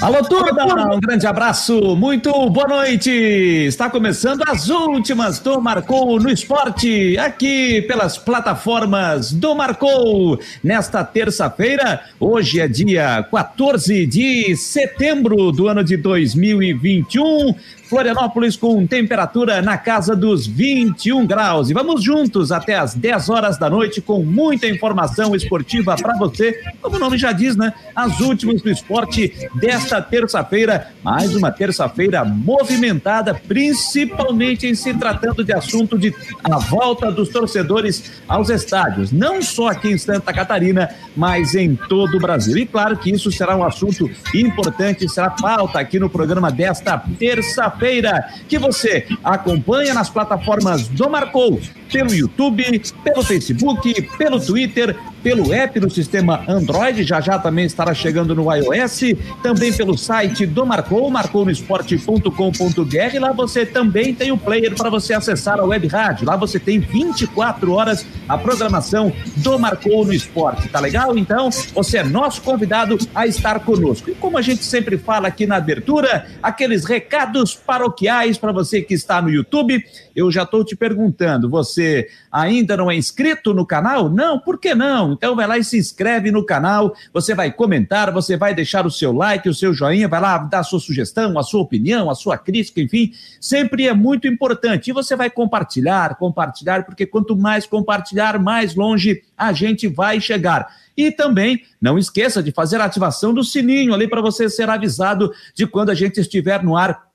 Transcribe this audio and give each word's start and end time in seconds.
Alô, 0.00 0.22
turma! 0.22 0.94
Um 0.94 1.00
grande 1.00 1.26
abraço, 1.26 1.96
muito 1.96 2.30
boa 2.50 2.68
noite! 2.68 3.10
Está 3.10 3.90
começando 3.90 4.42
as 4.46 4.68
últimas 4.68 5.40
do 5.40 5.60
Marcou 5.60 6.20
no 6.20 6.30
Esporte, 6.30 7.18
aqui 7.18 7.82
pelas 7.82 8.16
plataformas 8.16 9.32
do 9.32 9.56
Marcou. 9.56 10.38
Nesta 10.62 11.02
terça-feira, 11.02 12.04
hoje 12.20 12.60
é 12.60 12.68
dia 12.68 13.26
14 13.28 14.06
de 14.06 14.56
setembro 14.56 15.50
do 15.50 15.66
ano 15.66 15.82
de 15.82 15.96
2021. 15.96 17.56
Florianópolis 17.88 18.54
com 18.54 18.86
temperatura 18.86 19.62
na 19.62 19.78
casa 19.78 20.14
dos 20.14 20.46
21 20.46 21.26
graus. 21.26 21.70
E 21.70 21.74
vamos 21.74 22.02
juntos 22.02 22.52
até 22.52 22.74
as 22.74 22.94
10 22.94 23.30
horas 23.30 23.58
da 23.58 23.70
noite 23.70 24.02
com 24.02 24.22
muita 24.22 24.68
informação 24.68 25.34
esportiva 25.34 25.96
para 25.96 26.16
você. 26.18 26.60
Como 26.82 26.96
o 26.96 26.98
nome 26.98 27.16
já 27.16 27.32
diz, 27.32 27.56
né? 27.56 27.72
As 27.96 28.20
últimas 28.20 28.60
do 28.60 28.70
esporte 28.70 29.32
desta 29.54 30.02
terça-feira. 30.02 30.88
Mais 31.02 31.34
uma 31.34 31.50
terça-feira 31.50 32.24
movimentada, 32.24 33.34
principalmente 33.34 34.66
em 34.66 34.74
se 34.74 34.92
tratando 34.92 35.42
de 35.42 35.54
assunto 35.54 35.98
de 35.98 36.14
a 36.44 36.58
volta 36.58 37.10
dos 37.10 37.30
torcedores 37.30 38.20
aos 38.28 38.50
estádios. 38.50 39.10
Não 39.10 39.40
só 39.40 39.68
aqui 39.68 39.88
em 39.88 39.98
Santa 39.98 40.32
Catarina, 40.32 40.90
mas 41.16 41.54
em 41.54 41.74
todo 41.74 42.18
o 42.18 42.20
Brasil. 42.20 42.58
E 42.58 42.66
claro 42.66 42.98
que 42.98 43.10
isso 43.10 43.32
será 43.32 43.56
um 43.56 43.64
assunto 43.64 44.10
importante, 44.34 45.08
será 45.08 45.30
pauta 45.30 45.78
aqui 45.78 45.98
no 45.98 46.10
programa 46.10 46.50
desta 46.50 47.02
terça-feira 47.18 47.77
feira 47.78 48.28
que 48.48 48.58
você 48.58 49.06
acompanha 49.22 49.94
nas 49.94 50.10
plataformas 50.10 50.88
do 50.88 51.08
Marcou, 51.08 51.60
pelo 51.92 52.14
YouTube, 52.14 52.82
pelo 53.02 53.22
Facebook, 53.22 54.02
pelo 54.16 54.38
Twitter, 54.38 54.96
pelo 55.22 55.52
app 55.52 55.80
do 55.80 55.90
sistema 55.90 56.44
Android, 56.46 57.02
já 57.02 57.20
já 57.20 57.38
também 57.38 57.64
estará 57.64 57.94
chegando 57.94 58.34
no 58.34 58.54
iOS, 58.54 59.00
também 59.42 59.72
pelo 59.72 59.96
site 59.96 60.46
do 60.46 60.64
Marcou, 60.64 61.10
marcounoesporte.com.br. 61.10 63.20
Lá 63.20 63.32
você 63.32 63.66
também 63.66 64.14
tem 64.14 64.30
o 64.30 64.34
um 64.34 64.38
player 64.38 64.74
para 64.74 64.90
você 64.90 65.14
acessar 65.14 65.58
a 65.58 65.64
web 65.64 65.86
rádio. 65.88 66.26
Lá 66.26 66.36
você 66.36 66.58
tem 66.58 66.78
24 66.78 67.72
horas 67.72 68.06
a 68.28 68.38
programação 68.38 69.12
do 69.36 69.58
Marcou 69.58 70.04
no 70.04 70.12
Esporte, 70.12 70.68
tá 70.68 70.80
legal? 70.80 71.16
Então, 71.16 71.50
você 71.74 71.98
é 71.98 72.04
nosso 72.04 72.42
convidado 72.42 72.98
a 73.14 73.26
estar 73.26 73.60
conosco. 73.60 74.10
E 74.10 74.14
como 74.14 74.38
a 74.38 74.42
gente 74.42 74.64
sempre 74.64 74.98
fala 74.98 75.28
aqui 75.28 75.46
na 75.46 75.56
abertura, 75.56 76.26
aqueles 76.42 76.84
recados 76.84 77.54
paroquiais 77.68 78.38
para 78.38 78.50
você 78.50 78.80
que 78.80 78.94
está 78.94 79.20
no 79.20 79.28
YouTube, 79.28 79.84
eu 80.16 80.32
já 80.32 80.44
estou 80.44 80.64
te 80.64 80.74
perguntando, 80.74 81.50
você 81.50 82.08
ainda 82.32 82.74
não 82.78 82.90
é 82.90 82.96
inscrito 82.96 83.52
no 83.52 83.66
canal? 83.66 84.08
Não, 84.08 84.38
por 84.38 84.58
que 84.58 84.74
não? 84.74 85.12
Então 85.12 85.36
vai 85.36 85.46
lá 85.46 85.58
e 85.58 85.62
se 85.62 85.76
inscreve 85.76 86.30
no 86.30 86.46
canal, 86.46 86.94
você 87.12 87.34
vai 87.34 87.52
comentar, 87.52 88.10
você 88.10 88.38
vai 88.38 88.54
deixar 88.54 88.86
o 88.86 88.90
seu 88.90 89.12
like, 89.12 89.46
o 89.46 89.54
seu 89.54 89.74
joinha, 89.74 90.08
vai 90.08 90.18
lá 90.18 90.38
dar 90.38 90.60
a 90.60 90.64
sua 90.64 90.80
sugestão, 90.80 91.38
a 91.38 91.42
sua 91.42 91.60
opinião, 91.60 92.08
a 92.08 92.14
sua 92.14 92.38
crítica, 92.38 92.80
enfim, 92.80 93.12
sempre 93.38 93.86
é 93.86 93.92
muito 93.92 94.26
importante. 94.26 94.88
E 94.88 94.94
você 94.94 95.14
vai 95.14 95.28
compartilhar, 95.28 96.16
compartilhar, 96.16 96.86
porque 96.86 97.04
quanto 97.04 97.36
mais 97.36 97.66
compartilhar, 97.66 98.38
mais 98.38 98.74
longe 98.74 99.22
a 99.36 99.52
gente 99.52 99.86
vai 99.88 100.22
chegar. 100.22 100.74
E 100.96 101.12
também 101.12 101.62
não 101.80 101.98
esqueça 101.98 102.42
de 102.42 102.50
fazer 102.50 102.80
a 102.80 102.86
ativação 102.86 103.34
do 103.34 103.44
sininho 103.44 103.92
ali 103.92 104.08
para 104.08 104.22
você 104.22 104.48
ser 104.48 104.70
avisado 104.70 105.32
de 105.54 105.66
quando 105.66 105.90
a 105.90 105.94
gente 105.94 106.18
estiver 106.18 106.62
no 106.64 106.74
ar 106.74 107.07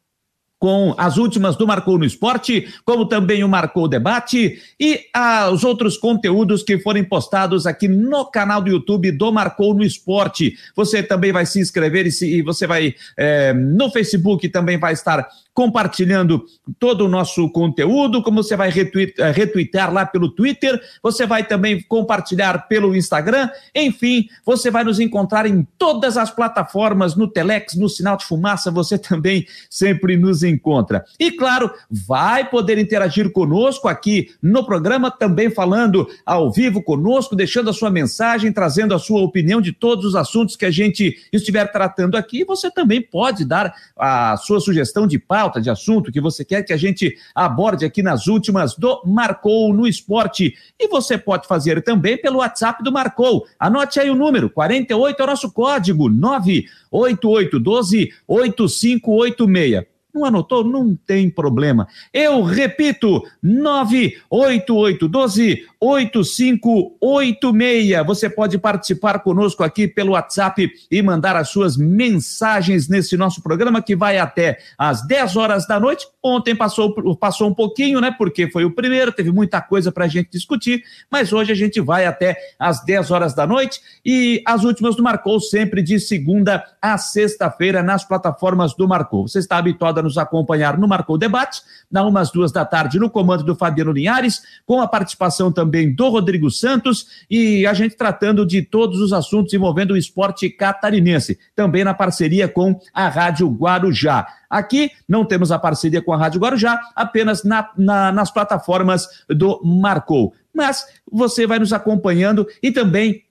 com 0.63 0.95
as 0.97 1.17
últimas 1.17 1.57
do 1.57 1.67
Marcou 1.67 1.97
no 1.97 2.05
Esporte, 2.05 2.73
como 2.85 3.05
também 3.05 3.43
o 3.43 3.49
Marcou 3.49 3.85
Debate 3.85 4.61
e 4.79 5.01
ah, 5.13 5.49
os 5.51 5.65
outros 5.65 5.97
conteúdos 5.97 6.63
que 6.63 6.79
forem 6.79 7.03
postados 7.03 7.67
aqui 7.67 7.89
no 7.89 8.23
canal 8.23 8.61
do 8.61 8.69
YouTube 8.69 9.11
do 9.11 9.29
Marcou 9.29 9.73
no 9.73 9.83
Esporte. 9.83 10.57
Você 10.73 11.03
também 11.03 11.33
vai 11.33 11.45
se 11.45 11.59
inscrever 11.59 12.07
e, 12.07 12.13
se, 12.13 12.37
e 12.37 12.41
você 12.41 12.65
vai 12.65 12.95
é, 13.17 13.51
no 13.51 13.91
Facebook 13.91 14.47
também 14.47 14.77
vai 14.77 14.93
estar 14.93 15.27
compartilhando 15.53 16.45
todo 16.79 17.05
o 17.05 17.07
nosso 17.07 17.49
conteúdo, 17.49 18.23
como 18.23 18.41
você 18.41 18.55
vai 18.55 18.69
retweetar, 18.69 19.27
eh, 19.27 19.31
retweetar 19.31 19.93
lá 19.93 20.05
pelo 20.05 20.29
Twitter, 20.29 20.81
você 21.01 21.27
vai 21.27 21.43
também 21.45 21.81
compartilhar 21.81 22.67
pelo 22.67 22.95
Instagram, 22.95 23.49
enfim, 23.75 24.27
você 24.43 24.71
vai 24.71 24.83
nos 24.83 24.99
encontrar 24.99 25.45
em 25.45 25.67
todas 25.77 26.17
as 26.17 26.31
plataformas, 26.31 27.15
no 27.15 27.27
Telex, 27.27 27.75
no 27.75 27.87
Sinal 27.87 28.17
de 28.17 28.25
Fumaça, 28.25 28.71
você 28.71 28.97
também 28.97 29.45
sempre 29.69 30.17
nos 30.17 30.41
encontra. 30.41 31.05
E 31.19 31.31
claro, 31.31 31.71
vai 31.89 32.49
poder 32.49 32.79
interagir 32.79 33.31
conosco 33.31 33.87
aqui 33.87 34.31
no 34.41 34.65
programa, 34.65 35.11
também 35.11 35.51
falando 35.51 36.07
ao 36.25 36.51
vivo 36.51 36.81
conosco, 36.81 37.35
deixando 37.35 37.69
a 37.69 37.73
sua 37.73 37.91
mensagem, 37.91 38.51
trazendo 38.51 38.95
a 38.95 38.99
sua 38.99 39.21
opinião 39.21 39.61
de 39.61 39.71
todos 39.71 40.05
os 40.05 40.15
assuntos 40.15 40.55
que 40.55 40.65
a 40.65 40.71
gente 40.71 41.15
estiver 41.31 41.71
tratando 41.71 42.15
aqui. 42.15 42.43
Você 42.43 42.71
também 42.71 43.01
pode 43.01 43.45
dar 43.45 43.75
a 43.95 44.35
sua 44.37 44.59
sugestão 44.59 45.05
de 45.05 45.19
pauta 45.19 45.42
pauta, 45.43 45.59
de 45.59 45.69
assunto 45.69 46.11
que 46.11 46.21
você 46.21 46.45
quer 46.45 46.63
que 46.63 46.71
a 46.71 46.77
gente 46.77 47.17
aborde 47.35 47.83
aqui 47.83 48.01
nas 48.01 48.27
últimas 48.27 48.75
do 48.75 49.01
Marcou 49.05 49.73
no 49.73 49.85
Esporte. 49.85 50.55
E 50.79 50.87
você 50.87 51.17
pode 51.17 51.47
fazer 51.47 51.83
também 51.83 52.17
pelo 52.17 52.39
WhatsApp 52.39 52.81
do 52.81 52.91
Marcou. 52.91 53.45
Anote 53.59 53.99
aí 53.99 54.09
o 54.09 54.15
número: 54.15 54.49
48 54.49 55.19
é 55.19 55.23
o 55.23 55.27
nosso 55.27 55.51
código, 55.51 56.09
98812 56.09 58.13
8586. 58.27 59.92
Não 60.13 60.25
anotou? 60.25 60.63
Não 60.63 60.95
tem 60.95 61.27
problema. 61.29 61.85
Eu 62.13 62.43
repito, 62.43 63.21
98812 63.41 65.65
8586. 65.79 68.05
Você 68.05 68.29
pode 68.29 68.57
participar 68.57 69.19
conosco 69.19 69.63
aqui 69.63 69.87
pelo 69.87 70.11
WhatsApp 70.13 70.71
e 70.89 71.01
mandar 71.01 71.35
as 71.35 71.49
suas 71.49 71.75
mensagens 71.75 72.87
nesse 72.87 73.17
nosso 73.17 73.41
programa 73.41 73.81
que 73.81 73.95
vai 73.95 74.19
até 74.19 74.59
às 74.77 75.05
10 75.05 75.35
horas 75.35 75.67
da 75.67 75.79
noite. 75.79 76.07
Ontem 76.21 76.55
passou, 76.55 76.93
passou 77.17 77.49
um 77.49 77.53
pouquinho, 77.53 77.99
né? 77.99 78.13
Porque 78.15 78.47
foi 78.49 78.65
o 78.65 78.71
primeiro, 78.71 79.11
teve 79.11 79.31
muita 79.31 79.61
coisa 79.61 79.91
para 79.91 80.05
a 80.05 80.07
gente 80.07 80.29
discutir, 80.31 80.83
mas 81.11 81.33
hoje 81.33 81.51
a 81.51 81.55
gente 81.55 81.81
vai 81.81 82.05
até 82.05 82.37
às 82.59 82.85
10 82.85 83.09
horas 83.11 83.33
da 83.33 83.47
noite 83.47 83.81
e 84.05 84.41
as 84.45 84.63
últimas 84.63 84.95
do 84.95 85.03
Marcou 85.03 85.39
sempre 85.39 85.81
de 85.81 85.99
segunda 85.99 86.63
a 86.81 86.97
sexta-feira 86.97 87.81
nas 87.81 88.05
plataformas 88.05 88.73
do 88.73 88.87
Marcou. 88.87 89.27
Você 89.27 89.39
está 89.39 89.57
habituado 89.57 89.99
a 89.99 90.02
nos 90.03 90.17
acompanhar 90.17 90.77
no 90.77 90.87
Marcou 90.87 91.17
Debate, 91.17 91.61
na 91.89 92.03
umas 92.05 92.31
duas 92.31 92.51
da 92.51 92.65
tarde, 92.65 92.99
no 92.99 93.09
comando 93.09 93.43
do 93.43 93.55
Fabiano 93.55 93.91
Linhares, 93.91 94.41
com 94.65 94.81
a 94.81 94.87
participação 94.87 95.51
também 95.51 95.93
do 95.93 96.09
Rodrigo 96.09 96.51
Santos 96.51 97.07
e 97.29 97.65
a 97.65 97.73
gente 97.73 97.95
tratando 97.95 98.45
de 98.45 98.61
todos 98.61 98.99
os 98.99 99.13
assuntos 99.13 99.53
envolvendo 99.53 99.91
o 99.91 99.97
esporte 99.97 100.49
catarinense, 100.49 101.39
também 101.55 101.83
na 101.83 101.93
parceria 101.93 102.47
com 102.47 102.79
a 102.93 103.07
Rádio 103.07 103.49
Guarujá. 103.49 104.27
Aqui 104.49 104.91
não 105.07 105.25
temos 105.25 105.51
a 105.51 105.57
parceria 105.57 106.01
com 106.01 106.13
a 106.13 106.17
Rádio 106.17 106.39
Guarujá, 106.39 106.79
apenas 106.95 107.43
na, 107.43 107.69
na, 107.77 108.11
nas 108.11 108.29
plataformas 108.29 109.07
do 109.27 109.59
Marcou. 109.63 110.33
Mas 110.53 110.85
você 111.11 111.47
vai 111.47 111.57
nos 111.57 111.73
acompanhando 111.73 112.47
e 112.61 112.71
também 112.71 113.23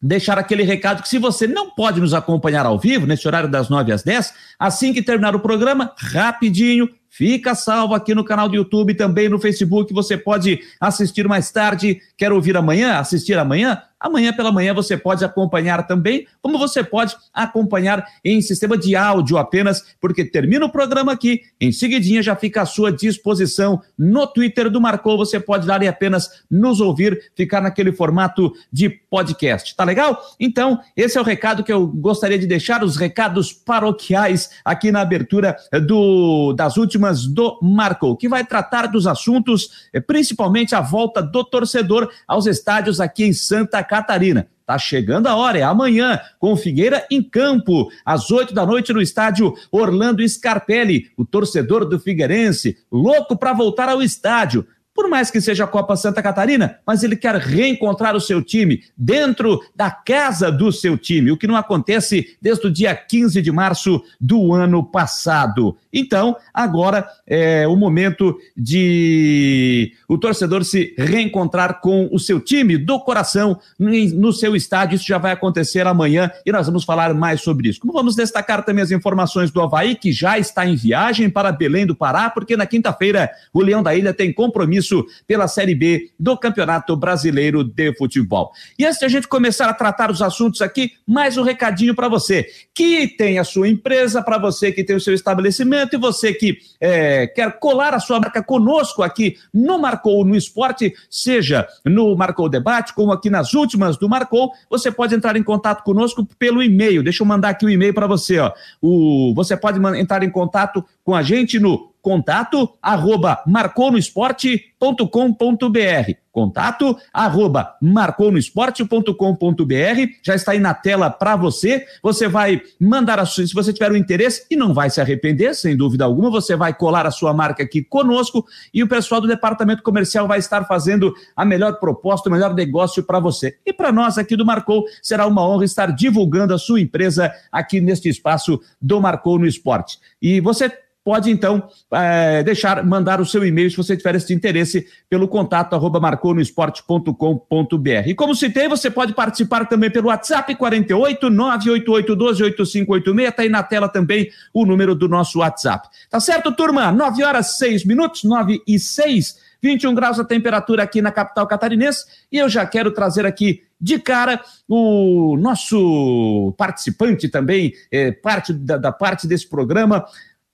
deixar 0.00 0.38
aquele 0.38 0.62
recado 0.62 1.02
que 1.02 1.08
se 1.08 1.18
você 1.18 1.46
não 1.46 1.70
pode 1.70 2.00
nos 2.00 2.14
acompanhar 2.14 2.64
ao 2.64 2.78
vivo, 2.78 3.06
nesse 3.06 3.26
horário 3.26 3.48
das 3.48 3.68
9 3.68 3.92
às 3.92 4.02
10, 4.02 4.32
assim 4.58 4.92
que 4.92 5.02
terminar 5.02 5.34
o 5.36 5.40
programa, 5.40 5.92
rapidinho, 5.96 6.88
Fica 7.12 7.56
salvo 7.56 7.92
aqui 7.92 8.14
no 8.14 8.24
canal 8.24 8.48
do 8.48 8.54
YouTube, 8.54 8.94
também 8.94 9.28
no 9.28 9.40
Facebook. 9.40 9.92
Você 9.92 10.16
pode 10.16 10.60
assistir 10.80 11.26
mais 11.26 11.50
tarde. 11.50 12.00
Quer 12.16 12.32
ouvir 12.32 12.56
amanhã? 12.56 12.98
Assistir 12.98 13.36
amanhã? 13.36 13.82
Amanhã 14.00 14.32
pela 14.32 14.50
manhã 14.50 14.72
você 14.72 14.96
pode 14.96 15.22
acompanhar 15.22 15.86
também, 15.86 16.26
como 16.40 16.58
você 16.58 16.82
pode 16.82 17.14
acompanhar 17.34 18.02
em 18.24 18.40
sistema 18.40 18.78
de 18.78 18.96
áudio 18.96 19.36
apenas, 19.36 19.84
porque 20.00 20.24
termina 20.24 20.64
o 20.64 20.72
programa 20.72 21.12
aqui, 21.12 21.42
em 21.60 21.70
seguidinha 21.70 22.22
já 22.22 22.34
fica 22.34 22.62
à 22.62 22.66
sua 22.66 22.90
disposição 22.90 23.82
no 23.98 24.26
Twitter 24.26 24.70
do 24.70 24.80
Marcou, 24.80 25.18
você 25.18 25.38
pode 25.38 25.66
dar 25.66 25.82
e 25.82 25.88
apenas 25.88 26.42
nos 26.50 26.80
ouvir, 26.80 27.30
ficar 27.36 27.60
naquele 27.60 27.92
formato 27.92 28.52
de 28.72 28.88
podcast, 28.88 29.76
tá 29.76 29.84
legal? 29.84 30.18
Então, 30.40 30.80
esse 30.96 31.18
é 31.18 31.20
o 31.20 31.24
recado 31.24 31.62
que 31.62 31.72
eu 31.72 31.86
gostaria 31.86 32.38
de 32.38 32.46
deixar, 32.46 32.82
os 32.82 32.96
recados 32.96 33.52
paroquiais 33.52 34.50
aqui 34.64 34.90
na 34.90 35.02
abertura 35.02 35.56
do 35.86 36.54
das 36.54 36.76
últimas 36.76 37.26
do 37.26 37.58
Marcou, 37.62 38.16
que 38.16 38.28
vai 38.28 38.44
tratar 38.44 38.86
dos 38.86 39.06
assuntos, 39.06 39.88
eh, 39.92 40.00
principalmente 40.00 40.74
a 40.74 40.80
volta 40.80 41.22
do 41.22 41.44
torcedor 41.44 42.10
aos 42.26 42.46
estádios 42.46 43.00
aqui 43.00 43.24
em 43.24 43.32
Santa 43.32 43.82
Catarina. 43.90 44.46
Tá 44.64 44.78
chegando 44.78 45.26
a 45.26 45.34
hora, 45.34 45.58
é 45.58 45.62
amanhã, 45.64 46.20
com 46.38 46.56
Figueira 46.56 47.04
em 47.10 47.20
campo, 47.20 47.90
às 48.06 48.30
oito 48.30 48.54
da 48.54 48.64
noite 48.64 48.92
no 48.92 49.02
estádio 49.02 49.52
Orlando 49.68 50.26
Scarpelli, 50.28 51.10
o 51.16 51.24
torcedor 51.24 51.84
do 51.84 51.98
Figueirense, 51.98 52.78
louco 52.92 53.36
para 53.36 53.52
voltar 53.52 53.88
ao 53.88 54.00
estádio. 54.00 54.64
Por 55.00 55.08
mais 55.08 55.30
que 55.30 55.40
seja 55.40 55.64
a 55.64 55.66
Copa 55.66 55.96
Santa 55.96 56.22
Catarina, 56.22 56.76
mas 56.86 57.02
ele 57.02 57.16
quer 57.16 57.34
reencontrar 57.36 58.14
o 58.14 58.20
seu 58.20 58.42
time 58.42 58.82
dentro 58.94 59.58
da 59.74 59.90
casa 59.90 60.52
do 60.52 60.70
seu 60.70 60.98
time, 60.98 61.32
o 61.32 61.38
que 61.38 61.46
não 61.46 61.56
acontece 61.56 62.36
desde 62.38 62.66
o 62.66 62.70
dia 62.70 62.94
15 62.94 63.40
de 63.40 63.50
março 63.50 64.04
do 64.20 64.52
ano 64.52 64.84
passado. 64.84 65.74
Então, 65.90 66.36
agora 66.52 67.08
é 67.26 67.66
o 67.66 67.74
momento 67.76 68.36
de 68.54 69.94
o 70.06 70.18
torcedor 70.18 70.64
se 70.64 70.94
reencontrar 70.98 71.80
com 71.80 72.10
o 72.12 72.18
seu 72.18 72.38
time 72.38 72.76
do 72.76 73.00
coração 73.00 73.58
no 73.78 74.34
seu 74.34 74.54
estádio. 74.54 74.96
Isso 74.96 75.06
já 75.06 75.16
vai 75.16 75.32
acontecer 75.32 75.86
amanhã 75.86 76.30
e 76.44 76.52
nós 76.52 76.66
vamos 76.66 76.84
falar 76.84 77.14
mais 77.14 77.40
sobre 77.40 77.70
isso. 77.70 77.80
Como 77.80 77.94
vamos 77.94 78.14
destacar 78.14 78.66
também 78.66 78.84
as 78.84 78.90
informações 78.90 79.50
do 79.50 79.62
Havaí, 79.62 79.94
que 79.94 80.12
já 80.12 80.38
está 80.38 80.66
em 80.66 80.76
viagem 80.76 81.30
para 81.30 81.50
Belém 81.50 81.86
do 81.86 81.96
Pará, 81.96 82.28
porque 82.28 82.54
na 82.54 82.66
quinta-feira 82.66 83.30
o 83.50 83.62
Leão 83.62 83.82
da 83.82 83.94
Ilha 83.94 84.12
tem 84.12 84.30
compromisso 84.30 84.89
pela 85.26 85.48
Série 85.48 85.74
B 85.74 86.10
do 86.18 86.36
Campeonato 86.36 86.96
Brasileiro 86.96 87.62
de 87.64 87.94
Futebol. 87.96 88.52
E 88.78 88.84
antes 88.84 88.98
de 88.98 89.04
a 89.04 89.08
gente 89.08 89.28
começar 89.28 89.68
a 89.68 89.74
tratar 89.74 90.10
os 90.10 90.22
assuntos 90.22 90.60
aqui, 90.62 90.92
mais 91.06 91.36
um 91.36 91.42
recadinho 91.42 91.94
para 91.94 92.08
você 92.08 92.46
que 92.74 93.08
tem 93.16 93.38
a 93.38 93.44
sua 93.44 93.68
empresa, 93.68 94.22
para 94.22 94.38
você 94.38 94.72
que 94.72 94.84
tem 94.84 94.96
o 94.96 95.00
seu 95.00 95.14
estabelecimento 95.14 95.94
e 95.94 95.98
você 95.98 96.32
que 96.32 96.58
é, 96.80 97.26
quer 97.26 97.58
colar 97.58 97.94
a 97.94 98.00
sua 98.00 98.18
marca 98.18 98.42
conosco 98.42 99.02
aqui 99.02 99.36
no 99.52 99.78
Marcou 99.78 100.24
no 100.24 100.34
Esporte, 100.34 100.94
seja 101.10 101.66
no 101.84 102.16
Marcou 102.16 102.48
Debate, 102.48 102.94
como 102.94 103.12
aqui 103.12 103.30
nas 103.30 103.54
últimas 103.54 103.96
do 103.96 104.08
Marcou, 104.08 104.52
você 104.68 104.90
pode 104.90 105.14
entrar 105.14 105.36
em 105.36 105.42
contato 105.42 105.82
conosco 105.82 106.26
pelo 106.38 106.62
e-mail. 106.62 107.02
Deixa 107.02 107.22
eu 107.22 107.26
mandar 107.26 107.50
aqui 107.50 107.66
o 107.66 107.70
e-mail 107.70 107.94
para 107.94 108.06
você. 108.06 108.38
Ó. 108.38 108.52
O, 108.80 109.32
você 109.34 109.56
pode 109.56 109.78
entrar 109.98 110.22
em 110.22 110.30
contato 110.30 110.84
com 111.10 111.16
a 111.16 111.24
gente 111.24 111.58
no 111.58 111.90
contato 112.00 112.70
arroba 112.80 113.42
marconoesporte.com.br 113.44 116.12
contato 116.32 116.96
arroba 117.12 117.76
marconoesporte.com.br 117.82 120.12
já 120.22 120.36
está 120.36 120.52
aí 120.52 120.60
na 120.60 120.72
tela 120.72 121.10
para 121.10 121.34
você. 121.34 121.84
Você 122.00 122.28
vai 122.28 122.62
mandar 122.78 123.18
a 123.18 123.26
sua, 123.26 123.44
se 123.44 123.52
você 123.52 123.72
tiver 123.72 123.90
o 123.90 123.94
um 123.94 123.96
interesse 123.96 124.46
e 124.48 124.54
não 124.54 124.72
vai 124.72 124.88
se 124.88 125.00
arrepender, 125.00 125.52
sem 125.54 125.76
dúvida 125.76 126.04
alguma 126.04 126.30
você 126.30 126.54
vai 126.54 126.72
colar 126.72 127.06
a 127.06 127.10
sua 127.10 127.34
marca 127.34 127.64
aqui 127.64 127.82
conosco 127.82 128.46
e 128.72 128.84
o 128.84 128.88
pessoal 128.88 129.20
do 129.20 129.26
departamento 129.26 129.82
comercial 129.82 130.28
vai 130.28 130.38
estar 130.38 130.64
fazendo 130.66 131.12
a 131.34 131.44
melhor 131.44 131.80
proposta, 131.80 132.28
o 132.28 132.32
melhor 132.32 132.54
negócio 132.54 133.02
para 133.02 133.18
você. 133.18 133.58
E 133.66 133.72
para 133.72 133.90
nós 133.90 134.16
aqui 134.16 134.36
do 134.36 134.46
Marcou 134.46 134.84
será 135.02 135.26
uma 135.26 135.44
honra 135.44 135.64
estar 135.64 135.92
divulgando 135.92 136.54
a 136.54 136.58
sua 136.58 136.80
empresa 136.80 137.32
aqui 137.50 137.80
neste 137.80 138.08
espaço 138.08 138.60
do 138.80 139.00
Marcou 139.00 139.36
no 139.38 139.46
Esporte. 139.46 139.98
E 140.22 140.40
você 140.40 140.72
pode 141.04 141.30
então 141.30 141.68
é, 141.92 142.42
deixar, 142.42 142.82
mandar 142.84 143.20
o 143.20 143.26
seu 143.26 143.44
e-mail 143.44 143.70
se 143.70 143.76
você 143.76 143.96
tiver 143.96 144.16
esse 144.16 144.34
interesse 144.34 144.86
pelo 145.08 145.28
contato 145.28 145.74
arroba 145.74 146.00
marconosport.com.br. 146.00 148.06
E 148.06 148.14
como 148.14 148.34
citei, 148.34 148.68
você 148.68 148.90
pode 148.90 149.14
participar 149.14 149.66
também 149.66 149.90
pelo 149.90 150.08
WhatsApp 150.08 150.54
48 150.54 151.30
988 151.30 152.16
12 152.16 152.42
8586, 152.42 153.34
tá 153.34 153.42
aí 153.42 153.48
na 153.48 153.62
tela 153.62 153.88
também 153.88 154.30
o 154.52 154.66
número 154.66 154.94
do 154.94 155.08
nosso 155.08 155.38
WhatsApp. 155.38 155.88
Tá 156.10 156.20
certo, 156.20 156.52
turma? 156.52 156.92
9 156.92 157.24
horas 157.24 157.56
6 157.56 157.84
minutos, 157.84 158.24
9 158.24 158.62
e 158.66 158.78
6, 158.78 159.36
21 159.62 159.94
graus 159.94 160.18
a 160.18 160.24
temperatura 160.24 160.82
aqui 160.82 161.00
na 161.00 161.10
capital 161.10 161.46
catarinense, 161.46 162.04
e 162.30 162.38
eu 162.38 162.48
já 162.48 162.66
quero 162.66 162.90
trazer 162.90 163.26
aqui 163.26 163.62
de 163.80 163.98
cara 163.98 164.40
o 164.68 165.36
nosso 165.38 166.54
participante 166.58 167.28
também, 167.28 167.72
é, 167.90 168.12
parte 168.12 168.52
da, 168.52 168.76
da 168.76 168.92
parte 168.92 169.26
desse 169.26 169.48
programa, 169.48 170.04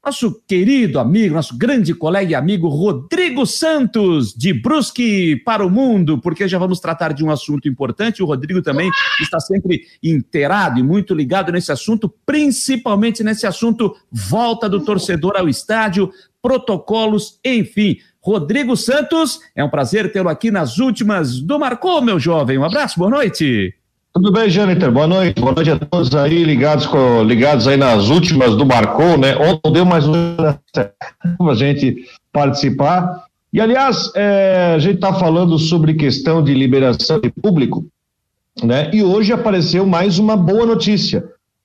nosso 0.06 0.40
querido 0.46 1.00
amigo, 1.00 1.34
nosso 1.34 1.58
grande 1.58 1.92
colega 1.92 2.30
e 2.30 2.34
amigo 2.36 2.68
Rodrigo 2.68 3.44
Santos, 3.44 4.32
de 4.32 4.52
Brusque 4.52 5.34
para 5.44 5.66
o 5.66 5.70
Mundo, 5.70 6.20
porque 6.20 6.46
já 6.46 6.60
vamos 6.60 6.78
tratar 6.78 7.12
de 7.12 7.24
um 7.24 7.30
assunto 7.30 7.68
importante. 7.68 8.22
O 8.22 8.26
Rodrigo 8.26 8.62
também 8.62 8.88
está 9.20 9.40
sempre 9.40 9.82
inteirado 10.00 10.78
e 10.78 10.82
muito 10.82 11.12
ligado 11.12 11.50
nesse 11.50 11.72
assunto, 11.72 12.08
principalmente 12.24 13.24
nesse 13.24 13.48
assunto 13.48 13.96
volta 14.12 14.68
do 14.68 14.84
torcedor 14.84 15.36
ao 15.36 15.48
estádio, 15.48 16.12
protocolos, 16.40 17.40
enfim. 17.44 17.96
Rodrigo 18.22 18.76
Santos, 18.76 19.40
é 19.56 19.64
um 19.64 19.68
prazer 19.68 20.12
tê-lo 20.12 20.28
aqui 20.28 20.52
nas 20.52 20.78
últimas 20.78 21.40
do 21.40 21.58
Marcou, 21.58 22.00
meu 22.00 22.20
jovem. 22.20 22.56
Um 22.56 22.64
abraço, 22.64 22.96
boa 22.96 23.10
noite. 23.10 23.74
Tudo 24.16 24.32
bem, 24.32 24.48
Jâniter? 24.48 24.90
Boa 24.90 25.06
noite. 25.06 25.38
Boa 25.38 25.52
noite 25.52 25.70
a 25.70 25.78
todos 25.78 26.14
aí 26.14 26.42
ligados, 26.42 26.86
com, 26.86 27.22
ligados 27.22 27.68
aí 27.68 27.76
nas 27.76 28.08
últimas 28.08 28.56
do 28.56 28.64
Marcou, 28.64 29.18
né? 29.18 29.36
Ontem 29.36 29.70
deu 29.70 29.84
mais 29.84 30.06
uma 30.06 30.58
a 31.50 31.54
gente 31.54 31.96
participar. 32.32 33.26
E, 33.52 33.60
aliás, 33.60 34.10
é, 34.14 34.72
a 34.74 34.78
gente 34.78 34.94
está 34.94 35.12
falando 35.12 35.58
sobre 35.58 35.92
questão 35.92 36.42
de 36.42 36.54
liberação 36.54 37.20
de 37.20 37.30
público, 37.30 37.84
né? 38.64 38.90
E 38.90 39.02
hoje 39.02 39.34
apareceu 39.34 39.84
mais 39.84 40.18
uma 40.18 40.34
boa 40.34 40.64
notícia, 40.64 41.22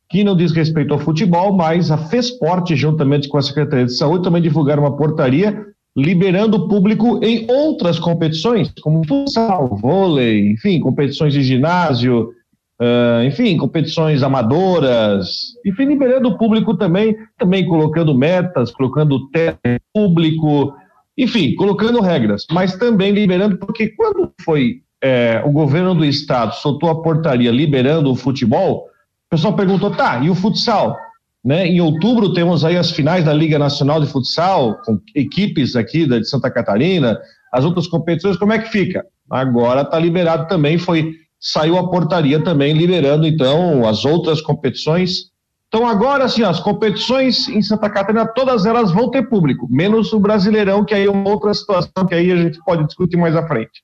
que 0.09 0.21
não 0.21 0.36
diz 0.36 0.51
respeito 0.51 0.94
ao 0.94 1.00
futebol, 1.00 1.53
mas 1.53 1.89
a 1.89 1.98
FESPORT, 1.98 2.75
juntamente 2.75 3.30
com 3.30 3.38
a 3.38 3.42
Secretaria 3.42 3.86
de 3.86 3.95
Saúde, 3.95 4.25
também 4.25 4.42
divulgaram 4.42 4.83
uma 4.83 4.98
portaria 4.98 5.68
liberando 5.95 6.57
o 6.57 6.68
público 6.68 7.18
em 7.24 7.50
outras 7.50 7.98
competições, 7.98 8.74
como 8.81 9.07
futsal, 9.07 9.77
vôlei, 9.77 10.51
enfim, 10.51 10.81
competições 10.81 11.33
de 11.33 11.44
ginásio, 11.44 12.33
Uh, 12.81 13.24
enfim, 13.25 13.57
competições 13.57 14.24
amadoras, 14.24 15.54
enfim, 15.63 15.86
liberando 15.86 16.30
o 16.30 16.38
público 16.38 16.75
também, 16.75 17.16
também 17.38 17.63
colocando 17.68 18.18
metas, 18.18 18.72
colocando 18.72 19.30
teto 19.30 19.60
público, 19.94 20.74
enfim, 21.16 21.54
colocando 21.54 22.01
regras, 22.01 22.44
mas 22.51 22.75
também 22.75 23.12
liberando, 23.12 23.56
porque 23.60 23.89
quando 23.89 24.31
foi 24.44 24.81
é, 25.00 25.44
o 25.45 25.51
governo 25.51 25.94
do 25.94 26.04
estado 26.04 26.56
soltou 26.56 26.89
a 26.89 27.04
portaria 27.04 27.51
liberando 27.51 28.12
o 28.12 28.16
futebol, 28.16 28.88
o 29.27 29.30
pessoal 29.30 29.56
perguntou, 29.56 29.92
tá, 29.92 30.19
e 30.24 30.31
o 30.31 30.34
futsal? 30.34 30.98
Né? 31.45 31.68
Em 31.68 31.81
outubro 31.81 32.34
temos 32.34 32.66
aí 32.66 32.77
as 32.77 32.89
finais 32.89 33.25
da 33.25 33.34
Liga 33.34 33.60
Nacional 33.60 34.01
de 34.01 34.07
Futsal, 34.07 34.80
com 34.84 35.00
equipes 35.16 35.75
aqui 35.75 36.07
de 36.07 36.24
Santa 36.25 36.50
Catarina, 36.50 37.19
as 37.54 37.63
outras 37.63 37.86
competições, 37.86 38.38
como 38.38 38.54
é 38.54 38.60
que 38.60 38.69
fica? 38.69 39.06
Agora 39.30 39.81
está 39.81 40.00
liberado 40.00 40.48
também, 40.48 40.80
foi 40.80 41.16
saiu 41.41 41.77
a 41.77 41.89
portaria 41.89 42.43
também 42.43 42.73
liberando 42.73 43.25
então 43.25 43.88
as 43.88 44.05
outras 44.05 44.39
competições. 44.39 45.31
Então 45.67 45.88
agora 45.88 46.25
assim, 46.25 46.43
as 46.43 46.59
competições 46.59 47.49
em 47.49 47.61
Santa 47.61 47.89
Catarina 47.89 48.27
todas 48.27 48.65
elas 48.65 48.91
vão 48.91 49.09
ter 49.09 49.27
público, 49.27 49.67
menos 49.69 50.13
o 50.13 50.19
Brasileirão, 50.19 50.85
que 50.85 50.93
aí 50.93 51.05
é 51.05 51.09
uma 51.09 51.29
outra 51.29 51.53
situação 51.53 52.05
que 52.07 52.13
aí 52.13 52.31
a 52.31 52.38
gente 52.38 52.59
pode 52.63 52.85
discutir 52.85 53.17
mais 53.17 53.35
à 53.35 53.47
frente. 53.47 53.81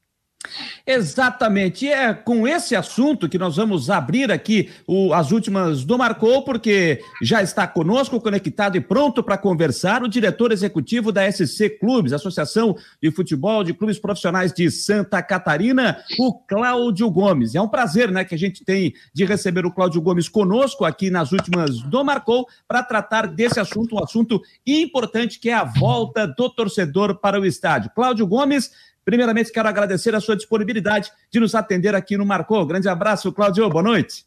Exatamente. 0.86 1.86
E 1.86 1.90
é 1.90 2.14
com 2.14 2.48
esse 2.48 2.76
assunto 2.76 3.28
que 3.28 3.38
nós 3.38 3.58
vamos 3.58 3.90
abrir 3.90 4.32
aqui 4.32 4.70
o, 4.88 5.14
as 5.14 5.32
últimas 5.32 5.84
do 5.84 5.98
Marcou, 5.98 6.44
porque 6.44 7.02
já 7.22 7.44
está 7.44 7.68
conosco, 7.68 8.22
conectado 8.22 8.78
e 8.78 8.82
pronto 8.82 9.22
para 9.22 9.38
conversar 9.38 10.02
o 10.02 10.08
diretor 10.08 10.52
executivo 10.52 11.12
da 11.12 11.30
SC 11.30 11.70
Clubes, 11.72 12.14
Associação 12.14 12.76
de 13.02 13.12
Futebol 13.12 13.64
de 13.64 13.74
Clubes 13.74 14.00
Profissionais 14.00 14.54
de 14.54 14.72
Santa 14.72 15.22
Catarina, 15.22 15.98
o 16.18 16.34
Cláudio 16.34 17.10
Gomes. 17.12 17.54
É 17.54 17.62
um 17.62 17.68
prazer, 17.68 18.10
né, 18.10 18.24
que 18.24 18.36
a 18.36 18.40
gente 18.40 18.64
tem 18.64 18.94
de 19.14 19.26
receber 19.26 19.66
o 19.66 19.72
Cláudio 19.72 20.02
Gomes 20.02 20.30
conosco 20.30 20.86
aqui 20.86 21.10
nas 21.10 21.32
últimas 21.32 21.82
do 21.82 22.04
Marcou 22.04 22.48
para 22.68 22.82
tratar 22.82 23.28
desse 23.28 23.60
assunto, 23.60 23.96
um 23.96 24.04
assunto 24.04 24.42
importante 24.66 25.40
que 25.40 25.50
é 25.50 25.54
a 25.54 25.66
volta 25.66 26.26
do 26.26 26.50
torcedor 26.50 27.16
para 27.20 27.40
o 27.40 27.46
estádio. 27.46 27.92
Cláudio 27.94 28.26
Gomes 28.26 28.72
Primeiramente, 29.08 29.54
quero 29.54 29.70
agradecer 29.70 30.14
a 30.14 30.20
sua 30.20 30.36
disponibilidade 30.36 31.10
de 31.32 31.40
nos 31.40 31.56
atender 31.56 31.96
aqui 31.96 32.18
no 32.18 32.26
Marcou. 32.26 32.66
Grande 32.66 32.90
abraço, 32.90 33.32
Claudio. 33.32 33.70
Boa 33.70 33.82
noite. 33.82 34.26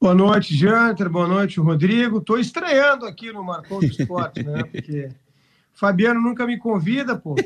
Boa 0.00 0.12
noite, 0.12 0.56
Janter. 0.56 1.08
Boa 1.08 1.28
noite, 1.28 1.60
Rodrigo. 1.60 2.18
Estou 2.18 2.36
estreando 2.36 3.06
aqui 3.06 3.32
no 3.32 3.44
Marcou 3.44 3.78
do 3.78 3.86
Esporte, 3.86 4.42
né? 4.42 4.64
Porque 4.72 5.08
Fabiano 5.72 6.20
nunca 6.20 6.44
me 6.48 6.58
convida, 6.58 7.14
pô. 7.14 7.36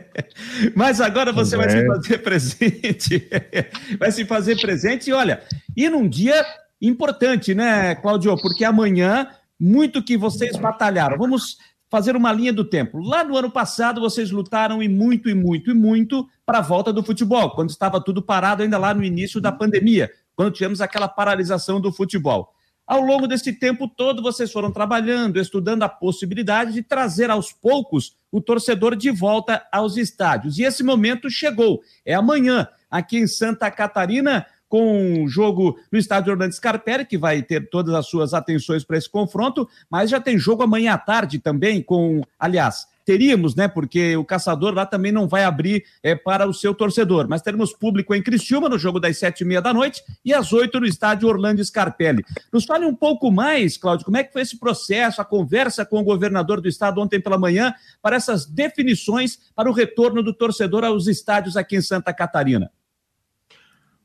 Mas 0.74 0.98
agora 0.98 1.30
você 1.30 1.58
vai 1.58 1.68
se 1.68 1.86
fazer 1.86 2.18
presente. 2.22 3.28
vai 4.00 4.10
se 4.10 4.24
fazer 4.24 4.58
presente 4.58 5.10
e 5.10 5.12
olha, 5.12 5.42
e 5.76 5.90
num 5.90 6.08
dia 6.08 6.42
importante, 6.80 7.54
né, 7.54 7.94
Claudio? 7.96 8.34
Porque 8.40 8.64
amanhã, 8.64 9.28
muito 9.60 10.02
que 10.02 10.16
vocês 10.16 10.56
batalharam. 10.56 11.18
Vamos 11.18 11.58
fazer 11.92 12.16
uma 12.16 12.32
linha 12.32 12.54
do 12.54 12.64
tempo. 12.64 12.98
Lá 13.00 13.22
no 13.22 13.36
ano 13.36 13.50
passado, 13.50 14.00
vocês 14.00 14.30
lutaram 14.30 14.82
e 14.82 14.88
muito, 14.88 15.28
e 15.28 15.34
muito, 15.34 15.70
e 15.70 15.74
muito 15.74 16.26
para 16.46 16.56
a 16.56 16.62
volta 16.62 16.90
do 16.90 17.02
futebol, 17.02 17.50
quando 17.50 17.68
estava 17.68 18.00
tudo 18.00 18.22
parado 18.22 18.62
ainda 18.62 18.78
lá 18.78 18.94
no 18.94 19.04
início 19.04 19.42
da 19.42 19.52
pandemia, 19.52 20.10
quando 20.34 20.54
tivemos 20.54 20.80
aquela 20.80 21.06
paralisação 21.06 21.78
do 21.78 21.92
futebol. 21.92 22.54
Ao 22.86 23.02
longo 23.02 23.28
desse 23.28 23.52
tempo 23.52 23.86
todo, 23.86 24.22
vocês 24.22 24.50
foram 24.50 24.72
trabalhando, 24.72 25.38
estudando 25.38 25.82
a 25.82 25.88
possibilidade 25.88 26.72
de 26.72 26.82
trazer 26.82 27.28
aos 27.28 27.52
poucos 27.52 28.16
o 28.30 28.40
torcedor 28.40 28.96
de 28.96 29.10
volta 29.10 29.62
aos 29.70 29.98
estádios. 29.98 30.58
E 30.58 30.62
esse 30.62 30.82
momento 30.82 31.28
chegou. 31.28 31.82
É 32.06 32.14
amanhã, 32.14 32.66
aqui 32.90 33.18
em 33.18 33.26
Santa 33.26 33.70
Catarina, 33.70 34.46
com 34.72 35.22
o 35.22 35.28
jogo 35.28 35.78
no 35.92 35.98
estádio 35.98 36.32
Orlando 36.32 36.54
Scarpelli, 36.54 37.04
que 37.04 37.18
vai 37.18 37.42
ter 37.42 37.68
todas 37.68 37.94
as 37.94 38.06
suas 38.06 38.32
atenções 38.32 38.82
para 38.82 38.96
esse 38.96 39.06
confronto, 39.06 39.68
mas 39.90 40.08
já 40.08 40.18
tem 40.18 40.38
jogo 40.38 40.62
amanhã 40.62 40.94
à 40.94 40.98
tarde 40.98 41.38
também 41.38 41.82
com, 41.82 42.22
aliás, 42.40 42.86
teríamos, 43.04 43.54
né? 43.54 43.68
Porque 43.68 44.16
o 44.16 44.24
caçador 44.24 44.72
lá 44.72 44.86
também 44.86 45.12
não 45.12 45.28
vai 45.28 45.44
abrir 45.44 45.84
é, 46.02 46.14
para 46.14 46.48
o 46.48 46.54
seu 46.54 46.72
torcedor. 46.72 47.28
Mas 47.28 47.42
teremos 47.42 47.74
público 47.74 48.14
em 48.14 48.22
Criciúma 48.22 48.66
no 48.66 48.78
jogo 48.78 48.98
das 48.98 49.18
sete 49.18 49.42
e 49.42 49.44
meia 49.44 49.60
da 49.60 49.74
noite 49.74 50.02
e 50.24 50.32
às 50.32 50.54
oito 50.54 50.80
no 50.80 50.86
estádio 50.86 51.28
Orlando 51.28 51.62
Scarpelli. 51.62 52.24
Nos 52.50 52.64
fale 52.64 52.86
um 52.86 52.94
pouco 52.94 53.30
mais, 53.30 53.76
Cláudio, 53.76 54.06
como 54.06 54.16
é 54.16 54.24
que 54.24 54.32
foi 54.32 54.40
esse 54.40 54.58
processo, 54.58 55.20
a 55.20 55.24
conversa 55.26 55.84
com 55.84 56.00
o 56.00 56.04
governador 56.04 56.62
do 56.62 56.68
estado 56.68 56.98
ontem 56.98 57.20
pela 57.20 57.36
manhã 57.36 57.74
para 58.00 58.16
essas 58.16 58.46
definições 58.46 59.38
para 59.54 59.68
o 59.68 59.74
retorno 59.74 60.22
do 60.22 60.32
torcedor 60.32 60.82
aos 60.82 61.08
estádios 61.08 61.58
aqui 61.58 61.76
em 61.76 61.82
Santa 61.82 62.14
Catarina. 62.14 62.70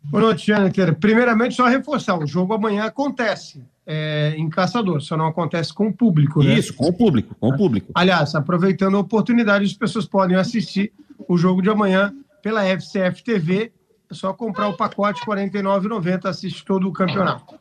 Boa 0.09 0.23
noite, 0.23 0.47
Janker. 0.47 0.95
Primeiramente, 0.95 1.55
só 1.55 1.67
reforçar: 1.67 2.17
o 2.17 2.25
jogo 2.25 2.53
amanhã 2.53 2.85
acontece 2.85 3.63
é, 3.85 4.33
em 4.37 4.49
Caçador, 4.49 5.01
só 5.01 5.17
não 5.17 5.27
acontece 5.27 5.73
com 5.73 5.87
o 5.87 5.93
público. 5.93 6.41
Né? 6.41 6.53
Isso, 6.53 6.73
com 6.73 6.87
o 6.87 6.93
público, 6.93 7.35
com 7.35 7.49
o 7.49 7.57
público. 7.57 7.91
Aliás, 7.93 8.33
aproveitando 8.33 8.95
a 8.97 8.99
oportunidade, 9.01 9.65
as 9.65 9.73
pessoas 9.73 10.05
podem 10.05 10.37
assistir 10.37 10.91
o 11.27 11.37
jogo 11.37 11.61
de 11.61 11.69
amanhã 11.69 12.13
pela 12.41 12.63
FCF 12.63 13.23
TV. 13.23 13.71
É 14.09 14.13
só 14.13 14.33
comprar 14.33 14.69
o 14.69 14.77
pacote 14.77 15.21
R$ 15.27 15.49
49,90, 15.49 16.25
assiste 16.25 16.63
todo 16.63 16.87
o 16.87 16.93
campeonato. 16.93 17.59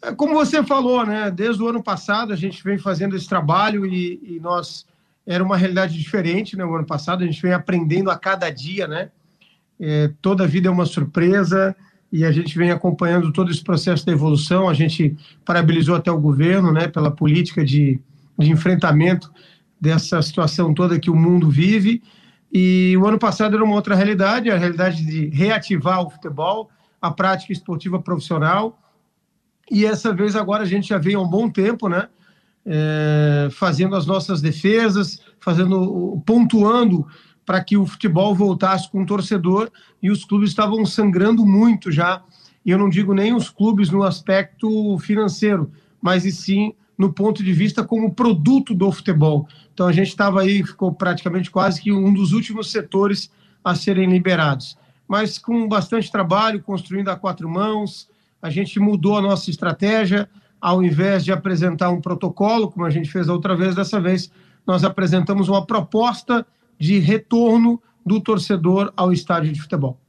É, 0.00 0.12
como 0.12 0.34
você 0.34 0.62
falou, 0.62 1.04
né? 1.04 1.30
Desde 1.30 1.60
o 1.60 1.68
ano 1.68 1.82
passado 1.82 2.32
a 2.32 2.36
gente 2.36 2.62
vem 2.62 2.78
fazendo 2.78 3.16
esse 3.16 3.28
trabalho 3.28 3.84
e, 3.84 4.20
e 4.22 4.40
nós 4.40 4.86
era 5.26 5.42
uma 5.42 5.56
realidade 5.56 5.98
diferente, 5.98 6.56
né? 6.56 6.64
O 6.64 6.74
ano 6.74 6.86
passado 6.86 7.22
a 7.22 7.26
gente 7.26 7.42
vem 7.42 7.52
aprendendo 7.52 8.10
a 8.10 8.16
cada 8.16 8.48
dia, 8.50 8.86
né? 8.86 9.10
É, 9.80 10.10
toda 10.20 10.46
vida 10.46 10.68
é 10.68 10.70
uma 10.70 10.86
surpresa 10.86 11.74
e 12.10 12.24
a 12.24 12.32
gente 12.32 12.56
vem 12.56 12.70
acompanhando 12.70 13.32
todo 13.32 13.50
esse 13.50 13.62
processo 13.62 14.04
da 14.04 14.12
evolução. 14.12 14.68
A 14.68 14.74
gente 14.74 15.16
parabenizou 15.44 15.94
até 15.94 16.10
o 16.10 16.20
governo 16.20 16.72
né, 16.72 16.88
pela 16.88 17.10
política 17.10 17.64
de, 17.64 18.00
de 18.38 18.50
enfrentamento 18.50 19.30
dessa 19.80 20.20
situação 20.22 20.74
toda 20.74 20.98
que 20.98 21.10
o 21.10 21.16
mundo 21.16 21.50
vive. 21.50 22.02
E 22.52 22.96
o 22.96 23.06
ano 23.06 23.18
passado 23.18 23.54
era 23.54 23.64
uma 23.64 23.74
outra 23.74 23.94
realidade, 23.94 24.50
a 24.50 24.56
realidade 24.56 25.04
de 25.04 25.26
reativar 25.28 26.00
o 26.00 26.10
futebol, 26.10 26.70
a 27.00 27.10
prática 27.10 27.52
esportiva 27.52 28.00
profissional. 28.00 28.78
E 29.70 29.84
essa 29.84 30.14
vez 30.14 30.34
agora 30.34 30.62
a 30.62 30.66
gente 30.66 30.88
já 30.88 30.98
vem 30.98 31.14
há 31.14 31.20
um 31.20 31.28
bom 31.28 31.48
tempo, 31.50 31.88
né? 31.88 32.08
É, 32.70 33.48
fazendo 33.52 33.94
as 33.96 34.06
nossas 34.06 34.42
defesas, 34.42 35.20
fazendo, 35.40 36.22
pontuando 36.26 37.06
para 37.48 37.64
que 37.64 37.78
o 37.78 37.86
futebol 37.86 38.34
voltasse 38.34 38.90
com 38.90 39.00
o 39.00 39.06
torcedor 39.06 39.70
e 40.02 40.10
os 40.10 40.22
clubes 40.22 40.50
estavam 40.50 40.84
sangrando 40.84 41.46
muito 41.46 41.90
já. 41.90 42.22
E 42.62 42.70
eu 42.70 42.76
não 42.76 42.90
digo 42.90 43.14
nem 43.14 43.34
os 43.34 43.48
clubes 43.48 43.88
no 43.88 44.02
aspecto 44.02 44.98
financeiro, 44.98 45.72
mas 45.98 46.26
e 46.26 46.30
sim 46.30 46.74
no 46.98 47.10
ponto 47.10 47.42
de 47.42 47.50
vista 47.54 47.82
como 47.82 48.12
produto 48.12 48.74
do 48.74 48.92
futebol. 48.92 49.48
Então 49.72 49.86
a 49.86 49.92
gente 49.92 50.08
estava 50.08 50.42
aí, 50.42 50.62
ficou 50.62 50.92
praticamente 50.92 51.50
quase 51.50 51.80
que 51.80 51.90
um 51.90 52.12
dos 52.12 52.32
últimos 52.32 52.70
setores 52.70 53.32
a 53.64 53.74
serem 53.74 54.10
liberados. 54.10 54.76
Mas 55.08 55.38
com 55.38 55.66
bastante 55.66 56.12
trabalho, 56.12 56.62
construindo 56.62 57.08
a 57.08 57.16
quatro 57.16 57.48
mãos, 57.48 58.10
a 58.42 58.50
gente 58.50 58.78
mudou 58.78 59.16
a 59.16 59.22
nossa 59.22 59.48
estratégia. 59.48 60.28
Ao 60.60 60.82
invés 60.82 61.24
de 61.24 61.32
apresentar 61.32 61.88
um 61.88 62.02
protocolo, 62.02 62.70
como 62.70 62.84
a 62.84 62.90
gente 62.90 63.10
fez 63.10 63.26
a 63.26 63.32
outra 63.32 63.56
vez, 63.56 63.74
dessa 63.74 63.98
vez 63.98 64.30
nós 64.66 64.84
apresentamos 64.84 65.48
uma 65.48 65.64
proposta 65.64 66.46
de 66.78 66.98
retorno 66.98 67.80
do 68.04 68.20
torcedor 68.20 68.92
ao 68.96 69.12
estádio 69.12 69.52
de 69.52 69.60
futebol. 69.60 70.00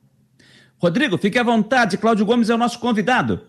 Rodrigo, 0.81 1.17
fique 1.17 1.37
à 1.37 1.43
vontade. 1.43 1.97
Cláudio 1.97 2.25
Gomes 2.25 2.49
é 2.49 2.55
o 2.55 2.57
nosso 2.57 2.79
convidado. 2.79 3.41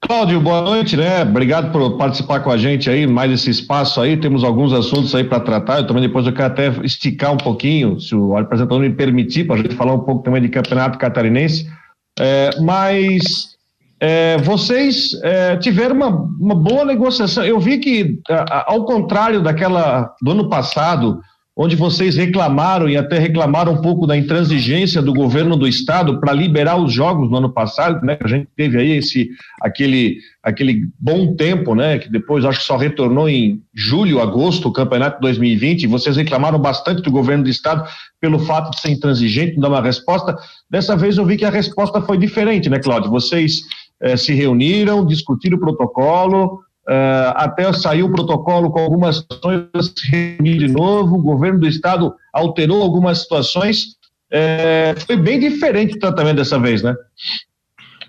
Cláudio, 0.00 0.40
boa 0.40 0.60
noite, 0.60 0.96
né? 0.96 1.22
Obrigado 1.22 1.70
por 1.70 1.96
participar 1.96 2.40
com 2.40 2.50
a 2.50 2.56
gente 2.56 2.90
aí, 2.90 3.06
mais 3.06 3.30
esse 3.30 3.50
espaço 3.50 4.00
aí. 4.00 4.16
Temos 4.16 4.42
alguns 4.42 4.72
assuntos 4.72 5.14
aí 5.14 5.22
para 5.22 5.38
tratar. 5.40 5.78
Eu 5.78 5.86
também 5.86 6.02
depois 6.02 6.26
eu 6.26 6.32
quero 6.32 6.52
até 6.52 6.68
esticar 6.82 7.32
um 7.32 7.36
pouquinho, 7.36 8.00
se 8.00 8.14
o 8.14 8.36
apresentador 8.36 8.80
me 8.80 8.90
permitir, 8.90 9.46
para 9.46 9.54
a 9.54 9.58
gente 9.58 9.76
falar 9.76 9.94
um 9.94 10.00
pouco 10.00 10.24
também 10.24 10.42
de 10.42 10.48
campeonato 10.48 10.98
catarinense. 10.98 11.70
É, 12.18 12.50
mas 12.60 13.54
é, 14.00 14.36
vocês 14.38 15.14
é, 15.22 15.56
tiveram 15.56 15.94
uma, 15.96 16.08
uma 16.40 16.54
boa 16.54 16.84
negociação. 16.84 17.44
Eu 17.44 17.60
vi 17.60 17.78
que, 17.78 18.18
ao 18.66 18.84
contrário 18.84 19.40
daquela 19.40 20.12
do 20.20 20.32
ano 20.32 20.48
passado, 20.48 21.20
onde 21.56 21.76
vocês 21.76 22.16
reclamaram 22.16 22.88
e 22.88 22.96
até 22.96 23.16
reclamaram 23.16 23.74
um 23.74 23.80
pouco 23.80 24.08
da 24.08 24.16
intransigência 24.16 25.00
do 25.00 25.12
governo 25.12 25.56
do 25.56 25.68
estado 25.68 26.18
para 26.18 26.32
liberar 26.32 26.76
os 26.76 26.92
jogos 26.92 27.30
no 27.30 27.36
ano 27.36 27.48
passado, 27.48 28.04
né? 28.04 28.18
A 28.20 28.26
gente 28.26 28.48
teve 28.56 28.76
aí 28.76 28.90
esse 28.96 29.30
aquele 29.60 30.18
aquele 30.42 30.88
bom 30.98 31.36
tempo, 31.36 31.74
né? 31.76 31.98
Que 31.98 32.10
depois 32.10 32.44
acho 32.44 32.58
que 32.58 32.64
só 32.64 32.76
retornou 32.76 33.28
em 33.28 33.62
julho, 33.72 34.20
agosto, 34.20 34.68
o 34.68 34.72
campeonato 34.72 35.20
2020. 35.20 35.86
Vocês 35.86 36.16
reclamaram 36.16 36.58
bastante 36.58 37.02
do 37.02 37.10
governo 37.10 37.44
do 37.44 37.50
estado 37.50 37.88
pelo 38.20 38.40
fato 38.40 38.72
de 38.72 38.80
ser 38.80 38.90
intransigente, 38.90 39.54
não 39.54 39.62
dar 39.62 39.68
uma 39.68 39.82
resposta. 39.82 40.36
Dessa 40.68 40.96
vez 40.96 41.18
eu 41.18 41.24
vi 41.24 41.36
que 41.36 41.44
a 41.44 41.50
resposta 41.50 42.02
foi 42.02 42.18
diferente, 42.18 42.68
né, 42.68 42.80
Cláudio? 42.80 43.10
Vocês 43.12 43.60
eh, 44.00 44.16
se 44.16 44.34
reuniram, 44.34 45.06
discutiram 45.06 45.56
o 45.56 45.60
protocolo, 45.60 46.63
Uh, 46.86 47.32
até 47.34 47.72
saiu 47.72 48.06
o 48.06 48.12
protocolo 48.12 48.70
com 48.70 48.78
algumas 48.78 49.16
situações, 49.16 49.68
reunir 50.10 50.58
de 50.58 50.68
novo, 50.68 51.16
o 51.16 51.22
governo 51.22 51.60
do 51.60 51.66
estado 51.66 52.14
alterou 52.32 52.82
algumas 52.82 53.22
situações. 53.22 53.96
É, 54.30 54.94
foi 55.06 55.16
bem 55.16 55.38
diferente 55.40 55.96
o 55.96 55.98
tratamento 55.98 56.36
dessa 56.36 56.58
vez, 56.58 56.82
né? 56.82 56.94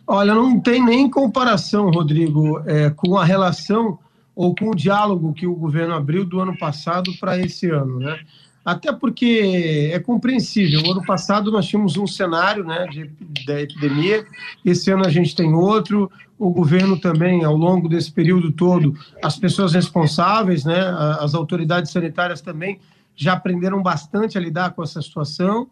Olha, 0.08 0.34
não 0.34 0.60
tem 0.60 0.84
nem 0.84 1.10
comparação, 1.10 1.90
Rodrigo, 1.90 2.62
é, 2.66 2.90
com 2.90 3.18
a 3.18 3.24
relação 3.24 3.98
ou 4.36 4.54
com 4.54 4.70
o 4.70 4.76
diálogo 4.76 5.34
que 5.34 5.48
o 5.48 5.56
governo 5.56 5.94
abriu 5.94 6.26
do 6.26 6.40
ano 6.42 6.58
passado 6.58 7.12
para 7.20 7.40
esse 7.40 7.70
ano, 7.70 8.00
né? 8.00 8.20
Até 8.66 8.92
porque 8.92 9.92
é 9.94 10.00
compreensível. 10.00 10.82
O 10.82 10.92
ano 10.94 11.06
passado 11.06 11.52
nós 11.52 11.68
tínhamos 11.68 11.98
um 11.98 12.08
cenário 12.08 12.64
né, 12.64 12.88
de, 12.88 13.12
da 13.46 13.62
epidemia, 13.62 14.26
esse 14.66 14.90
ano 14.90 15.06
a 15.06 15.10
gente 15.10 15.36
tem 15.36 15.54
outro. 15.54 16.12
O 16.38 16.50
governo 16.50 17.00
também, 17.00 17.46
ao 17.46 17.56
longo 17.56 17.88
desse 17.88 18.12
período 18.12 18.52
todo, 18.52 18.98
as 19.24 19.38
pessoas 19.38 19.74
responsáveis, 19.74 20.66
né, 20.66 20.80
as 21.20 21.36
autoridades 21.36 21.92
sanitárias 21.92 22.42
também 22.42 22.80
já 23.16 23.34
aprenderam 23.34 23.82
bastante 23.84 24.36
a 24.36 24.42
lidar 24.42 24.72
com 24.72 24.82
essa 24.82 25.00
situação. 25.00 25.68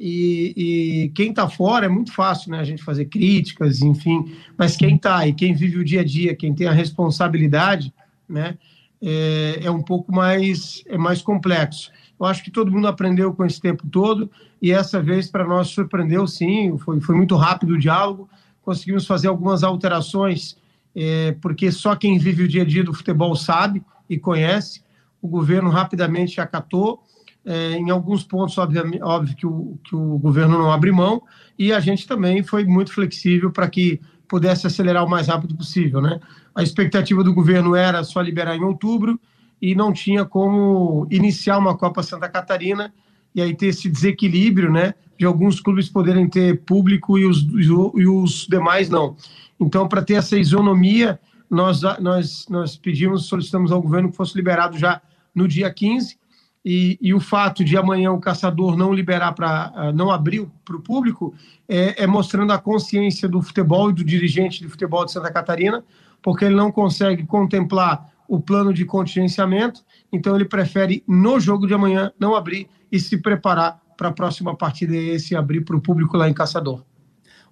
E, 0.00 0.54
e 0.56 1.08
quem 1.10 1.30
está 1.30 1.48
fora 1.48 1.84
é 1.84 1.88
muito 1.88 2.12
fácil 2.12 2.50
né, 2.52 2.60
a 2.60 2.64
gente 2.64 2.82
fazer 2.82 3.04
críticas, 3.06 3.82
enfim, 3.82 4.32
mas 4.56 4.76
quem 4.76 4.96
está 4.96 5.26
e 5.26 5.34
quem 5.34 5.54
vive 5.54 5.78
o 5.78 5.84
dia 5.84 6.00
a 6.00 6.04
dia, 6.04 6.34
quem 6.34 6.54
tem 6.54 6.66
a 6.66 6.72
responsabilidade, 6.72 7.92
né, 8.28 8.56
é, 9.02 9.60
é 9.64 9.70
um 9.70 9.82
pouco 9.82 10.12
mais, 10.12 10.82
é 10.86 10.96
mais 10.96 11.20
complexo. 11.20 11.90
Eu 12.18 12.26
acho 12.26 12.42
que 12.42 12.50
todo 12.50 12.70
mundo 12.70 12.88
aprendeu 12.88 13.32
com 13.32 13.44
esse 13.44 13.60
tempo 13.60 13.86
todo 13.86 14.30
e 14.60 14.72
essa 14.72 15.00
vez 15.00 15.30
para 15.30 15.46
nós 15.46 15.68
surpreendeu 15.68 16.26
sim, 16.26 16.76
foi, 16.78 17.00
foi 17.00 17.14
muito 17.14 17.36
rápido 17.36 17.74
o 17.74 17.78
diálogo, 17.78 18.28
conseguimos 18.62 19.06
fazer 19.06 19.28
algumas 19.28 19.62
alterações, 19.62 20.56
é, 20.94 21.32
porque 21.40 21.70
só 21.70 21.94
quem 21.94 22.18
vive 22.18 22.42
o 22.42 22.48
dia 22.48 22.62
a 22.62 22.66
dia 22.66 22.82
do 22.82 22.92
futebol 22.92 23.34
sabe 23.36 23.82
e 24.10 24.18
conhece. 24.18 24.82
O 25.22 25.28
governo 25.28 25.70
rapidamente 25.70 26.40
acatou, 26.40 27.02
é, 27.44 27.72
em 27.72 27.90
alguns 27.90 28.24
pontos, 28.24 28.58
obviamente, 28.58 29.02
óbvio 29.02 29.36
que 29.36 29.46
o, 29.46 29.78
que 29.84 29.94
o 29.94 30.18
governo 30.18 30.58
não 30.58 30.72
abre 30.72 30.90
mão, 30.90 31.22
e 31.58 31.72
a 31.72 31.80
gente 31.80 32.06
também 32.06 32.42
foi 32.42 32.64
muito 32.64 32.92
flexível 32.92 33.50
para 33.50 33.68
que 33.68 34.00
pudesse 34.28 34.66
acelerar 34.66 35.04
o 35.04 35.08
mais 35.08 35.28
rápido 35.28 35.56
possível. 35.56 36.00
Né? 36.00 36.20
A 36.54 36.62
expectativa 36.62 37.24
do 37.24 37.32
governo 37.32 37.74
era 37.74 38.04
só 38.04 38.20
liberar 38.20 38.56
em 38.56 38.62
outubro, 38.62 39.18
e 39.60 39.74
não 39.74 39.92
tinha 39.92 40.24
como 40.24 41.06
iniciar 41.10 41.58
uma 41.58 41.76
Copa 41.76 42.02
Santa 42.02 42.28
Catarina 42.28 42.92
e 43.34 43.40
aí 43.40 43.54
ter 43.54 43.66
esse 43.66 43.88
desequilíbrio, 43.88 44.70
né, 44.70 44.94
de 45.18 45.24
alguns 45.24 45.60
clubes 45.60 45.88
poderem 45.88 46.28
ter 46.28 46.60
público 46.62 47.18
e 47.18 47.26
os, 47.26 47.46
e 47.94 48.06
os 48.06 48.46
demais 48.48 48.88
não. 48.88 49.16
Então, 49.60 49.88
para 49.88 50.02
ter 50.02 50.14
essa 50.14 50.38
isonomia, 50.38 51.20
nós, 51.50 51.82
nós, 52.00 52.46
nós 52.48 52.76
pedimos, 52.76 53.26
solicitamos 53.26 53.72
ao 53.72 53.82
governo 53.82 54.10
que 54.10 54.16
fosse 54.16 54.36
liberado 54.36 54.78
já 54.78 55.00
no 55.34 55.48
dia 55.48 55.72
15, 55.72 56.16
e, 56.64 56.98
e 57.00 57.14
o 57.14 57.20
fato 57.20 57.64
de 57.64 57.76
amanhã 57.76 58.12
o 58.12 58.20
caçador 58.20 58.76
não 58.76 58.92
liberar 58.92 59.32
para 59.32 59.72
ah, 59.74 59.92
não 59.92 60.10
abrir 60.10 60.46
para 60.64 60.76
o 60.76 60.80
público 60.80 61.32
é, 61.68 62.02
é 62.02 62.06
mostrando 62.06 62.52
a 62.52 62.58
consciência 62.58 63.28
do 63.28 63.40
futebol 63.40 63.90
e 63.90 63.92
do 63.92 64.04
dirigente 64.04 64.60
de 64.60 64.68
futebol 64.68 65.04
de 65.04 65.12
Santa 65.12 65.32
Catarina, 65.32 65.84
porque 66.20 66.44
ele 66.44 66.56
não 66.56 66.72
consegue 66.72 67.24
contemplar 67.24 68.10
o 68.28 68.38
plano 68.38 68.72
de 68.72 68.84
contingenciamento, 68.84 69.82
então 70.12 70.36
ele 70.36 70.44
prefere 70.44 71.02
no 71.08 71.40
jogo 71.40 71.66
de 71.66 71.72
amanhã 71.72 72.12
não 72.20 72.36
abrir 72.36 72.68
e 72.92 73.00
se 73.00 73.16
preparar 73.16 73.80
para 73.96 74.08
a 74.08 74.12
próxima 74.12 74.54
partida 74.54 74.94
e 74.94 75.10
esse 75.10 75.34
abrir 75.34 75.64
para 75.64 75.76
o 75.76 75.80
público 75.80 76.16
lá 76.16 76.28
em 76.28 76.34
Caçador. 76.34 76.84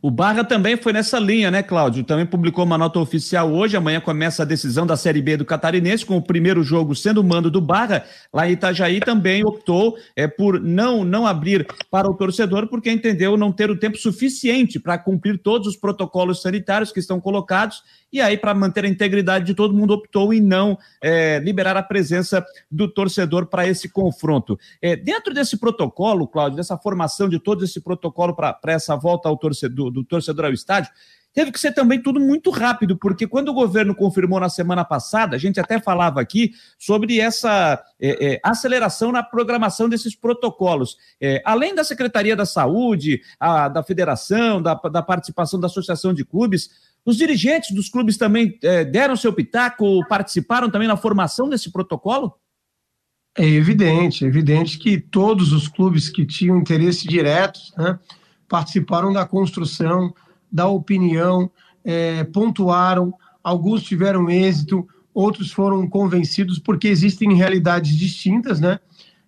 O 0.07 0.11
Barra 0.11 0.45
também 0.45 0.77
foi 0.77 0.93
nessa 0.93 1.19
linha, 1.19 1.51
né, 1.51 1.63
Cláudio? 1.63 2.05
Também 2.05 2.27
publicou 2.27 2.65
uma 2.65 2.77
nota 2.77 3.01
oficial 3.01 3.51
hoje. 3.53 3.77
Amanhã 3.77 3.99
começa 3.99 4.43
a 4.43 4.47
decisão 4.47 4.87
da 4.87 4.97
Série 4.97 5.23
B 5.23 5.39
do 5.39 5.45
Catarinense, 5.45 6.05
com 6.05 6.17
o 6.17 6.23
primeiro 6.23 6.63
jogo 6.63 6.95
sendo 6.95 7.21
o 7.21 7.25
mando 7.25 7.51
do 7.51 7.61
Barra. 7.61 8.05
Lá 8.33 8.49
em 8.49 8.53
Itajaí 8.53 9.01
também 9.01 9.45
optou 9.45 9.97
é, 10.15 10.29
por 10.29 10.61
não, 10.61 11.03
não 11.03 11.27
abrir 11.27 11.67
para 11.91 12.09
o 12.09 12.15
torcedor, 12.15 12.69
porque 12.69 12.91
entendeu 12.91 13.37
não 13.37 13.51
ter 13.51 13.71
o 13.71 13.79
tempo 13.79 13.97
suficiente 13.97 14.79
para 14.79 14.99
cumprir 14.99 15.39
todos 15.39 15.67
os 15.67 15.77
protocolos 15.77 16.43
sanitários 16.43 16.93
que 16.93 17.01
estão 17.01 17.19
colocados 17.19 17.83
e 18.13 18.21
aí, 18.21 18.37
para 18.37 18.55
manter 18.55 18.85
a 18.85 18.89
integridade 18.89 19.45
de 19.45 19.55
todo 19.55 19.75
mundo, 19.75 19.93
optou 19.93 20.33
em 20.33 20.41
não 20.41 20.79
é, 21.03 21.39
liberar 21.41 21.77
a 21.77 21.83
presença 21.83 22.45
do 22.71 22.89
torcedor 22.89 23.47
para 23.47 23.67
esse 23.67 23.89
confronto. 23.89 24.59
É, 24.81 24.95
dentro 24.95 25.35
desse 25.35 25.59
protocolo, 25.59 26.29
Cláudio, 26.29 26.57
dessa 26.57 26.77
formação 26.79 27.29
de 27.29 27.39
todo 27.39 27.65
esse 27.65 27.81
protocolo 27.81 28.35
para 28.35 28.59
essa 28.67 28.97
volta 28.97 29.29
ao 29.29 29.37
torcedor, 29.37 29.91
do 29.91 30.05
torcedor 30.05 30.47
ao 30.47 30.53
estádio, 30.53 30.91
teve 31.37 31.53
que 31.53 31.61
ser 31.61 31.73
também 31.73 32.01
tudo 32.01 32.19
muito 32.19 32.51
rápido, 32.51 32.97
porque 32.97 33.27
quando 33.27 33.51
o 33.51 33.53
governo 33.53 33.95
confirmou 33.95 34.41
na 34.41 34.49
semana 34.49 34.87
passada, 34.87 35.37
a 35.37 35.39
gente 35.39 35.61
até 35.61 35.79
falava 35.79 36.19
aqui 36.19 36.53
sobre 36.79 37.21
essa 37.21 37.79
é, 38.01 38.33
é, 38.33 38.41
aceleração 38.43 39.13
na 39.13 39.23
programação 39.23 39.87
desses 39.87 40.17
protocolos. 40.17 40.97
É, 41.21 41.43
além 41.45 41.75
da 41.75 41.85
Secretaria 41.85 42.35
da 42.35 42.47
Saúde, 42.47 43.21
a, 43.39 43.69
da 43.69 43.83
Federação, 43.83 44.63
da, 44.63 44.73
da, 44.75 45.03
participação 45.03 45.61
da 45.61 45.67
Associação 45.67 46.15
de 46.15 46.25
Clubes, 46.25 46.71
os 47.07 47.17
dirigentes 47.17 47.71
dos 47.71 47.89
clubes 47.89 48.17
também 48.17 48.59
é, 48.63 48.85
deram 48.85 49.15
seu 49.17 49.33
pitaco, 49.33 50.05
participaram 50.09 50.69
também 50.69 50.89
na 50.89 50.97
formação 50.97 51.49
desse 51.49 51.71
protocolo? 51.71 52.35
É 53.39 53.47
evidente, 53.47 54.25
é 54.25 54.29
evidente 54.29 54.77
que 54.77 54.99
todos 54.99 55.53
os 55.53 55.69
clubes 55.69 56.09
que 56.09 56.27
tinham 56.27 56.59
interesse 56.59 57.07
direto 57.07 57.61
né, 57.79 57.97
participaram 58.49 59.13
da 59.13 59.25
construção 59.25 60.13
da 60.51 60.67
opinião, 60.67 61.51
é, 61.85 62.25
pontuaram, 62.25 63.15
alguns 63.45 63.85
tiveram 63.85 64.29
êxito, 64.29 64.89
outros 65.15 65.53
foram 65.53 65.89
convencidos, 65.89 66.59
porque 66.59 66.89
existem 66.89 67.35
realidades 67.35 67.97
distintas, 67.97 68.61
né? 68.61 68.81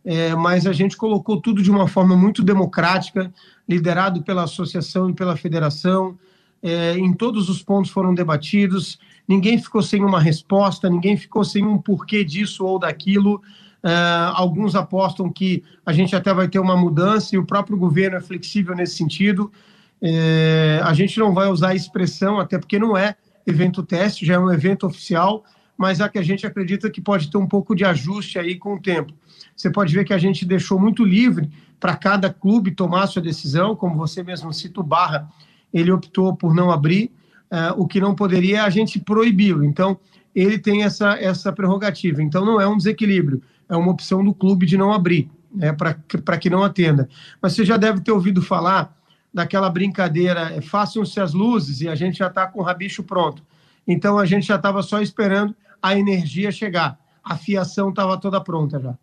É, 0.05 0.35
mas 0.35 0.67
a 0.67 0.73
gente 0.73 0.97
colocou 0.97 1.41
tudo 1.41 1.63
de 1.63 1.71
uma 1.71 1.87
forma 1.87 2.17
muito 2.17 2.43
democrática, 2.43 3.33
liderado 3.69 4.23
pela 4.23 4.45
associação 4.45 5.11
e 5.11 5.15
pela 5.15 5.37
federação. 5.37 6.19
É, 6.62 6.97
em 6.99 7.12
todos 7.12 7.49
os 7.49 7.62
pontos 7.62 7.91
foram 7.91 8.15
debatidos, 8.15 8.99
ninguém 9.27 9.59
ficou 9.59 9.83
sem 9.83 10.05
uma 10.05 10.21
resposta, 10.21 10.91
ninguém 10.91 11.17
ficou 11.17 11.45
sem 11.45 11.65
um 11.65 11.79
porquê 11.79 12.25
disso 12.25 12.65
ou 12.65 12.79
daquilo. 12.79 13.41
É, 13.83 13.91
alguns 14.35 14.75
apostam 14.75 15.31
que 15.31 15.62
a 15.87 15.93
gente 15.93 16.17
até 16.17 16.35
vai 16.35 16.49
ter 16.49 16.59
uma 16.59 16.77
mudança 16.77 17.35
e 17.35 17.38
o 17.38 17.47
próprio 17.47 17.77
governo 17.77 18.17
é 18.17 18.21
flexível 18.21 18.75
nesse 18.75 18.97
sentido. 18.97 19.53
É, 20.00 20.81
a 20.83 20.93
gente 20.93 21.19
não 21.19 21.33
vai 21.33 21.49
usar 21.49 21.69
a 21.69 21.75
expressão, 21.75 22.38
até 22.38 22.59
porque 22.59 22.79
não 22.79 22.97
é 22.97 23.17
evento 23.47 23.83
teste, 23.83 24.27
já 24.27 24.35
é 24.35 24.38
um 24.38 24.53
evento 24.53 24.87
oficial, 24.87 25.45
mas 25.77 26.00
é 26.00 26.09
que 26.09 26.19
a 26.19 26.23
gente 26.23 26.47
acredita 26.47 26.91
que 26.91 27.00
pode 27.00 27.31
ter 27.31 27.38
um 27.38 27.47
pouco 27.47 27.75
de 27.75 27.85
ajuste 27.85 28.38
aí 28.38 28.57
com 28.57 28.75
o 28.75 28.81
tempo. 28.81 29.12
Você 29.57 29.71
pode 29.71 29.95
ver 29.95 30.05
que 30.05 30.12
a 30.12 30.19
gente 30.19 30.45
deixou 30.45 30.79
muito 30.79 31.05
livre 31.05 31.49
para 31.81 31.97
cada 31.97 32.33
clube 32.33 32.73
tomar 32.73 33.07
sua 33.07 33.23
decisão, 33.23 33.77
como 33.77 33.97
você 33.97 34.23
mesmo 34.23 34.53
cita 34.53 34.81
o 34.81 34.85
Barra, 34.85 35.29
ele 35.73 35.91
optou 35.91 36.35
por 36.35 36.55
não 36.55 36.71
abrir, 36.71 37.11
é, 37.51 37.71
o 37.73 37.87
que 37.87 38.01
não 38.01 38.15
poderia 38.15 38.65
a 38.65 38.71
gente 38.71 38.99
proibi-lo. 38.99 39.65
Então, 39.65 39.99
ele 40.35 40.59
tem 40.59 40.83
essa, 40.83 41.19
essa 41.19 41.53
prerrogativa. 41.53 42.23
Então, 42.23 42.45
não 42.45 42.61
é 42.61 42.67
um 42.67 42.77
desequilíbrio, 42.77 43.43
é 43.69 43.77
uma 43.77 43.91
opção 43.91 44.25
do 44.25 44.35
clube 44.35 44.67
de 44.67 44.77
não 44.77 44.93
abrir, 44.93 45.31
né, 45.55 45.73
para 45.73 46.39
que 46.39 46.51
não 46.51 46.63
atenda. 46.63 47.09
Mas 47.41 47.55
você 47.55 47.65
já 47.65 47.77
deve 47.77 48.01
ter 48.01 48.13
ouvido 48.13 48.43
falar 48.43 48.97
daquela 49.33 49.71
brincadeira, 49.71 50.53
é, 50.53 50.61
façam-se 50.61 51.21
as 51.21 51.33
luzes 51.33 51.81
e 51.81 51.89
a 51.89 51.95
gente 51.95 52.19
já 52.19 52.29
está 52.29 52.47
com 52.47 52.61
o 52.61 52.63
rabicho 52.63 53.03
pronto. 53.03 53.43
Então 53.87 54.19
a 54.19 54.27
gente 54.27 54.47
já 54.47 54.57
estava 54.57 54.83
só 54.83 55.01
esperando 55.01 55.55
a 55.83 55.97
energia 55.97 56.51
chegar. 56.51 56.99
A 57.23 57.37
fiação 57.37 57.91
estava 57.91 58.19
toda 58.19 58.41
pronta 58.41 58.79
já. 58.81 58.99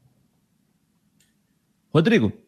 Rodrigo. 1.94 2.45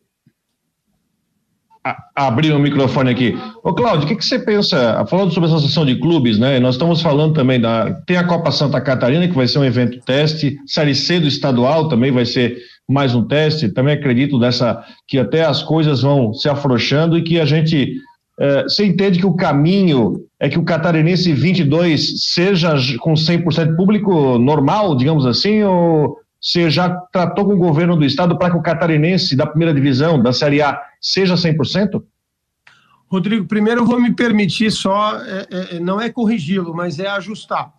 Abrir 2.15 2.53
o 2.53 2.59
microfone 2.59 3.11
aqui. 3.11 3.37
Ô, 3.63 3.73
Cláudio, 3.73 4.05
o 4.05 4.07
que, 4.07 4.15
que 4.15 4.25
você 4.25 4.39
pensa? 4.39 5.05
Falando 5.09 5.31
sobre 5.31 5.49
a 5.49 5.53
associação 5.53 5.85
de 5.85 5.95
clubes, 5.99 6.39
né? 6.39 6.59
Nós 6.59 6.75
estamos 6.75 7.01
falando 7.01 7.33
também 7.33 7.59
da. 7.59 7.93
Tem 8.05 8.17
a 8.17 8.23
Copa 8.23 8.51
Santa 8.51 8.81
Catarina, 8.81 9.27
que 9.27 9.35
vai 9.35 9.47
ser 9.47 9.59
um 9.59 9.65
evento 9.65 9.99
teste, 10.05 10.57
Série 10.65 10.95
C 10.95 11.19
do 11.19 11.27
estadual 11.27 11.87
também 11.87 12.11
vai 12.11 12.25
ser 12.25 12.57
mais 12.89 13.13
um 13.13 13.27
teste. 13.27 13.69
Também 13.69 13.93
acredito 13.93 14.39
dessa 14.39 14.83
que 15.07 15.19
até 15.19 15.45
as 15.45 15.61
coisas 15.61 16.01
vão 16.01 16.33
se 16.33 16.49
afrouxando 16.49 17.17
e 17.17 17.23
que 17.23 17.39
a 17.39 17.45
gente 17.45 17.95
é, 18.39 18.63
você 18.63 18.85
entende 18.85 19.19
que 19.19 19.25
o 19.25 19.35
caminho 19.35 20.21
é 20.39 20.47
que 20.47 20.59
o 20.59 20.63
Catarinense 20.63 21.33
22 21.33 22.21
seja 22.33 22.75
com 22.99 23.13
100% 23.13 23.75
público 23.75 24.37
normal, 24.37 24.95
digamos 24.95 25.25
assim, 25.25 25.63
ou 25.63 26.17
você 26.39 26.69
já 26.69 26.89
tratou 26.89 27.45
com 27.45 27.53
o 27.53 27.57
governo 27.57 27.95
do 27.95 28.05
estado 28.05 28.37
para 28.37 28.51
que 28.51 28.57
o 28.57 28.61
Catarinense 28.61 29.35
da 29.35 29.45
primeira 29.45 29.73
divisão, 29.73 30.21
da 30.21 30.31
Série 30.31 30.61
A, 30.61 30.79
seja 31.01 31.35
100%? 31.35 32.03
Rodrigo, 33.09 33.45
primeiro 33.45 33.81
eu 33.81 33.85
vou 33.85 33.99
me 33.99 34.13
permitir 34.13 34.71
só, 34.71 35.17
é, 35.21 35.47
é, 35.49 35.79
não 35.79 35.99
é 35.99 36.09
corrigi-lo, 36.09 36.73
mas 36.75 36.99
é 36.99 37.07
ajustar 37.07 37.73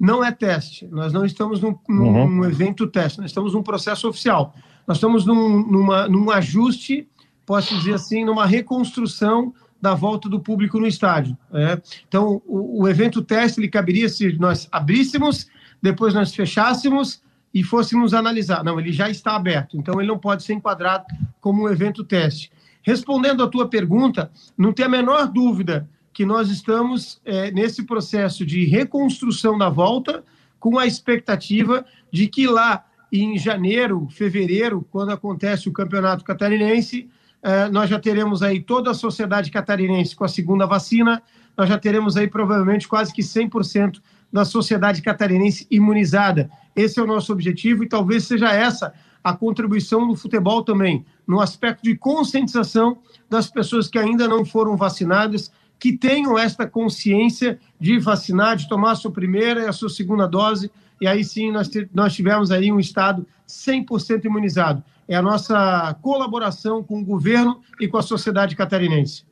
não 0.00 0.24
é 0.24 0.32
teste. 0.32 0.86
Nós 0.86 1.12
não 1.12 1.26
estamos 1.26 1.60
num, 1.60 1.78
num 1.86 2.38
uhum. 2.38 2.44
evento 2.46 2.86
teste, 2.86 3.20
nós 3.20 3.30
estamos 3.30 3.52
num 3.52 3.62
processo 3.62 4.08
oficial. 4.08 4.54
Nós 4.86 4.96
estamos 4.96 5.26
num, 5.26 5.62
numa, 5.66 6.08
num 6.08 6.30
ajuste, 6.30 7.06
posso 7.44 7.76
dizer 7.76 7.94
assim, 7.94 8.24
numa 8.24 8.46
reconstrução 8.46 9.52
da 9.80 9.94
volta 9.94 10.28
do 10.28 10.40
público 10.40 10.80
no 10.80 10.86
estádio. 10.86 11.36
É. 11.52 11.80
Então, 12.08 12.40
o, 12.46 12.82
o, 12.82 12.88
evento 12.88 13.22
teste 13.22 13.60
ele 13.60 13.68
caberia 13.68 14.08
se 14.08 14.32
nós 14.38 14.68
abríssemos, 14.72 15.48
depois 15.82 16.14
nós 16.14 16.34
fechássemos 16.34 17.22
e 17.52 17.62
fôssemos 17.62 18.14
analisar. 18.14 18.62
Não, 18.64 18.78
ele 18.78 18.92
já 18.92 19.10
está 19.10 19.34
aberto, 19.34 19.76
então 19.76 20.00
ele 20.00 20.08
não 20.08 20.18
pode 20.18 20.42
ser 20.42 20.54
enquadrado 20.54 21.04
como 21.40 21.64
um 21.64 21.68
evento 21.68 22.04
teste. 22.04 22.50
Respondendo 22.82 23.42
à 23.42 23.48
tua 23.48 23.68
pergunta, 23.68 24.30
não 24.56 24.72
tem 24.72 24.86
a 24.86 24.88
menor 24.88 25.26
dúvida 25.26 25.88
que 26.12 26.24
nós 26.24 26.50
estamos 26.50 27.20
é, 27.24 27.50
nesse 27.50 27.84
processo 27.84 28.44
de 28.44 28.64
reconstrução 28.64 29.58
da 29.58 29.68
volta, 29.68 30.24
com 30.58 30.78
a 30.78 30.86
expectativa 30.86 31.84
de 32.12 32.26
que 32.26 32.46
lá 32.46 32.84
em 33.12 33.38
janeiro, 33.38 34.06
fevereiro, 34.10 34.86
quando 34.90 35.10
acontece 35.10 35.68
o 35.68 35.72
campeonato 35.72 36.24
catarinense, 36.24 37.08
é, 37.42 37.68
nós 37.68 37.88
já 37.88 37.98
teremos 37.98 38.42
aí 38.42 38.60
toda 38.60 38.90
a 38.90 38.94
sociedade 38.94 39.50
catarinense 39.50 40.14
com 40.14 40.24
a 40.24 40.28
segunda 40.28 40.66
vacina, 40.66 41.22
nós 41.56 41.68
já 41.68 41.78
teremos 41.78 42.16
aí 42.16 42.28
provavelmente 42.28 42.86
quase 42.86 43.12
que 43.12 43.22
100% 43.22 44.00
da 44.32 44.44
sociedade 44.44 45.02
catarinense 45.02 45.66
imunizada. 45.70 46.50
Esse 46.74 47.00
é 47.00 47.02
o 47.02 47.06
nosso 47.06 47.32
objetivo 47.32 47.84
e 47.84 47.88
talvez 47.88 48.24
seja 48.24 48.52
essa 48.52 48.92
a 49.22 49.34
contribuição 49.34 50.06
do 50.08 50.16
futebol 50.16 50.64
também, 50.64 51.04
no 51.26 51.40
aspecto 51.40 51.82
de 51.82 51.94
conscientização 51.94 52.98
das 53.28 53.50
pessoas 53.50 53.86
que 53.88 53.98
ainda 53.98 54.26
não 54.26 54.44
foram 54.44 54.76
vacinadas, 54.76 55.52
que 55.78 55.92
tenham 55.96 56.38
esta 56.38 56.66
consciência 56.66 57.58
de 57.78 57.98
vacinar, 57.98 58.56
de 58.56 58.68
tomar 58.68 58.92
a 58.92 58.96
sua 58.96 59.10
primeira 59.10 59.62
e 59.62 59.66
a 59.66 59.72
sua 59.72 59.88
segunda 59.88 60.26
dose, 60.26 60.70
e 61.00 61.06
aí 61.06 61.24
sim 61.24 61.50
nós, 61.50 61.70
nós 61.94 62.14
tivemos 62.14 62.50
aí 62.50 62.70
um 62.70 62.80
Estado 62.80 63.26
100% 63.48 64.24
imunizado. 64.24 64.82
É 65.08 65.16
a 65.16 65.22
nossa 65.22 65.94
colaboração 66.02 66.82
com 66.82 67.00
o 67.00 67.04
governo 67.04 67.60
e 67.80 67.88
com 67.88 67.96
a 67.96 68.02
sociedade 68.02 68.54
catarinense. 68.54 69.24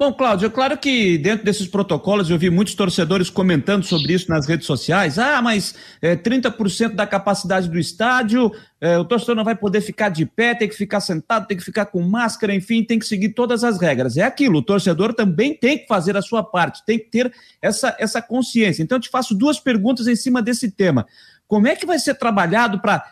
Bom, 0.00 0.12
Cláudio, 0.12 0.46
é 0.46 0.48
claro 0.48 0.78
que 0.78 1.18
dentro 1.18 1.44
desses 1.44 1.66
protocolos 1.66 2.30
eu 2.30 2.38
vi 2.38 2.48
muitos 2.50 2.72
torcedores 2.76 3.28
comentando 3.28 3.82
sobre 3.82 4.12
isso 4.12 4.28
nas 4.28 4.46
redes 4.46 4.64
sociais. 4.64 5.18
Ah, 5.18 5.42
mas 5.42 5.74
é, 6.00 6.14
30% 6.14 6.94
da 6.94 7.04
capacidade 7.04 7.68
do 7.68 7.76
estádio, 7.76 8.52
é, 8.80 8.96
o 8.96 9.04
torcedor 9.04 9.34
não 9.34 9.42
vai 9.42 9.56
poder 9.56 9.80
ficar 9.80 10.08
de 10.08 10.24
pé, 10.24 10.54
tem 10.54 10.68
que 10.68 10.76
ficar 10.76 11.00
sentado, 11.00 11.48
tem 11.48 11.56
que 11.56 11.64
ficar 11.64 11.86
com 11.86 12.00
máscara, 12.00 12.54
enfim, 12.54 12.84
tem 12.84 12.96
que 12.96 13.06
seguir 13.06 13.30
todas 13.30 13.64
as 13.64 13.80
regras. 13.80 14.16
É 14.16 14.22
aquilo, 14.22 14.58
o 14.60 14.62
torcedor 14.62 15.12
também 15.14 15.52
tem 15.52 15.78
que 15.78 15.88
fazer 15.88 16.16
a 16.16 16.22
sua 16.22 16.44
parte, 16.44 16.86
tem 16.86 16.96
que 16.96 17.10
ter 17.10 17.32
essa, 17.60 17.96
essa 17.98 18.22
consciência. 18.22 18.84
Então, 18.84 18.98
eu 18.98 19.02
te 19.02 19.10
faço 19.10 19.34
duas 19.34 19.58
perguntas 19.58 20.06
em 20.06 20.14
cima 20.14 20.40
desse 20.40 20.70
tema. 20.70 21.08
Como 21.48 21.66
é 21.66 21.74
que 21.74 21.84
vai 21.84 21.98
ser 21.98 22.14
trabalhado 22.14 22.80
para 22.80 23.04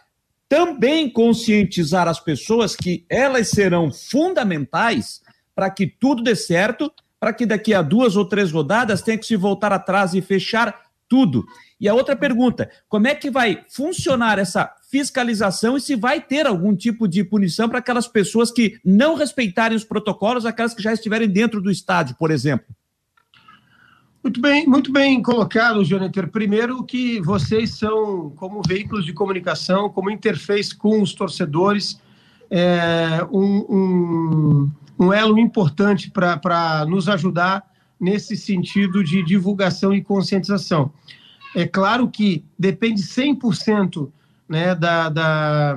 também 0.48 1.10
conscientizar 1.10 2.06
as 2.06 2.20
pessoas 2.20 2.76
que 2.76 3.04
elas 3.10 3.48
serão 3.48 3.90
fundamentais? 3.90 5.25
Para 5.56 5.70
que 5.70 5.86
tudo 5.86 6.22
dê 6.22 6.36
certo, 6.36 6.92
para 7.18 7.32
que 7.32 7.46
daqui 7.46 7.72
a 7.72 7.80
duas 7.80 8.14
ou 8.14 8.26
três 8.26 8.52
rodadas 8.52 9.00
tenha 9.00 9.16
que 9.16 9.24
se 9.24 9.36
voltar 9.36 9.72
atrás 9.72 10.12
e 10.12 10.20
fechar 10.20 10.82
tudo. 11.08 11.46
E 11.80 11.88
a 11.88 11.94
outra 11.94 12.14
pergunta: 12.14 12.70
como 12.88 13.08
é 13.08 13.14
que 13.14 13.30
vai 13.30 13.64
funcionar 13.70 14.38
essa 14.38 14.70
fiscalização 14.90 15.76
e 15.76 15.80
se 15.80 15.96
vai 15.96 16.20
ter 16.20 16.46
algum 16.46 16.76
tipo 16.76 17.08
de 17.08 17.24
punição 17.24 17.70
para 17.70 17.78
aquelas 17.78 18.06
pessoas 18.06 18.52
que 18.52 18.78
não 18.84 19.14
respeitarem 19.14 19.76
os 19.76 19.84
protocolos, 19.84 20.44
aquelas 20.44 20.74
que 20.74 20.82
já 20.82 20.92
estiverem 20.92 21.28
dentro 21.28 21.60
do 21.60 21.70
estádio, 21.70 22.16
por 22.18 22.30
exemplo? 22.30 22.66
Muito 24.22 24.40
bem, 24.40 24.66
muito 24.66 24.92
bem 24.92 25.22
colocado, 25.22 25.84
Jonathan. 25.84 26.26
Primeiro 26.26 26.82
que 26.84 27.20
vocês 27.20 27.78
são, 27.78 28.30
como 28.30 28.60
veículos 28.66 29.06
de 29.06 29.12
comunicação, 29.12 29.88
como 29.88 30.10
interface 30.10 30.74
com 30.74 31.00
os 31.00 31.14
torcedores, 31.14 32.00
é, 32.50 33.24
um, 33.30 33.66
um 33.68 34.70
um 34.98 35.12
elo 35.12 35.38
importante 35.38 36.10
para 36.10 36.84
nos 36.86 37.08
ajudar 37.08 37.62
nesse 37.98 38.36
sentido 38.36 39.02
de 39.02 39.22
divulgação 39.22 39.92
e 39.92 40.02
conscientização. 40.02 40.92
É 41.54 41.66
claro 41.66 42.08
que 42.08 42.44
depende 42.58 43.02
100% 43.02 44.10
né, 44.48 44.74
da, 44.74 45.08
da, 45.08 45.76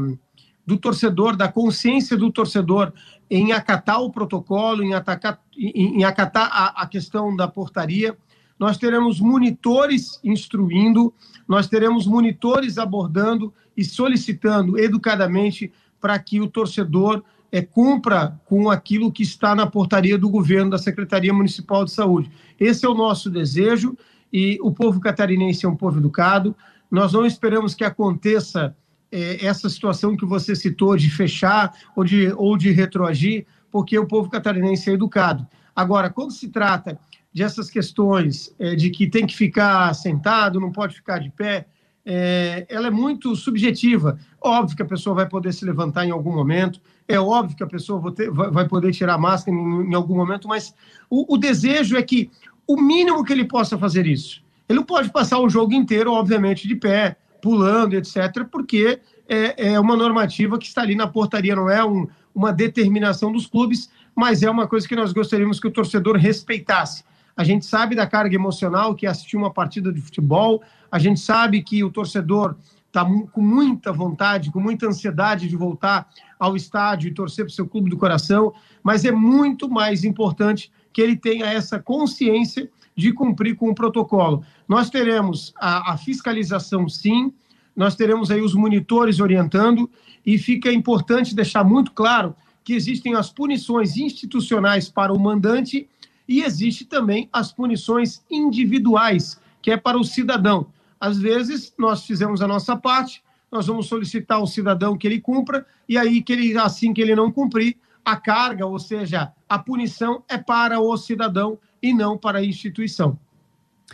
do 0.65 0.77
torcedor, 0.77 1.35
da 1.35 1.47
consciência 1.47 2.17
do 2.17 2.31
torcedor 2.31 2.93
em 3.29 3.51
acatar 3.51 4.01
o 4.01 4.11
protocolo, 4.11 4.83
em, 4.83 4.93
atacar, 4.93 5.39
em, 5.57 5.99
em 5.99 6.03
acatar 6.03 6.49
a, 6.51 6.83
a 6.83 6.87
questão 6.87 7.35
da 7.35 7.47
portaria. 7.47 8.17
nós 8.57 8.77
teremos 8.77 9.21
monitores 9.21 10.19
instruindo, 10.23 11.13
nós 11.47 11.67
teremos 11.67 12.05
monitores 12.05 12.77
abordando 12.77 13.53
e 13.77 13.85
solicitando 13.85 14.77
educadamente 14.77 15.71
para 16.01 16.19
que 16.19 16.41
o 16.41 16.47
torcedor 16.47 17.23
é, 17.51 17.61
cumpra 17.61 18.39
com 18.45 18.69
aquilo 18.69 19.11
que 19.11 19.23
está 19.23 19.55
na 19.55 19.65
portaria 19.65 20.17
do 20.17 20.29
governo 20.29 20.71
da 20.71 20.77
Secretaria 20.77 21.33
Municipal 21.33 21.83
de 21.83 21.91
Saúde. 21.91 22.31
Esse 22.59 22.85
é 22.85 22.89
o 22.89 22.93
nosso 22.93 23.29
desejo 23.29 23.97
e 24.31 24.57
o 24.61 24.71
povo 24.71 24.99
catarinense 24.99 25.65
é 25.65 25.69
um 25.69 25.75
povo 25.75 25.99
educado. 25.99 26.55
Nós 26.89 27.13
não 27.13 27.25
esperamos 27.25 27.73
que 27.73 27.83
aconteça 27.83 28.75
é, 29.11 29.45
essa 29.45 29.69
situação 29.69 30.15
que 30.15 30.25
você 30.25 30.55
citou 30.55 30.95
de 30.95 31.09
fechar 31.09 31.73
ou 31.95 32.03
de, 32.03 32.31
ou 32.35 32.57
de 32.57 32.71
retroagir, 32.71 33.45
porque 33.71 33.97
o 33.97 34.07
povo 34.07 34.29
catarinense 34.29 34.89
é 34.89 34.93
educado. 34.93 35.45
Agora, 35.75 36.09
quando 36.09 36.31
se 36.31 36.49
trata 36.49 36.99
dessas 37.33 37.69
questões 37.69 38.53
é, 38.59 38.75
de 38.75 38.89
que 38.89 39.07
tem 39.07 39.25
que 39.25 39.35
ficar 39.35 39.93
sentado, 39.93 40.59
não 40.59 40.71
pode 40.71 40.95
ficar 40.95 41.19
de 41.19 41.29
pé, 41.29 41.67
é, 42.05 42.65
ela 42.69 42.87
é 42.87 42.91
muito 42.91 43.35
subjetiva. 43.35 44.17
Óbvio 44.41 44.75
que 44.75 44.81
a 44.81 44.85
pessoa 44.85 45.15
vai 45.15 45.27
poder 45.27 45.53
se 45.53 45.65
levantar 45.65 46.05
em 46.05 46.11
algum 46.11 46.33
momento, 46.33 46.81
é 47.09 47.19
óbvio 47.19 47.57
que 47.57 47.63
a 47.63 47.67
pessoa 47.67 48.13
vai 48.51 48.67
poder 48.67 48.93
tirar 48.93 49.15
a 49.15 49.17
máscara 49.17 49.57
em, 49.57 49.89
em 49.89 49.95
algum 49.95 50.15
momento, 50.15 50.47
mas 50.47 50.75
o, 51.09 51.33
o, 51.33 51.37
desejo 51.37 51.97
é 51.97 52.03
que 52.03 52.29
o 52.67 52.79
mínimo 52.79 53.25
que 53.25 53.33
ele 53.33 53.45
possa 53.45 53.79
fazer 53.79 54.05
isso. 54.05 54.43
Ele 54.69 54.77
não 54.77 54.85
pode 54.85 55.09
passar 55.09 55.39
o 55.39 55.49
jogo 55.49 55.73
inteiro, 55.73 56.13
obviamente, 56.13 56.67
de 56.67 56.75
pé, 56.75 57.17
pulando, 57.41 57.95
etc., 57.95 58.45
porque 58.51 58.99
é, 59.27 59.71
é 59.73 59.79
uma 59.79 59.95
normativa 59.95 60.59
que 60.59 60.67
está 60.67 60.83
ali 60.83 60.93
na 60.93 61.07
portaria, 61.07 61.55
não 61.55 61.67
é 61.67 61.83
um, 61.83 62.07
uma 62.33 62.53
determinação 62.53 63.31
dos 63.31 63.47
clubes, 63.47 63.89
mas 64.15 64.43
é 64.43 64.49
uma 64.49 64.67
coisa 64.67 64.87
que 64.87 64.95
nós 64.95 65.11
gostaríamos 65.11 65.59
que 65.59 65.67
o 65.67 65.71
torcedor 65.71 66.15
respeitasse. 66.15 67.03
A 67.35 67.43
gente 67.43 67.65
sabe 67.65 67.95
da 67.95 68.05
carga 68.05 68.35
emocional 68.35 68.93
que 68.93 69.07
é 69.07 69.09
assistir 69.09 69.35
uma 69.35 69.51
partida 69.51 69.91
de 69.91 69.99
futebol, 69.99 70.61
a 70.91 70.99
gente 70.99 71.19
sabe 71.19 71.63
que 71.63 71.83
o 71.83 71.89
torcedor 71.89 72.55
está 72.89 73.05
com 73.05 73.41
muita 73.41 73.93
vontade, 73.93 74.51
com 74.51 74.59
muita 74.59 74.87
ansiedade 74.87 75.47
de 75.47 75.55
voltar 75.55 76.09
ao 76.39 76.55
estádio 76.55 77.07
e 77.07 77.13
torcer 77.13 77.45
para 77.45 77.51
o 77.51 77.55
seu 77.55 77.67
clube 77.67 77.89
do 77.89 77.97
coração, 77.97 78.51
mas 78.83 79.05
é 79.05 79.11
muito 79.11 79.69
mais 79.69 80.03
importante 80.03 80.71
que 80.91 81.01
ele 81.01 81.15
tenha 81.15 81.45
essa 81.45 81.79
consciência 81.79 82.69
de 82.95 83.13
cumprir 83.13 83.55
com 83.55 83.69
o 83.69 83.75
protocolo. 83.75 84.43
Nós 84.67 84.89
teremos 84.89 85.53
a, 85.55 85.93
a 85.93 85.97
fiscalização, 85.97 86.89
sim, 86.89 87.31
nós 87.75 87.95
teremos 87.95 88.31
aí 88.31 88.41
os 88.41 88.53
monitores 88.53 89.19
orientando, 89.19 89.89
e 90.25 90.37
fica 90.37 90.71
importante 90.71 91.35
deixar 91.35 91.63
muito 91.63 91.91
claro 91.91 92.35
que 92.63 92.73
existem 92.73 93.15
as 93.15 93.31
punições 93.31 93.97
institucionais 93.97 94.89
para 94.89 95.13
o 95.13 95.19
mandante 95.19 95.87
e 96.27 96.43
existe 96.43 96.85
também 96.85 97.29
as 97.31 97.51
punições 97.51 98.23
individuais, 98.29 99.39
que 99.61 99.71
é 99.71 99.77
para 99.77 99.97
o 99.97 100.03
cidadão. 100.03 100.67
Às 100.99 101.17
vezes, 101.17 101.73
nós 101.77 102.05
fizemos 102.05 102.41
a 102.41 102.47
nossa 102.47 102.75
parte, 102.75 103.23
nós 103.51 103.67
vamos 103.67 103.87
solicitar 103.87 104.37
ao 104.37 104.47
cidadão 104.47 104.97
que 104.97 105.07
ele 105.07 105.21
cumpra, 105.21 105.65
e 105.87 105.97
aí, 105.97 106.21
que 106.21 106.33
ele, 106.33 106.57
assim 106.57 106.93
que 106.93 107.01
ele 107.01 107.15
não 107.15 107.31
cumprir, 107.31 107.77
a 108.03 108.15
carga, 108.15 108.65
ou 108.65 108.79
seja, 108.79 109.31
a 109.47 109.59
punição 109.59 110.23
é 110.27 110.37
para 110.37 110.79
o 110.79 110.97
cidadão 110.97 111.59
e 111.81 111.93
não 111.93 112.17
para 112.17 112.39
a 112.39 112.43
instituição. 112.43 113.19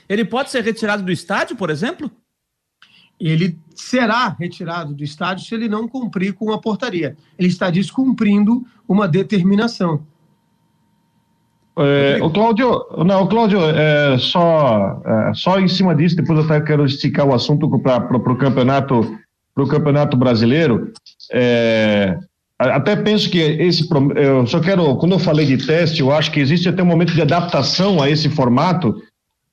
Ele 0.07 0.25
pode 0.25 0.51
ser 0.51 0.63
retirado 0.63 1.03
do 1.03 1.11
estádio, 1.11 1.55
por 1.55 1.69
exemplo? 1.69 2.11
Ele 3.19 3.57
será 3.73 4.27
retirado 4.27 4.93
do 4.93 5.03
estádio 5.03 5.45
se 5.45 5.55
ele 5.55 5.69
não 5.69 5.87
cumprir 5.87 6.33
com 6.33 6.51
a 6.51 6.59
portaria. 6.59 7.15
Ele 7.37 7.47
está 7.47 7.69
descumprindo 7.69 8.65
uma 8.87 9.07
determinação. 9.07 10.05
É, 11.77 12.19
o 12.21 12.29
Cláudio, 12.29 12.85
não, 13.05 13.23
o 13.23 13.27
Cláudio, 13.27 13.59
é, 13.61 14.17
só, 14.17 15.01
é, 15.05 15.31
só 15.33 15.59
em 15.59 15.67
cima 15.67 15.93
disso, 15.93 16.15
depois 16.15 16.39
eu 16.39 16.45
até 16.45 16.61
quero 16.61 16.85
esticar 16.85 17.27
o 17.27 17.33
assunto 17.33 17.69
para 17.79 18.15
o 18.15 18.37
campeonato, 18.37 19.17
pro 19.53 19.67
campeonato 19.67 20.15
brasileiro. 20.15 20.91
É, 21.33 22.17
até 22.57 22.95
penso 22.95 23.29
que 23.29 23.39
esse, 23.39 23.85
eu 24.15 24.47
só 24.47 24.61
quero, 24.61 24.95
quando 24.95 25.13
eu 25.13 25.19
falei 25.19 25.45
de 25.45 25.65
teste, 25.65 25.99
eu 25.99 26.11
acho 26.13 26.31
que 26.31 26.39
existe 26.39 26.69
até 26.69 26.81
um 26.81 26.85
momento 26.85 27.13
de 27.13 27.21
adaptação 27.21 28.01
a 28.01 28.09
esse 28.09 28.29
formato, 28.29 28.95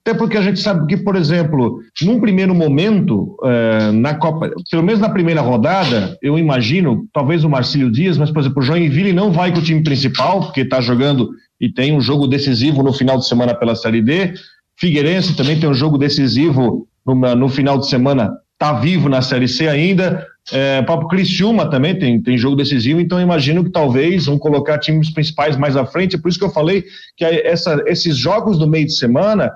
até 0.04 0.16
porque 0.16 0.36
a 0.36 0.42
gente 0.42 0.60
sabe 0.60 0.86
que, 0.86 0.96
por 0.96 1.16
exemplo, 1.16 1.80
num 2.02 2.20
primeiro 2.20 2.54
momento, 2.54 3.36
é, 3.44 3.92
na 3.92 4.14
Copa, 4.14 4.50
pelo 4.70 4.82
menos 4.82 5.00
na 5.00 5.08
primeira 5.08 5.40
rodada, 5.40 6.16
eu 6.22 6.38
imagino, 6.38 7.06
talvez 7.12 7.42
o 7.42 7.50
Marcílio 7.50 7.90
Dias, 7.90 8.18
mas, 8.18 8.30
por 8.30 8.40
exemplo, 8.40 8.60
o 8.60 8.64
Joinville 8.64 9.12
não 9.12 9.32
vai 9.32 9.52
com 9.52 9.58
o 9.58 9.62
time 9.62 9.82
principal, 9.82 10.40
porque 10.40 10.62
está 10.62 10.80
jogando 10.80 11.30
e 11.62 11.72
tem 11.72 11.96
um 11.96 12.00
jogo 12.00 12.26
decisivo 12.26 12.82
no 12.82 12.92
final 12.92 13.16
de 13.16 13.28
semana 13.28 13.54
pela 13.54 13.76
Série 13.76 14.02
D. 14.02 14.34
Figueirense 14.76 15.36
também 15.36 15.60
tem 15.60 15.70
um 15.70 15.74
jogo 15.74 15.96
decisivo 15.96 16.88
no, 17.06 17.14
no 17.14 17.48
final 17.48 17.78
de 17.78 17.88
semana, 17.88 18.36
está 18.54 18.72
vivo 18.72 19.08
na 19.08 19.22
Série 19.22 19.46
C 19.46 19.68
ainda. 19.68 20.26
É, 20.50 20.80
o 20.80 20.84
próprio 20.84 21.08
Criciúma 21.08 21.70
também 21.70 21.96
tem, 21.96 22.20
tem 22.20 22.36
jogo 22.36 22.56
decisivo, 22.56 23.00
então 23.00 23.20
imagino 23.20 23.62
que 23.62 23.70
talvez 23.70 24.26
vão 24.26 24.36
colocar 24.40 24.76
times 24.78 25.10
principais 25.10 25.56
mais 25.56 25.76
à 25.76 25.86
frente. 25.86 26.16
É 26.16 26.18
por 26.18 26.28
isso 26.28 26.38
que 26.38 26.44
eu 26.44 26.50
falei 26.50 26.82
que 27.16 27.24
essa, 27.24 27.80
esses 27.86 28.16
jogos 28.16 28.58
do 28.58 28.66
meio 28.66 28.86
de 28.86 28.96
semana 28.96 29.52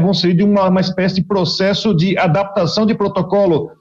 vão 0.00 0.14
ser 0.14 0.34
de 0.34 0.44
uma, 0.44 0.68
uma 0.68 0.80
espécie 0.80 1.16
de 1.16 1.24
processo 1.24 1.92
de 1.92 2.16
adaptação 2.16 2.86
de 2.86 2.94
protocolo 2.94 3.72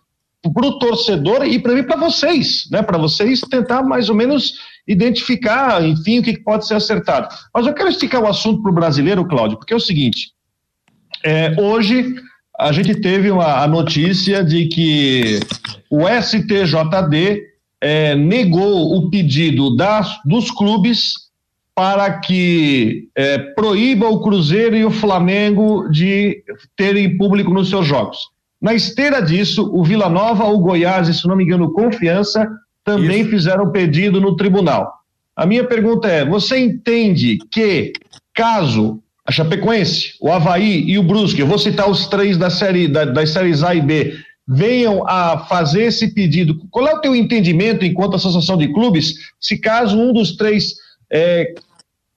para 0.53 0.67
o 0.67 0.79
torcedor 0.79 1.45
e 1.45 1.59
para 1.59 1.73
mim 1.73 1.83
para 1.83 1.97
vocês, 1.97 2.67
né? 2.71 2.81
Para 2.81 2.97
vocês 2.97 3.41
tentar 3.41 3.83
mais 3.83 4.09
ou 4.09 4.15
menos 4.15 4.53
identificar, 4.87 5.85
enfim, 5.85 6.19
o 6.19 6.23
que 6.23 6.39
pode 6.39 6.65
ser 6.65 6.75
acertado. 6.75 7.27
Mas 7.53 7.67
eu 7.67 7.73
quero 7.73 7.89
esticar 7.89 8.21
o 8.21 8.27
assunto 8.27 8.61
para 8.61 8.71
o 8.71 8.75
brasileiro, 8.75 9.27
Cláudio, 9.27 9.57
porque 9.57 9.73
é 9.73 9.77
o 9.77 9.81
seguinte: 9.81 10.31
é, 11.25 11.55
hoje 11.59 12.15
a 12.57 12.71
gente 12.71 12.95
teve 13.01 13.29
uma, 13.31 13.63
a 13.63 13.67
notícia 13.67 14.43
de 14.43 14.67
que 14.67 15.39
o 15.89 16.07
STJD 16.07 17.43
é, 17.81 18.15
negou 18.15 18.95
o 18.97 19.09
pedido 19.09 19.75
das, 19.75 20.19
dos 20.25 20.51
clubes 20.51 21.13
para 21.73 22.19
que 22.19 23.07
é, 23.15 23.37
proíba 23.37 24.09
o 24.09 24.21
Cruzeiro 24.21 24.75
e 24.75 24.83
o 24.83 24.91
Flamengo 24.91 25.87
de 25.89 26.43
terem 26.75 27.17
público 27.17 27.53
nos 27.53 27.69
seus 27.69 27.87
jogos. 27.87 28.17
Na 28.61 28.73
esteira 28.73 29.21
disso, 29.21 29.69
o 29.73 29.83
Vila 29.83 30.09
Nova, 30.09 30.45
o 30.45 30.59
Goiás 30.59 31.07
e, 31.07 31.13
se 31.13 31.27
não 31.27 31.35
me 31.35 31.43
engano, 31.43 31.71
Confiança 31.71 32.47
também 32.83 33.21
Isso. 33.21 33.29
fizeram 33.29 33.71
pedido 33.71 34.19
no 34.19 34.35
tribunal. 34.35 34.91
A 35.35 35.45
minha 35.45 35.63
pergunta 35.63 36.07
é: 36.07 36.25
você 36.25 36.57
entende 36.57 37.37
que, 37.49 37.93
caso 38.33 39.01
a 39.25 39.31
Chapecoense, 39.31 40.15
o 40.19 40.31
Havaí 40.31 40.89
e 40.89 40.97
o 40.97 41.03
Brusque, 41.03 41.39
eu 41.39 41.47
vou 41.47 41.59
citar 41.59 41.89
os 41.89 42.07
três 42.07 42.35
da 42.37 42.49
série, 42.49 42.87
da, 42.87 43.05
das 43.05 43.29
séries 43.29 43.63
A 43.63 43.75
e 43.75 43.81
B, 43.81 44.17
venham 44.47 45.07
a 45.07 45.45
fazer 45.45 45.83
esse 45.83 46.13
pedido, 46.13 46.59
qual 46.71 46.87
é 46.87 46.95
o 46.95 46.99
teu 46.99 47.15
entendimento 47.15 47.85
enquanto 47.85 48.15
associação 48.15 48.57
de 48.57 48.73
clubes, 48.73 49.13
se 49.39 49.59
caso 49.59 49.95
um 49.95 50.11
dos 50.11 50.35
três 50.35 50.73
é, 51.11 51.53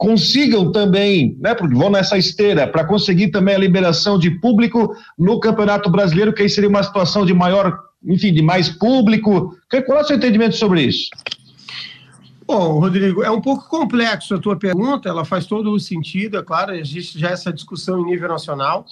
consigam 0.03 0.73
também, 0.73 1.37
né, 1.39 1.55
vão 1.55 1.89
nessa 1.89 2.19
esteira, 2.19 2.67
para 2.67 2.85
conseguir 2.85 3.29
também 3.29 3.55
a 3.55 3.59
liberação 3.59 4.19
de 4.19 4.33
público 4.33 4.97
no 5.17 5.39
Campeonato 5.39 5.89
Brasileiro, 5.89 6.33
que 6.33 6.43
aí 6.43 6.49
seria 6.49 6.69
uma 6.69 6.83
situação 6.83 7.25
de 7.25 7.33
maior, 7.33 7.79
enfim, 8.05 8.33
de 8.33 8.43
mais 8.43 8.69
público. 8.69 9.57
Qual 9.87 9.99
é 9.99 10.03
o 10.03 10.05
seu 10.05 10.17
entendimento 10.17 10.57
sobre 10.57 10.83
isso? 10.83 11.09
Bom, 12.45 12.81
Rodrigo, 12.81 13.23
é 13.23 13.31
um 13.31 13.41
pouco 13.41 13.69
complexo 13.69 14.35
a 14.35 14.41
tua 14.41 14.57
pergunta, 14.57 15.09
ela 15.09 15.25
faz 15.25 15.47
todo 15.47 15.71
o 15.71 15.79
sentido, 15.79 16.37
é 16.37 16.43
claro, 16.43 16.75
existe 16.75 17.17
já 17.17 17.31
essa 17.31 17.53
discussão 17.53 18.01
em 18.01 18.07
nível 18.07 18.29
nacional. 18.29 18.85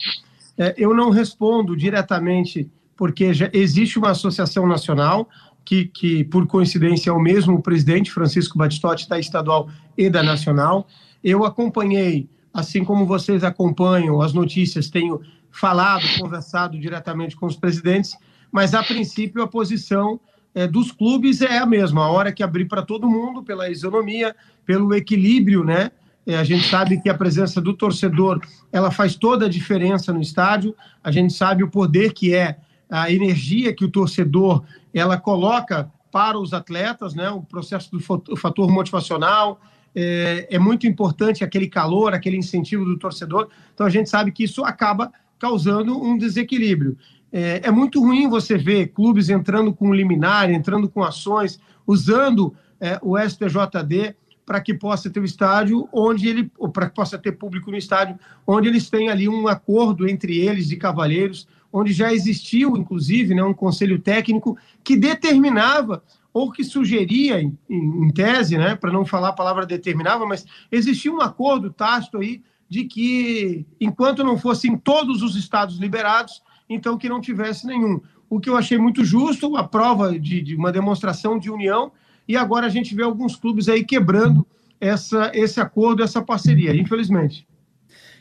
É, 0.56 0.76
eu 0.78 0.94
não 0.94 1.10
respondo 1.10 1.76
diretamente, 1.76 2.70
porque 2.96 3.34
já 3.34 3.50
existe 3.52 3.98
uma 3.98 4.10
associação 4.10 4.64
nacional, 4.64 5.28
que, 5.70 5.84
que, 5.84 6.24
por 6.24 6.48
coincidência, 6.48 7.10
é 7.10 7.12
o 7.12 7.20
mesmo 7.20 7.62
presidente, 7.62 8.10
Francisco 8.10 8.58
Batistotti, 8.58 9.08
da 9.08 9.20
estadual 9.20 9.68
e 9.96 10.10
da 10.10 10.20
nacional. 10.20 10.88
Eu 11.22 11.44
acompanhei, 11.44 12.28
assim 12.52 12.84
como 12.84 13.06
vocês 13.06 13.44
acompanham 13.44 14.20
as 14.20 14.32
notícias, 14.32 14.90
tenho 14.90 15.20
falado, 15.48 16.02
conversado 16.18 16.76
diretamente 16.76 17.36
com 17.36 17.46
os 17.46 17.54
presidentes, 17.54 18.16
mas 18.50 18.74
a 18.74 18.82
princípio 18.82 19.44
a 19.44 19.46
posição 19.46 20.18
é, 20.56 20.66
dos 20.66 20.90
clubes 20.90 21.40
é 21.40 21.58
a 21.58 21.66
mesma. 21.66 22.02
A 22.02 22.10
hora 22.10 22.32
que 22.32 22.42
abrir 22.42 22.64
para 22.64 22.82
todo 22.82 23.08
mundo, 23.08 23.40
pela 23.40 23.70
isonomia, 23.70 24.34
pelo 24.66 24.92
equilíbrio, 24.92 25.62
né? 25.62 25.92
É, 26.26 26.36
a 26.36 26.42
gente 26.42 26.68
sabe 26.68 27.00
que 27.00 27.08
a 27.08 27.14
presença 27.14 27.60
do 27.60 27.74
torcedor 27.74 28.40
ela 28.72 28.90
faz 28.90 29.14
toda 29.14 29.46
a 29.46 29.48
diferença 29.48 30.12
no 30.12 30.20
estádio. 30.20 30.74
A 31.02 31.12
gente 31.12 31.32
sabe 31.32 31.62
o 31.62 31.70
poder 31.70 32.12
que 32.12 32.34
é 32.34 32.56
a 32.90 33.10
energia 33.12 33.72
que 33.72 33.84
o 33.84 33.88
torcedor 33.88 34.64
ela 34.92 35.16
coloca 35.18 35.90
para 36.10 36.38
os 36.38 36.52
atletas, 36.52 37.14
né? 37.14 37.30
O 37.30 37.42
processo 37.42 37.90
do 37.90 38.36
fator 38.36 38.70
motivacional 38.70 39.60
é, 39.94 40.48
é 40.50 40.58
muito 40.58 40.86
importante 40.86 41.44
aquele 41.44 41.68
calor, 41.68 42.14
aquele 42.14 42.36
incentivo 42.36 42.84
do 42.84 42.98
torcedor. 42.98 43.48
Então 43.74 43.86
a 43.86 43.90
gente 43.90 44.08
sabe 44.08 44.32
que 44.32 44.44
isso 44.44 44.64
acaba 44.64 45.12
causando 45.38 46.00
um 46.00 46.18
desequilíbrio. 46.18 46.96
É, 47.32 47.60
é, 47.64 47.70
muito 47.70 48.00
ruim 48.00 48.28
você 48.28 48.58
ver 48.58 48.88
clubes 48.88 49.28
entrando 49.28 49.72
com 49.72 49.94
liminar, 49.94 50.50
entrando 50.50 50.88
com 50.88 51.02
ações, 51.02 51.60
usando 51.86 52.54
é, 52.80 52.98
o 53.02 53.16
STJD 53.18 54.16
para 54.44 54.60
que 54.60 54.74
possa 54.74 55.08
ter 55.08 55.20
o 55.20 55.24
estádio 55.24 55.88
onde 55.92 56.28
ele, 56.28 56.50
para 56.72 56.88
que 56.88 56.96
possa 56.96 57.16
ter 57.16 57.32
público 57.32 57.70
no 57.70 57.76
estádio, 57.76 58.18
onde 58.44 58.66
eles 58.66 58.90
têm 58.90 59.08
ali 59.08 59.28
um 59.28 59.46
acordo 59.46 60.08
entre 60.08 60.40
eles 60.40 60.66
de 60.66 60.76
cavalheiros, 60.76 61.46
onde 61.72 61.92
já 61.92 62.12
existiu, 62.12 62.76
inclusive, 62.76 63.34
né, 63.34 63.42
um 63.42 63.54
conselho 63.54 63.98
técnico 63.98 64.56
que 64.82 64.96
determinava 64.96 66.02
ou 66.32 66.50
que 66.50 66.62
sugeria, 66.62 67.40
em, 67.40 67.56
em 67.68 68.10
tese, 68.10 68.56
né, 68.56 68.74
para 68.74 68.92
não 68.92 69.04
falar 69.04 69.28
a 69.28 69.34
palavra 69.34 69.66
determinava, 69.66 70.26
mas 70.26 70.46
existia 70.70 71.12
um 71.12 71.20
acordo 71.20 71.70
tácito 71.70 72.18
aí 72.18 72.42
de 72.68 72.84
que, 72.84 73.66
enquanto 73.80 74.22
não 74.22 74.38
fossem 74.38 74.76
todos 74.76 75.22
os 75.22 75.34
estados 75.34 75.78
liberados, 75.78 76.40
então 76.68 76.96
que 76.96 77.08
não 77.08 77.20
tivesse 77.20 77.66
nenhum. 77.66 78.00
O 78.28 78.38
que 78.38 78.48
eu 78.48 78.56
achei 78.56 78.78
muito 78.78 79.04
justo, 79.04 79.56
a 79.56 79.64
prova 79.64 80.16
de, 80.16 80.40
de 80.40 80.54
uma 80.54 80.70
demonstração 80.70 81.36
de 81.36 81.50
união, 81.50 81.90
e 82.28 82.36
agora 82.36 82.66
a 82.66 82.70
gente 82.70 82.94
vê 82.94 83.02
alguns 83.02 83.34
clubes 83.34 83.68
aí 83.68 83.84
quebrando 83.84 84.46
essa, 84.80 85.32
esse 85.34 85.60
acordo, 85.60 86.02
essa 86.02 86.22
parceria, 86.22 86.74
infelizmente. 86.74 87.44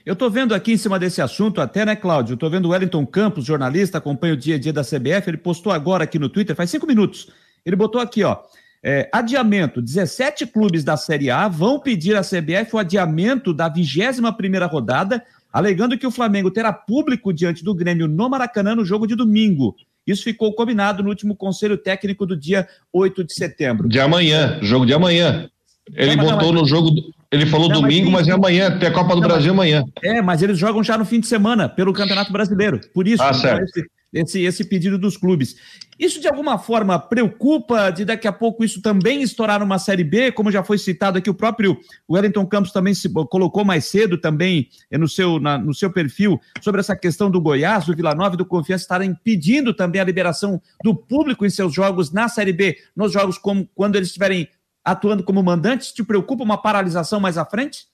Eu 0.06 0.14
estou 0.14 0.30
vendo 0.30 0.56
aqui 0.56 0.74
em 0.74 0.78
cima 0.78 0.98
desse 0.98 1.22
assunto, 1.22 1.62
até, 1.62 1.86
né, 1.86 1.96
Cláudio? 1.96 2.34
Estou 2.34 2.50
vendo 2.50 2.66
o 2.66 2.70
Wellington 2.70 3.06
Campos, 3.06 3.46
jornalista, 3.46 3.98
acompanha 3.98 4.34
o 4.34 4.38
dia 4.38 4.56
a 4.56 4.60
dia 4.60 4.74
da 4.74 4.84
CBF. 4.84 5.30
Ele 5.30 5.38
postou 5.38 5.72
agora 5.72 6.04
aqui 6.04 6.18
no 6.18 6.30
Twitter, 6.30 6.56
faz 6.56 6.70
cinco 6.70 6.88
minutos. 6.88 7.30
Ele 7.66 7.76
botou 7.76 8.00
aqui, 8.00 8.24
ó. 8.24 8.38
É, 8.82 9.10
adiamento: 9.12 9.82
17 9.82 10.48
clubes 10.48 10.84
da 10.84 10.96
Série 10.96 11.30
A 11.30 11.48
vão 11.48 11.80
pedir 11.80 12.16
à 12.16 12.22
CBF 12.22 12.76
o 12.76 12.80
adiamento 12.80 13.54
da 13.54 13.68
21 13.68 14.68
rodada, 14.68 15.24
alegando 15.52 15.98
que 15.98 16.08
o 16.08 16.12
Flamengo 16.12 16.50
terá 16.50 16.72
público 16.72 17.34
diante 17.34 17.64
do 17.64 17.76
Grêmio 17.76 18.08
no 18.08 18.30
Maracanã 18.30 18.76
no 18.76 18.86
jogo 18.86 19.06
de 19.06 19.16
domingo. 19.16 19.76
Isso 20.08 20.24
ficou 20.24 20.54
combinado 20.54 21.04
no 21.04 21.10
último 21.10 21.36
conselho 21.36 21.78
técnico 21.78 22.26
do 22.26 22.36
dia 22.36 22.68
8 22.92 23.24
de 23.24 23.34
setembro. 23.34 23.88
De 23.88 24.00
amanhã, 24.00 24.58
jogo 24.62 24.86
de 24.86 24.94
amanhã. 24.94 25.50
Ele 25.94 26.16
não, 26.16 26.26
botou 26.26 26.54
não, 26.54 26.62
no 26.62 26.68
jogo. 26.68 26.90
Ele 27.32 27.46
falou 27.46 27.70
não, 27.70 27.82
domingo, 27.82 28.10
mas, 28.10 28.22
mas, 28.22 28.28
é 28.28 28.32
amanhã, 28.32 28.80
tem 28.80 28.90
a 28.90 28.92
Copa 28.92 29.16
do 29.16 29.22
Brasil 29.22 29.52
amanhã. 29.52 29.84
É, 30.02 30.22
mas 30.22 30.42
eles 30.42 30.58
jogam 30.58 30.84
já 30.84 30.98
no 30.98 31.06
fim 31.06 31.20
de 31.20 31.28
semana, 31.28 31.70
pelo 31.70 31.94
Campeonato 31.94 32.34
Brasileiro. 32.34 32.80
Por 32.92 33.08
isso, 33.08 33.22
ah, 33.22 33.34
certo. 33.34 33.64
Esse, 33.64 33.88
esse, 34.12 34.42
esse 34.42 34.64
pedido 34.64 34.98
dos 34.98 35.16
clubes. 35.16 35.56
Isso 36.00 36.20
de 36.22 36.28
alguma 36.28 36.58
forma 36.58 36.98
preocupa 36.98 37.92
de 37.92 38.06
daqui 38.06 38.28
a 38.28 38.32
pouco 38.32 38.64
isso 38.64 38.82
também 38.82 39.22
estourar 39.22 39.60
numa 39.60 39.78
Série 39.78 40.04
B, 40.04 40.32
como 40.32 40.52
já 40.52 40.64
foi 40.64 40.78
citado 40.78 41.18
aqui, 41.18 41.30
o 41.30 41.34
próprio 41.34 41.78
Wellington 42.10 42.46
Campos 42.46 42.72
também 42.72 42.94
se 42.94 43.10
colocou 43.10 43.66
mais 43.66 43.86
cedo 43.86 44.18
também 44.18 44.70
eh, 44.90 44.98
no 44.98 45.08
seu, 45.08 45.40
na, 45.40 45.58
no 45.58 45.74
seu 45.74 45.92
perfil 45.92 46.40
sobre 46.62 46.80
essa 46.80 46.96
questão 46.96 47.30
do 47.30 47.42
Goiás, 47.42 47.86
do 47.86 47.96
Vila 47.96 48.16
Nova 48.16 48.36
e 48.36 48.38
do 48.38 48.46
Confiança 48.46 48.84
estarem 48.84 49.14
pedindo 49.24 49.74
também 49.74 50.02
a 50.02 50.06
liberação 50.06 50.62
do 50.84 50.96
público 50.96 51.46
em 51.46 51.50
seus 51.50 51.74
jogos 51.74 52.12
na 52.12 52.30
Série 52.30 52.54
B, 52.54 52.78
nos 52.96 53.12
jogos 53.12 53.38
como 53.38 53.70
quando 53.76 53.98
eles 53.98 54.08
estiverem 54.08 54.48
atuando 54.92 55.24
como 55.24 55.44
mandantes. 55.44 55.92
Te 55.92 56.04
preocupa 56.04 56.44
uma 56.44 56.58
paralisação 56.58 57.20
mais 57.20 57.38
à 57.38 57.46
frente? 57.46 57.88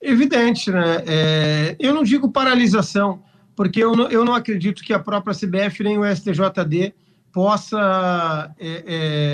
Evidente, 0.00 0.70
né? 0.70 1.02
É, 1.06 1.76
eu 1.78 1.94
não 1.94 2.02
digo 2.02 2.30
paralisação, 2.30 3.22
porque 3.54 3.82
eu 3.82 3.94
não, 3.94 4.08
eu 4.08 4.24
não 4.24 4.34
acredito 4.34 4.82
que 4.82 4.92
a 4.92 4.98
própria 4.98 5.34
CBF 5.34 5.82
nem 5.82 5.98
o 5.98 6.04
STJD 6.04 6.94
possa 7.32 8.54
é, 8.58 8.84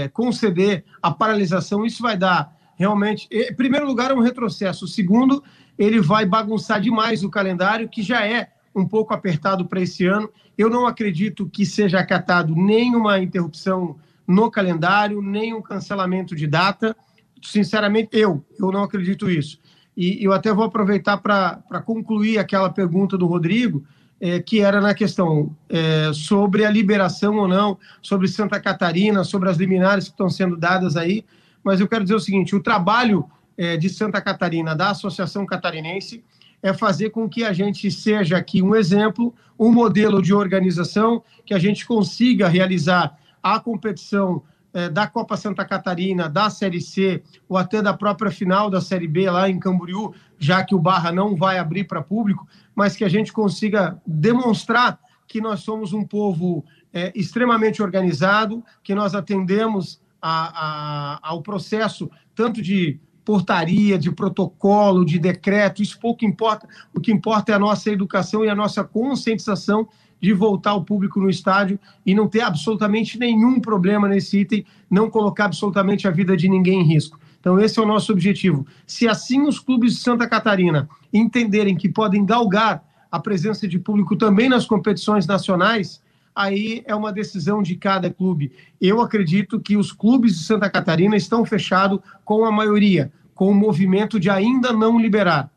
é, 0.05 0.09
conceder 0.09 0.85
a 1.01 1.11
paralisação. 1.11 1.85
Isso 1.85 2.03
vai 2.03 2.17
dar 2.17 2.55
realmente, 2.77 3.29
em 3.31 3.55
primeiro 3.55 3.87
lugar, 3.87 4.11
é 4.11 4.15
um 4.15 4.21
retrocesso. 4.21 4.87
Segundo, 4.87 5.43
ele 5.79 6.01
vai 6.01 6.27
bagunçar 6.27 6.81
demais 6.81 7.23
o 7.23 7.31
calendário, 7.31 7.89
que 7.89 8.03
já 8.03 8.27
é 8.27 8.51
um 8.75 8.87
pouco 8.87 9.15
apertado 9.15 9.65
para 9.67 9.81
esse 9.81 10.05
ano. 10.07 10.29
Eu 10.59 10.69
não 10.69 10.87
acredito 10.87 11.49
que 11.49 11.65
seja 11.65 11.99
acatado 11.99 12.55
nenhuma 12.55 13.19
interrupção 13.19 13.97
no 14.27 14.51
calendário, 14.51 15.23
nem 15.23 15.55
um 15.55 15.63
cancelamento 15.63 16.35
de 16.35 16.47
data. 16.47 16.97
Sinceramente, 17.43 18.11
eu, 18.13 18.45
eu 18.59 18.73
não 18.73 18.83
acredito 18.83 19.31
isso. 19.31 19.59
E 19.97 20.23
eu 20.23 20.33
até 20.33 20.53
vou 20.53 20.65
aproveitar 20.65 21.17
para 21.19 21.81
concluir 21.85 22.39
aquela 22.39 22.69
pergunta 22.69 23.17
do 23.17 23.27
Rodrigo, 23.27 23.85
é, 24.21 24.41
que 24.41 24.61
era 24.61 24.81
na 24.81 24.95
questão 24.95 25.55
é, 25.69 26.11
sobre 26.13 26.65
a 26.65 26.71
liberação 26.71 27.37
ou 27.37 27.49
não, 27.49 27.79
sobre 28.03 28.29
Santa 28.29 28.61
Catarina, 28.61 29.25
sobre 29.25 29.49
as 29.49 29.57
liminares 29.57 30.05
que 30.05 30.11
estão 30.11 30.29
sendo 30.29 30.57
dadas 30.57 30.97
aí. 30.97 31.25
Mas 31.63 31.81
eu 31.81 31.89
quero 31.89 32.03
dizer 32.03 32.15
o 32.15 32.21
seguinte: 32.21 32.55
o 32.55 32.63
trabalho 32.63 33.27
é, 33.57 33.77
de 33.77 33.89
Santa 33.89 34.21
Catarina, 34.21 34.75
da 34.75 34.91
Associação 34.91 35.47
Catarinense, 35.47 36.23
é 36.63 36.73
fazer 36.73 37.11
com 37.11 37.29
que 37.29 37.45
a 37.45 37.53
gente 37.53 37.91
seja 37.91 38.37
aqui 38.37 38.63
um 38.63 38.75
exemplo, 38.75 39.35
um 39.59 39.73
modelo 39.73 40.21
de 40.21 40.35
organização, 40.35 41.23
que 41.45 41.55
a 41.55 41.59
gente 41.59 41.87
consiga 41.87 42.49
realizar 42.49 43.17
a 43.55 43.61
competição 43.61 44.43
é, 44.75 44.89
da 44.89 45.07
Copa 45.07 45.37
Santa 45.37 45.65
Catarina, 45.65 46.29
da 46.29 46.51
Série 46.51 46.81
C, 46.81 47.23
ou 47.49 47.57
até 47.57 47.81
da 47.81 47.95
própria 47.95 48.31
final 48.31 48.69
da 48.69 48.81
Série 48.81 49.09
B 49.09 49.31
lá 49.31 49.49
em 49.49 49.59
Camboriú, 49.59 50.13
já 50.39 50.65
que 50.65 50.75
o 50.75 50.79
Barra 50.79 51.13
não 51.13 51.37
vai 51.37 51.59
abrir 51.59 51.85
para 51.85 52.03
público, 52.03 52.47
mas 52.75 52.97
que 52.97 53.05
a 53.05 53.09
gente 53.09 53.33
consiga 53.33 54.01
demonstrar 54.07 54.99
que 55.27 55.41
nós 55.41 55.61
somos 55.61 55.93
um 55.93 56.05
povo 56.05 56.65
é, 56.93 57.13
extremamente 57.15 57.83
organizado, 57.83 58.63
que 58.83 58.95
nós 58.95 59.15
atendemos 59.15 60.01
a, 60.21 61.21
a, 61.23 61.31
ao 61.31 61.43
processo 61.43 62.11
tanto 62.35 62.61
de 62.61 63.01
portaria, 63.25 63.99
de 63.99 64.13
protocolo, 64.13 65.05
de 65.05 65.19
decreto, 65.19 65.83
isso 65.83 65.99
pouco 65.99 66.25
importa. 66.25 66.69
O 66.95 67.01
que 67.01 67.11
importa 67.11 67.51
é 67.51 67.55
a 67.55 67.59
nossa 67.59 67.91
educação 67.91 68.45
e 68.45 68.49
a 68.49 68.55
nossa 68.55 68.85
conscientização 68.85 69.89
de 70.21 70.33
voltar 70.33 70.75
o 70.75 70.85
público 70.85 71.21
no 71.21 71.29
estádio 71.29 71.79
e 72.05 72.15
não 72.15 72.29
ter 72.29 72.41
absolutamente 72.41 73.19
nenhum 73.19 73.61
problema 73.61 74.09
nesse 74.09 74.41
item, 74.41 74.65
não 74.91 75.11
colocar 75.11 75.47
absolutamente 75.47 76.09
a 76.09 76.11
vida 76.11 76.37
de 76.37 76.49
ninguém 76.49 76.81
em 76.81 76.85
risco. 76.85 77.19
Então, 77.41 77.61
esse 77.61 77.79
é 77.79 77.83
o 77.83 77.87
nosso 77.87 78.13
objetivo. 78.13 78.67
Se 78.87 79.07
assim 79.07 79.43
os 79.43 79.61
clubes 79.61 79.95
de 79.95 80.01
Santa 80.01 80.29
Catarina 80.29 80.89
entenderem 81.13 81.77
que 81.77 81.89
podem 81.89 82.25
galgar 82.25 82.83
a 83.11 83.21
presença 83.21 83.69
de 83.69 83.79
público 83.79 84.17
também 84.17 84.49
nas 84.49 84.67
competições 84.67 85.27
nacionais, 85.27 86.03
aí 86.35 86.83
é 86.87 86.95
uma 86.95 87.13
decisão 87.13 87.63
de 87.63 87.77
cada 87.77 88.11
clube. 88.11 88.53
Eu 88.81 89.01
acredito 89.01 89.61
que 89.61 89.77
os 89.77 89.93
clubes 89.93 90.37
de 90.37 90.45
Santa 90.45 90.69
Catarina 90.69 91.17
estão 91.17 91.45
fechados 91.45 92.01
com 92.25 92.45
a 92.45 92.51
maioria, 92.51 93.13
com 93.35 93.51
o 93.51 93.55
movimento 93.55 94.19
de 94.19 94.29
ainda 94.29 94.73
não 94.73 94.99
liberar. 94.99 95.51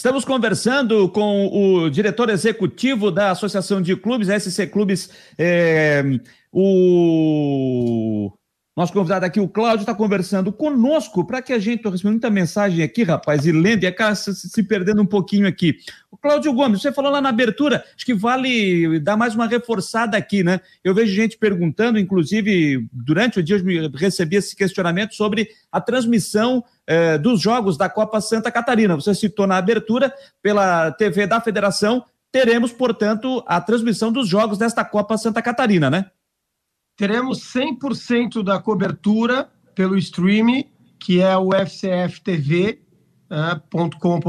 Estamos 0.00 0.24
conversando 0.24 1.10
com 1.10 1.46
o 1.48 1.90
diretor 1.90 2.30
executivo 2.30 3.10
da 3.10 3.32
Associação 3.32 3.82
de 3.82 3.94
Clubes, 3.94 4.28
SC 4.28 4.66
Clubes, 4.66 5.10
é, 5.36 6.02
o 6.50 8.32
nosso 8.80 8.94
convidado 8.94 9.26
aqui, 9.26 9.38
o 9.38 9.46
Cláudio, 9.46 9.82
está 9.82 9.94
conversando 9.94 10.50
conosco 10.50 11.22
para 11.22 11.42
que 11.42 11.52
a 11.52 11.58
gente. 11.58 11.76
Estou 11.76 11.92
recebendo 11.92 12.12
muita 12.12 12.30
mensagem 12.30 12.82
aqui, 12.82 13.02
rapaz, 13.02 13.44
e 13.44 13.52
lendo, 13.52 13.84
e 13.84 13.86
acaba 13.86 14.14
se, 14.14 14.62
perdendo 14.62 15.02
um 15.02 15.06
pouquinho 15.06 15.46
aqui. 15.46 15.76
O 16.10 16.16
Cláudio 16.16 16.50
Gomes, 16.54 16.80
você 16.80 16.90
falou 16.90 17.12
lá 17.12 17.20
na 17.20 17.28
abertura, 17.28 17.84
acho 17.94 18.06
que 18.06 18.14
vale 18.14 18.98
dar 19.00 19.18
mais 19.18 19.34
uma 19.34 19.46
reforçada 19.46 20.16
aqui, 20.16 20.42
né? 20.42 20.60
Eu 20.82 20.94
vejo 20.94 21.12
gente 21.14 21.36
perguntando, 21.36 21.98
inclusive, 21.98 22.88
durante 22.90 23.38
o 23.38 23.42
dia 23.42 23.58
eu 23.58 23.90
recebi 23.90 24.36
esse 24.36 24.56
questionamento 24.56 25.14
sobre 25.14 25.50
a 25.70 25.78
transmissão 25.78 26.64
eh, 26.86 27.18
dos 27.18 27.38
jogos 27.38 27.76
da 27.76 27.88
Copa 27.88 28.18
Santa 28.22 28.50
Catarina. 28.50 28.94
Você 28.94 29.14
citou 29.14 29.46
na 29.46 29.58
abertura, 29.58 30.10
pela 30.42 30.90
TV 30.92 31.26
da 31.26 31.38
Federação, 31.38 32.02
teremos, 32.32 32.72
portanto, 32.72 33.44
a 33.46 33.60
transmissão 33.60 34.10
dos 34.10 34.26
jogos 34.26 34.56
desta 34.56 34.86
Copa 34.86 35.18
Santa 35.18 35.42
Catarina, 35.42 35.90
né? 35.90 36.06
Teremos 37.00 37.38
100% 37.54 38.42
da 38.42 38.60
cobertura 38.60 39.48
pelo 39.74 39.96
streaming, 39.96 40.66
que 40.98 41.18
é 41.22 41.34
o 41.34 41.48
fcftv.com.br. 41.54 42.78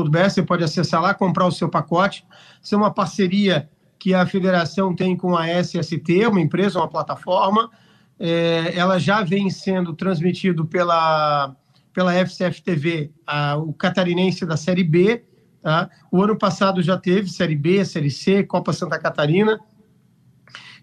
Né, 0.09 0.29
Você 0.29 0.41
pode 0.41 0.63
acessar 0.63 1.01
lá, 1.01 1.13
comprar 1.13 1.45
o 1.45 1.51
seu 1.51 1.67
pacote. 1.67 2.25
Isso 2.63 2.73
é 2.73 2.77
uma 2.77 2.93
parceria 2.93 3.69
que 3.99 4.13
a 4.13 4.25
federação 4.25 4.95
tem 4.95 5.17
com 5.17 5.35
a 5.35 5.49
SST, 5.49 6.25
uma 6.27 6.39
empresa, 6.39 6.79
uma 6.79 6.87
plataforma. 6.87 7.69
É, 8.17 8.71
ela 8.73 8.97
já 8.97 9.21
vem 9.21 9.49
sendo 9.49 9.93
transmitido 9.93 10.65
pela, 10.65 11.53
pela 11.91 12.13
FCF 12.13 12.61
TV, 12.61 13.11
a, 13.27 13.57
o 13.57 13.73
catarinense 13.73 14.45
da 14.45 14.55
Série 14.55 14.85
B. 14.85 15.25
Tá? 15.61 15.89
O 16.09 16.23
ano 16.23 16.37
passado 16.37 16.81
já 16.81 16.97
teve 16.97 17.29
Série 17.29 17.57
B, 17.57 17.83
Série 17.83 18.09
C, 18.09 18.43
Copa 18.43 18.71
Santa 18.71 18.97
Catarina. 18.97 19.59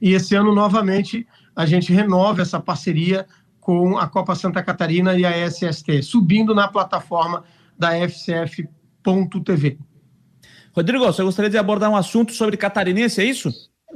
E 0.02 0.12
esse 0.12 0.34
ano, 0.34 0.54
novamente, 0.54 1.26
a 1.58 1.66
gente 1.66 1.92
renova 1.92 2.40
essa 2.40 2.60
parceria 2.60 3.26
com 3.58 3.98
a 3.98 4.06
Copa 4.06 4.36
Santa 4.36 4.62
Catarina 4.62 5.18
e 5.18 5.26
a 5.26 5.32
SST, 5.50 6.04
subindo 6.04 6.54
na 6.54 6.68
plataforma 6.68 7.42
da 7.76 7.98
FCF.tv. 8.08 9.76
Rodrigo, 10.72 11.04
você 11.04 11.24
gostaria 11.24 11.50
de 11.50 11.58
abordar 11.58 11.90
um 11.90 11.96
assunto 11.96 12.32
sobre 12.32 12.56
catarinense, 12.56 13.20
é 13.20 13.24
isso? 13.24 13.52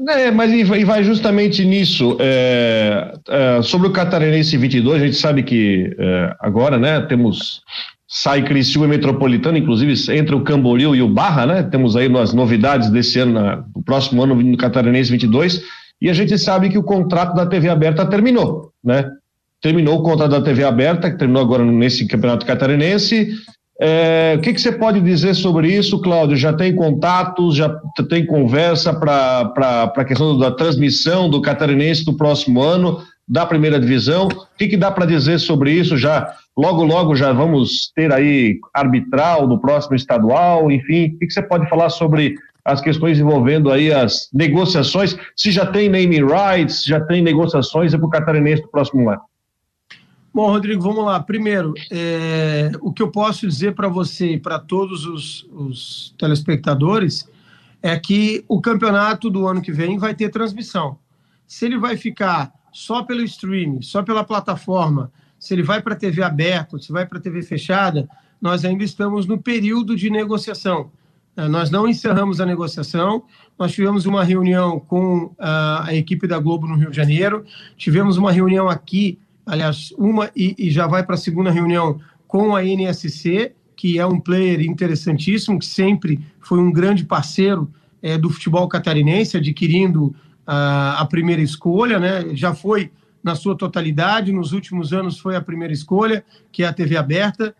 É, 0.08 0.32
mas 0.32 0.50
e 0.50 0.84
vai 0.84 1.04
justamente 1.04 1.64
nisso. 1.64 2.16
É, 2.18 3.14
é, 3.28 3.62
sobre 3.62 3.86
o 3.86 3.92
Catarinense 3.92 4.56
22, 4.56 5.00
a 5.00 5.04
gente 5.04 5.16
sabe 5.16 5.44
que 5.44 5.94
é, 5.96 6.34
agora, 6.40 6.78
né, 6.78 7.00
temos 7.02 7.62
sai 8.08 8.42
Criciúma 8.42 8.86
e 8.86 8.88
Metropolitano, 8.88 9.56
inclusive 9.56 9.94
entre 10.12 10.34
o 10.34 10.42
Camboriú 10.42 10.96
e 10.96 11.00
o 11.00 11.08
Barra, 11.08 11.46
né? 11.46 11.62
Temos 11.62 11.94
aí 11.94 12.14
as 12.18 12.34
novidades 12.34 12.90
desse 12.90 13.18
ano, 13.20 13.64
no 13.74 13.82
próximo 13.82 14.22
ano 14.22 14.34
no 14.34 14.56
Catarinense 14.56 15.10
22. 15.10 15.62
E 16.02 16.10
a 16.10 16.12
gente 16.12 16.36
sabe 16.36 16.68
que 16.68 16.76
o 16.76 16.82
contrato 16.82 17.32
da 17.32 17.46
TV 17.46 17.68
aberta 17.68 18.04
terminou, 18.04 18.72
né? 18.82 19.08
terminou 19.60 20.00
o 20.00 20.02
contrato 20.02 20.32
da 20.32 20.42
TV 20.42 20.64
aberta, 20.64 21.08
que 21.08 21.16
terminou 21.16 21.40
agora 21.40 21.64
nesse 21.64 22.08
campeonato 22.08 22.44
catarinense. 22.44 23.28
É, 23.80 24.34
o 24.36 24.40
que, 24.40 24.52
que, 24.52 24.60
você 24.60 24.72
pode 24.72 25.00
dizer 25.00 25.34
sobre 25.34 25.68
isso, 25.68 26.00
Cláudio? 26.00 26.36
Já 26.36 26.52
tem 26.52 26.74
contatos, 26.74 27.54
já 27.54 27.72
tem 28.10 28.26
conversa 28.26 28.92
para 28.92 29.92
a 29.96 30.04
questão 30.04 30.36
da 30.36 30.50
transmissão 30.50 31.30
do 31.30 31.40
catarinense 31.40 32.04
do 32.04 32.16
próximo 32.16 32.60
ano, 32.60 33.00
da 33.26 33.46
primeira 33.46 33.78
divisão? 33.78 34.26
O 34.26 34.58
que, 34.58 34.66
que 34.66 34.76
dá 34.76 34.90
para 34.90 35.06
dizer 35.06 35.38
sobre 35.38 35.70
isso? 35.70 35.96
Já 35.96 36.34
logo, 36.56 36.84
logo 36.84 37.14
já 37.14 37.32
vamos 37.32 37.92
ter 37.94 38.12
aí 38.12 38.58
arbitral 38.74 39.46
no 39.46 39.60
próximo 39.60 39.94
estadual, 39.94 40.68
enfim, 40.68 41.06
o 41.06 41.18
que, 41.20 41.26
que 41.28 41.32
você 41.32 41.42
pode 41.42 41.68
falar 41.68 41.90
sobre 41.90 42.34
as 42.64 42.80
questões 42.80 43.18
envolvendo 43.18 43.70
aí 43.70 43.92
as 43.92 44.28
negociações? 44.32 45.16
Se 45.36 45.50
já 45.50 45.66
tem 45.66 45.88
naming 45.88 46.24
rights, 46.24 46.84
já 46.84 47.00
tem 47.00 47.22
negociações 47.22 47.94
para 47.94 48.06
o 48.06 48.10
catarinense 48.10 48.62
do 48.62 48.68
próximo 48.68 49.08
ano? 49.08 49.22
Bom, 50.34 50.46
Rodrigo, 50.46 50.80
vamos 50.80 51.04
lá. 51.04 51.20
Primeiro, 51.20 51.74
é, 51.90 52.72
o 52.80 52.90
que 52.90 53.02
eu 53.02 53.10
posso 53.10 53.46
dizer 53.46 53.74
para 53.74 53.86
você 53.86 54.32
e 54.32 54.40
para 54.40 54.58
todos 54.58 55.04
os, 55.04 55.46
os, 55.52 56.14
telespectadores 56.16 57.28
é 57.82 57.98
que 57.98 58.42
o 58.48 58.58
campeonato 58.58 59.28
do 59.28 59.46
ano 59.46 59.60
que 59.60 59.70
vem 59.70 59.98
vai 59.98 60.14
ter 60.14 60.30
transmissão. 60.30 60.96
Se 61.46 61.66
ele 61.66 61.78
vai 61.78 61.98
ficar 61.98 62.50
só 62.72 63.02
pelo 63.02 63.22
streaming, 63.22 63.82
só 63.82 64.02
pela 64.02 64.24
plataforma, 64.24 65.12
se 65.38 65.52
ele 65.52 65.62
vai 65.62 65.82
para 65.82 65.92
a 65.92 65.98
TV 65.98 66.22
aberta, 66.22 66.78
se 66.78 66.90
vai 66.90 67.04
para 67.04 67.18
a 67.18 67.20
TV 67.20 67.42
fechada, 67.42 68.08
nós 68.40 68.64
ainda 68.64 68.84
estamos 68.84 69.26
no 69.26 69.36
período 69.36 69.94
de 69.94 70.08
negociação. 70.08 70.90
É, 71.36 71.48
nós 71.48 71.70
não 71.70 71.88
encerramos 71.88 72.40
a 72.40 72.46
negociação, 72.46 73.22
nós 73.58 73.72
tivemos 73.72 74.06
uma 74.06 74.22
reunião 74.22 74.78
com 74.80 75.34
a, 75.38 75.88
a 75.88 75.94
equipe 75.94 76.26
da 76.26 76.38
Globo 76.38 76.66
no 76.66 76.76
Rio 76.76 76.90
de 76.90 76.96
Janeiro, 76.96 77.44
tivemos 77.76 78.16
uma 78.16 78.30
reunião 78.30 78.68
aqui 78.68 79.18
aliás, 79.46 79.92
uma 79.98 80.30
e, 80.34 80.54
e 80.58 80.70
já 80.70 80.86
vai 80.86 81.04
para 81.04 81.14
a 81.14 81.18
segunda 81.18 81.50
reunião 81.50 82.00
com 82.26 82.56
a 82.56 82.64
NSC, 82.64 83.52
que 83.76 83.98
é 83.98 84.06
um 84.06 84.18
player 84.18 84.60
interessantíssimo, 84.62 85.58
que 85.58 85.66
sempre 85.66 86.20
foi 86.40 86.58
um 86.58 86.72
grande 86.72 87.04
parceiro 87.04 87.70
é, 88.00 88.16
do 88.16 88.30
futebol 88.30 88.66
catarinense, 88.68 89.36
adquirindo 89.36 90.14
a, 90.46 91.00
a 91.00 91.06
primeira 91.06 91.42
escolha, 91.42 91.98
né? 91.98 92.34
Já 92.34 92.54
foi 92.54 92.90
na 93.22 93.34
sua 93.34 93.56
totalidade, 93.56 94.32
nos 94.32 94.52
últimos 94.52 94.92
anos 94.92 95.18
foi 95.18 95.36
a 95.36 95.40
primeira 95.40 95.72
escolha, 95.72 96.24
que 96.50 96.64
é 96.64 96.66
a 96.66 96.72
TV 96.72 96.96
aberta. 96.96 97.54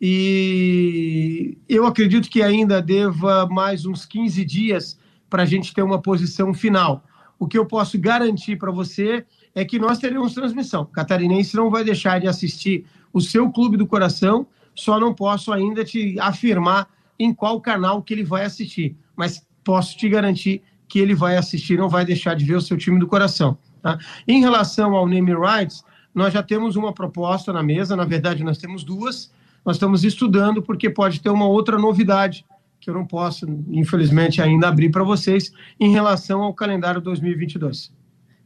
E 0.00 1.56
eu 1.68 1.86
acredito 1.86 2.28
que 2.28 2.42
ainda 2.42 2.82
deva 2.82 3.46
mais 3.46 3.86
uns 3.86 4.04
15 4.04 4.44
dias 4.44 4.98
para 5.28 5.42
a 5.42 5.46
gente 5.46 5.72
ter 5.72 5.82
uma 5.82 6.00
posição 6.00 6.52
final. 6.52 7.04
O 7.38 7.46
que 7.46 7.58
eu 7.58 7.66
posso 7.66 7.98
garantir 7.98 8.56
para 8.56 8.70
você 8.70 9.24
é 9.54 9.64
que 9.64 9.78
nós 9.78 9.98
teremos 9.98 10.34
transmissão. 10.34 10.82
O 10.82 10.86
catarinense 10.86 11.56
não 11.56 11.70
vai 11.70 11.82
deixar 11.82 12.20
de 12.20 12.28
assistir 12.28 12.84
o 13.12 13.20
seu 13.20 13.50
clube 13.50 13.76
do 13.76 13.86
coração, 13.86 14.46
só 14.74 15.00
não 15.00 15.14
posso 15.14 15.52
ainda 15.52 15.82
te 15.82 16.18
afirmar 16.20 16.88
em 17.18 17.32
qual 17.32 17.60
canal 17.60 18.02
que 18.02 18.12
ele 18.12 18.24
vai 18.24 18.44
assistir, 18.44 18.94
mas 19.16 19.46
posso 19.64 19.96
te 19.96 20.08
garantir 20.08 20.62
que 20.86 20.98
ele 20.98 21.14
vai 21.14 21.36
assistir, 21.36 21.78
não 21.78 21.88
vai 21.88 22.04
deixar 22.04 22.34
de 22.34 22.44
ver 22.44 22.56
o 22.56 22.60
seu 22.60 22.76
time 22.76 22.98
do 23.00 23.06
coração. 23.06 23.56
Tá? 23.82 23.98
Em 24.28 24.40
relação 24.40 24.94
ao 24.94 25.06
name 25.06 25.32
rights, 25.34 25.82
nós 26.14 26.32
já 26.32 26.42
temos 26.42 26.76
uma 26.76 26.92
proposta 26.92 27.52
na 27.52 27.62
mesa, 27.62 27.96
na 27.96 28.04
verdade 28.04 28.44
nós 28.44 28.58
temos 28.58 28.84
duas, 28.84 29.32
nós 29.66 29.76
estamos 29.76 30.04
estudando 30.04 30.62
porque 30.62 30.88
pode 30.88 31.20
ter 31.20 31.28
uma 31.28 31.48
outra 31.48 31.76
novidade 31.76 32.46
que 32.80 32.88
eu 32.88 32.94
não 32.94 33.04
posso, 33.04 33.44
infelizmente, 33.68 34.40
ainda 34.40 34.68
abrir 34.68 34.90
para 34.90 35.02
vocês 35.02 35.50
em 35.80 35.90
relação 35.90 36.42
ao 36.42 36.54
calendário 36.54 37.00
2022. 37.00 37.92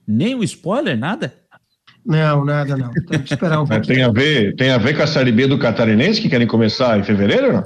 Nem 0.07 0.35
o 0.35 0.43
spoiler, 0.43 0.99
nada? 0.99 1.35
Não, 2.05 2.43
nada 2.43 2.75
não. 2.75 2.91
Tem 2.91 3.23
que 3.23 3.35
esperar 3.35 3.61
um 3.61 3.67
pouco. 3.69 3.87
Tem 3.87 4.03
a, 4.03 4.11
ver, 4.11 4.57
tem 4.57 4.71
a 4.71 4.79
ver 4.79 4.97
com 4.97 5.03
a 5.03 5.07
Série 5.07 5.31
B 5.31 5.47
do 5.47 5.59
Catarinense 5.59 6.23
que 6.23 6.31
querem 6.31 6.47
começar 6.47 6.99
em 6.99 7.05
fevereiro, 7.05 7.53
não? 7.53 7.65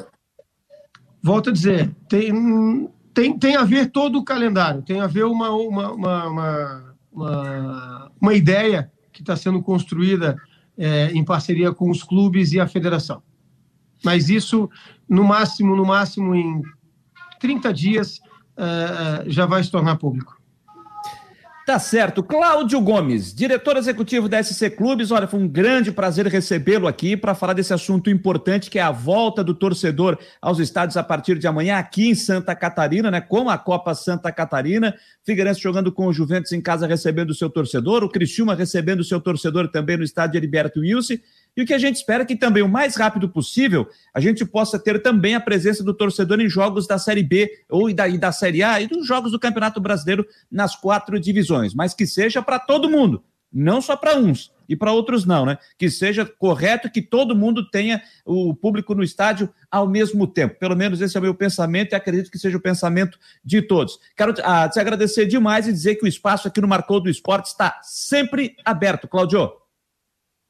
Volto 1.22 1.50
a 1.50 1.52
dizer, 1.52 1.90
tem, 2.08 2.90
tem, 3.14 3.38
tem 3.38 3.56
a 3.56 3.62
ver 3.62 3.86
todo 3.92 4.18
o 4.18 4.24
calendário, 4.24 4.82
tem 4.82 5.00
a 5.00 5.06
ver 5.06 5.24
uma, 5.24 5.50
uma, 5.50 5.92
uma, 5.92 6.26
uma, 6.26 6.94
uma, 7.10 8.12
uma 8.20 8.34
ideia 8.34 8.90
que 9.12 9.22
está 9.22 9.36
sendo 9.36 9.62
construída 9.62 10.36
é, 10.76 11.12
em 11.12 11.24
parceria 11.24 11.72
com 11.72 11.88
os 11.88 12.02
clubes 12.02 12.52
e 12.52 12.60
a 12.60 12.66
federação. 12.66 13.22
Mas 14.04 14.28
isso, 14.28 14.68
no 15.08 15.24
máximo, 15.24 15.74
no 15.74 15.84
máximo 15.84 16.34
em 16.34 16.62
30 17.40 17.72
dias, 17.72 18.20
é, 18.56 19.24
já 19.26 19.46
vai 19.46 19.62
se 19.62 19.70
tornar 19.70 19.96
público. 19.96 20.36
Tá 21.66 21.78
certo. 21.78 22.22
Cláudio 22.22 22.78
Gomes, 22.78 23.34
diretor 23.34 23.78
executivo 23.78 24.28
da 24.28 24.42
SC 24.42 24.68
Clubes. 24.68 25.10
Olha, 25.10 25.26
foi 25.26 25.40
um 25.40 25.48
grande 25.48 25.90
prazer 25.90 26.26
recebê-lo 26.26 26.86
aqui 26.86 27.16
para 27.16 27.34
falar 27.34 27.54
desse 27.54 27.72
assunto 27.72 28.10
importante 28.10 28.68
que 28.68 28.78
é 28.78 28.82
a 28.82 28.90
volta 28.90 29.42
do 29.42 29.54
torcedor 29.54 30.18
aos 30.42 30.58
estádios 30.58 30.98
a 30.98 31.02
partir 31.02 31.38
de 31.38 31.46
amanhã 31.46 31.78
aqui 31.78 32.10
em 32.10 32.14
Santa 32.14 32.54
Catarina, 32.54 33.10
né? 33.10 33.18
Com 33.22 33.48
a 33.48 33.56
Copa 33.56 33.94
Santa 33.94 34.30
Catarina. 34.30 34.94
Figueirense 35.24 35.58
jogando 35.58 35.90
com 35.90 36.06
o 36.06 36.12
Juventus 36.12 36.52
em 36.52 36.60
casa 36.60 36.86
recebendo 36.86 37.30
o 37.30 37.34
seu 37.34 37.48
torcedor, 37.48 38.04
o 38.04 38.10
Criciúma 38.10 38.54
recebendo 38.54 39.00
o 39.00 39.04
seu 39.04 39.18
torcedor 39.18 39.68
também 39.68 39.96
no 39.96 40.04
estádio 40.04 40.36
Heriberto 40.36 40.80
Wilson. 40.80 41.14
E 41.56 41.62
o 41.62 41.66
que 41.66 41.74
a 41.74 41.78
gente 41.78 41.96
espera 41.96 42.22
é 42.22 42.26
que 42.26 42.36
também, 42.36 42.62
o 42.62 42.68
mais 42.68 42.96
rápido 42.96 43.28
possível, 43.28 43.88
a 44.12 44.20
gente 44.20 44.44
possa 44.44 44.78
ter 44.78 45.00
também 45.02 45.34
a 45.34 45.40
presença 45.40 45.84
do 45.84 45.94
torcedor 45.94 46.40
em 46.40 46.48
jogos 46.48 46.86
da 46.86 46.98
Série 46.98 47.22
B 47.22 47.48
ou 47.68 47.92
da, 47.92 48.08
e 48.08 48.18
da 48.18 48.32
Série 48.32 48.62
A 48.62 48.80
e 48.80 48.86
dos 48.86 49.06
jogos 49.06 49.32
do 49.32 49.38
Campeonato 49.38 49.80
Brasileiro 49.80 50.26
nas 50.50 50.74
quatro 50.74 51.18
divisões, 51.20 51.74
mas 51.74 51.94
que 51.94 52.06
seja 52.06 52.42
para 52.42 52.58
todo 52.58 52.90
mundo, 52.90 53.22
não 53.52 53.80
só 53.80 53.96
para 53.96 54.16
uns 54.16 54.52
e 54.68 54.74
para 54.74 54.92
outros 54.92 55.24
não, 55.24 55.46
né? 55.46 55.58
Que 55.78 55.88
seja 55.88 56.24
correto 56.24 56.90
que 56.90 57.00
todo 57.00 57.36
mundo 57.36 57.68
tenha 57.70 58.02
o 58.24 58.54
público 58.54 58.94
no 58.94 59.02
estádio 59.02 59.48
ao 59.70 59.86
mesmo 59.86 60.26
tempo. 60.26 60.58
Pelo 60.58 60.74
menos 60.74 61.00
esse 61.00 61.16
é 61.16 61.20
o 61.20 61.22
meu 61.22 61.34
pensamento 61.34 61.92
e 61.92 61.94
acredito 61.94 62.30
que 62.30 62.38
seja 62.38 62.56
o 62.56 62.60
pensamento 62.60 63.18
de 63.44 63.62
todos. 63.62 63.98
Quero 64.16 64.34
ah, 64.42 64.68
te 64.68 64.80
agradecer 64.80 65.26
demais 65.26 65.68
e 65.68 65.72
dizer 65.72 65.96
que 65.96 66.04
o 66.04 66.08
espaço 66.08 66.48
aqui 66.48 66.60
no 66.60 66.68
Marcou 66.68 67.00
do 67.00 67.10
Esporte 67.10 67.46
está 67.46 67.78
sempre 67.82 68.56
aberto. 68.64 69.06
Cláudio. 69.06 69.63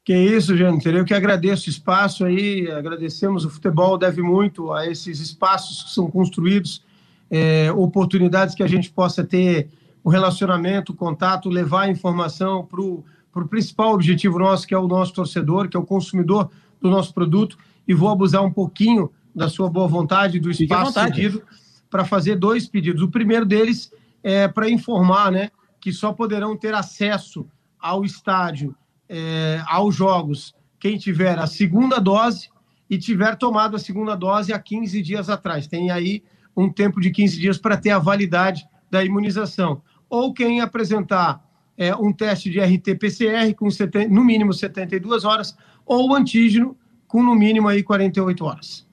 Que 0.05 0.15
isso, 0.15 0.55
gente. 0.55 0.87
Eu 0.87 1.05
que 1.05 1.15
agradeço 1.15 1.67
o 1.67 1.71
espaço 1.71 2.27
aí, 2.27 2.71
agradecemos. 2.71 3.47
O 3.47 3.51
futebol 3.51 3.97
deve 3.97 4.21
muito 4.21 4.71
a 4.71 4.87
esses 4.87 5.19
espaços 5.19 5.83
que 5.83 5.91
são 5.93 6.11
construídos, 6.11 6.85
é, 7.31 7.73
oportunidades 7.73 8.55
que 8.55 8.63
a 8.63 8.67
gente 8.67 8.91
possa 8.91 9.25
ter 9.25 9.71
o 10.03 10.11
relacionamento, 10.11 10.93
o 10.93 10.95
contato, 10.95 11.49
levar 11.49 11.85
a 11.85 11.91
informação 11.91 12.67
para 12.67 12.83
o 12.83 13.49
principal 13.49 13.95
objetivo 13.95 14.39
nosso, 14.39 14.67
que 14.67 14.75
é 14.75 14.79
o 14.79 14.87
nosso 14.87 15.15
torcedor, 15.15 15.71
que 15.71 15.77
é 15.77 15.81
o 15.81 15.87
consumidor 15.87 16.51
do 16.83 16.91
nosso 16.91 17.15
produto. 17.15 17.57
E 17.89 17.95
vou 17.95 18.11
abusar 18.11 18.45
um 18.45 18.53
pouquinho 18.53 19.11
da 19.35 19.49
sua 19.49 19.71
boa 19.71 19.89
vontade, 19.89 20.39
do 20.39 20.51
espaço 20.51 20.93
cedido, 20.93 21.43
para 21.89 22.05
fazer 22.05 22.37
dois 22.37 22.69
pedidos. 22.69 23.01
O 23.01 23.09
primeiro 23.09 23.47
deles 23.47 23.91
é 24.23 24.47
para 24.49 24.69
informar 24.69 25.33
né, 25.33 25.51
que 25.81 25.93
só 25.95 26.13
poderão 26.13 26.55
ter 26.55 26.75
acesso 26.75 27.47
ao 27.81 28.05
estádio 28.05 28.77
é, 29.09 29.63
aos 29.67 29.95
jogos 29.95 30.55
quem 30.79 30.99
tiver 30.99 31.39
a 31.39 31.47
segunda 31.47 31.99
dose 31.99 32.49
e 32.89 32.99
tiver 32.99 33.37
tomado 33.37 33.77
a 33.77 33.79
segunda 33.79 34.15
dose 34.15 34.53
há 34.53 34.59
15 34.59 35.01
dias 35.03 35.31
atrás. 35.31 35.67
Tem 35.67 35.91
aí 35.91 36.23
um 36.57 36.71
tempo 36.71 37.01
de 37.01 37.11
15 37.11 37.41
dias 37.41 37.59
para 37.59 37.77
ter 37.77 37.91
a 37.91 37.99
validade 37.99 38.67
da 38.91 39.05
imunização. 39.05 39.83
Ou 40.09 40.33
quem 40.33 40.61
apresentar 40.61 41.43
é, 41.77 41.95
um 41.97 42.13
teste 42.13 42.51
de 42.51 42.61
RT-PCR 42.61 43.55
com 43.57 43.71
70, 43.71 44.09
no 44.09 44.25
mínimo 44.25 44.53
72 44.53 45.25
horas, 45.25 45.57
ou 45.85 46.11
o 46.11 46.15
antígeno 46.15 46.77
com 47.07 47.23
no 47.23 47.35
mínimo 47.35 47.69
aí 47.69 47.83
48 47.83 48.45
horas. 48.45 48.87